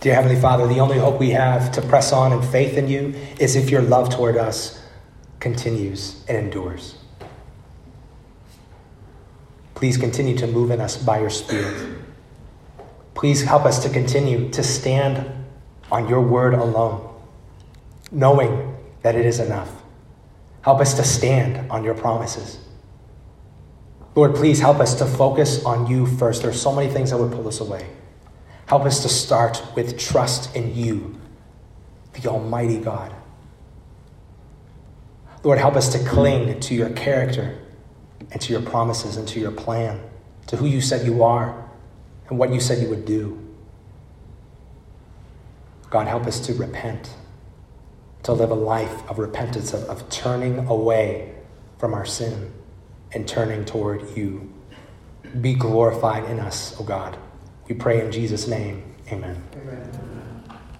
Dear 0.00 0.16
Heavenly 0.16 0.40
Father, 0.40 0.66
the 0.66 0.80
only 0.80 0.98
hope 0.98 1.20
we 1.20 1.30
have 1.30 1.70
to 1.70 1.80
press 1.80 2.12
on 2.12 2.32
in 2.32 2.42
faith 2.42 2.76
in 2.76 2.88
you 2.88 3.14
is 3.38 3.54
if 3.54 3.70
your 3.70 3.80
love 3.80 4.10
toward 4.10 4.36
us 4.36 4.84
continues 5.38 6.24
and 6.28 6.36
endures. 6.36 6.96
Please 9.76 9.96
continue 9.96 10.36
to 10.36 10.48
move 10.48 10.72
in 10.72 10.80
us 10.80 10.96
by 10.96 11.20
your 11.20 11.30
Spirit. 11.30 12.03
Please 13.14 13.42
help 13.42 13.64
us 13.64 13.82
to 13.84 13.88
continue 13.88 14.50
to 14.50 14.62
stand 14.62 15.30
on 15.90 16.08
your 16.08 16.20
word 16.20 16.54
alone, 16.54 17.08
knowing 18.10 18.76
that 19.02 19.14
it 19.14 19.24
is 19.24 19.38
enough. 19.38 19.70
Help 20.62 20.80
us 20.80 20.94
to 20.94 21.04
stand 21.04 21.70
on 21.70 21.84
your 21.84 21.94
promises. 21.94 22.58
Lord, 24.14 24.34
please 24.34 24.60
help 24.60 24.78
us 24.78 24.94
to 24.96 25.06
focus 25.06 25.64
on 25.64 25.86
you 25.86 26.06
first. 26.06 26.42
There 26.42 26.50
are 26.50 26.54
so 26.54 26.74
many 26.74 26.92
things 26.92 27.10
that 27.10 27.18
would 27.18 27.32
pull 27.32 27.46
us 27.48 27.60
away. 27.60 27.88
Help 28.66 28.84
us 28.84 29.02
to 29.02 29.08
start 29.08 29.62
with 29.74 29.98
trust 29.98 30.54
in 30.56 30.74
you, 30.74 31.20
the 32.14 32.28
Almighty 32.28 32.78
God. 32.78 33.14
Lord, 35.42 35.58
help 35.58 35.76
us 35.76 35.88
to 35.90 35.98
cling 36.08 36.58
to 36.60 36.74
your 36.74 36.90
character 36.90 37.58
and 38.30 38.40
to 38.40 38.52
your 38.52 38.62
promises 38.62 39.16
and 39.16 39.28
to 39.28 39.40
your 39.40 39.50
plan, 39.50 40.00
to 40.46 40.56
who 40.56 40.66
you 40.66 40.80
said 40.80 41.04
you 41.06 41.22
are 41.22 41.63
and 42.28 42.38
what 42.38 42.52
you 42.52 42.60
said 42.60 42.82
you 42.82 42.88
would 42.88 43.04
do. 43.04 43.40
God, 45.90 46.06
help 46.06 46.26
us 46.26 46.40
to 46.46 46.54
repent, 46.54 47.14
to 48.24 48.32
live 48.32 48.50
a 48.50 48.54
life 48.54 49.08
of 49.08 49.18
repentance, 49.18 49.72
of, 49.72 49.84
of 49.84 50.08
turning 50.10 50.66
away 50.66 51.34
from 51.78 51.94
our 51.94 52.04
sin 52.04 52.52
and 53.12 53.28
turning 53.28 53.64
toward 53.64 54.16
you. 54.16 54.52
Be 55.40 55.54
glorified 55.54 56.24
in 56.24 56.40
us, 56.40 56.74
O 56.74 56.78
oh 56.80 56.84
God. 56.84 57.16
We 57.68 57.74
pray 57.74 58.04
in 58.04 58.10
Jesus' 58.10 58.46
name. 58.46 58.94
Amen. 59.10 59.42
Amen. 59.54 60.13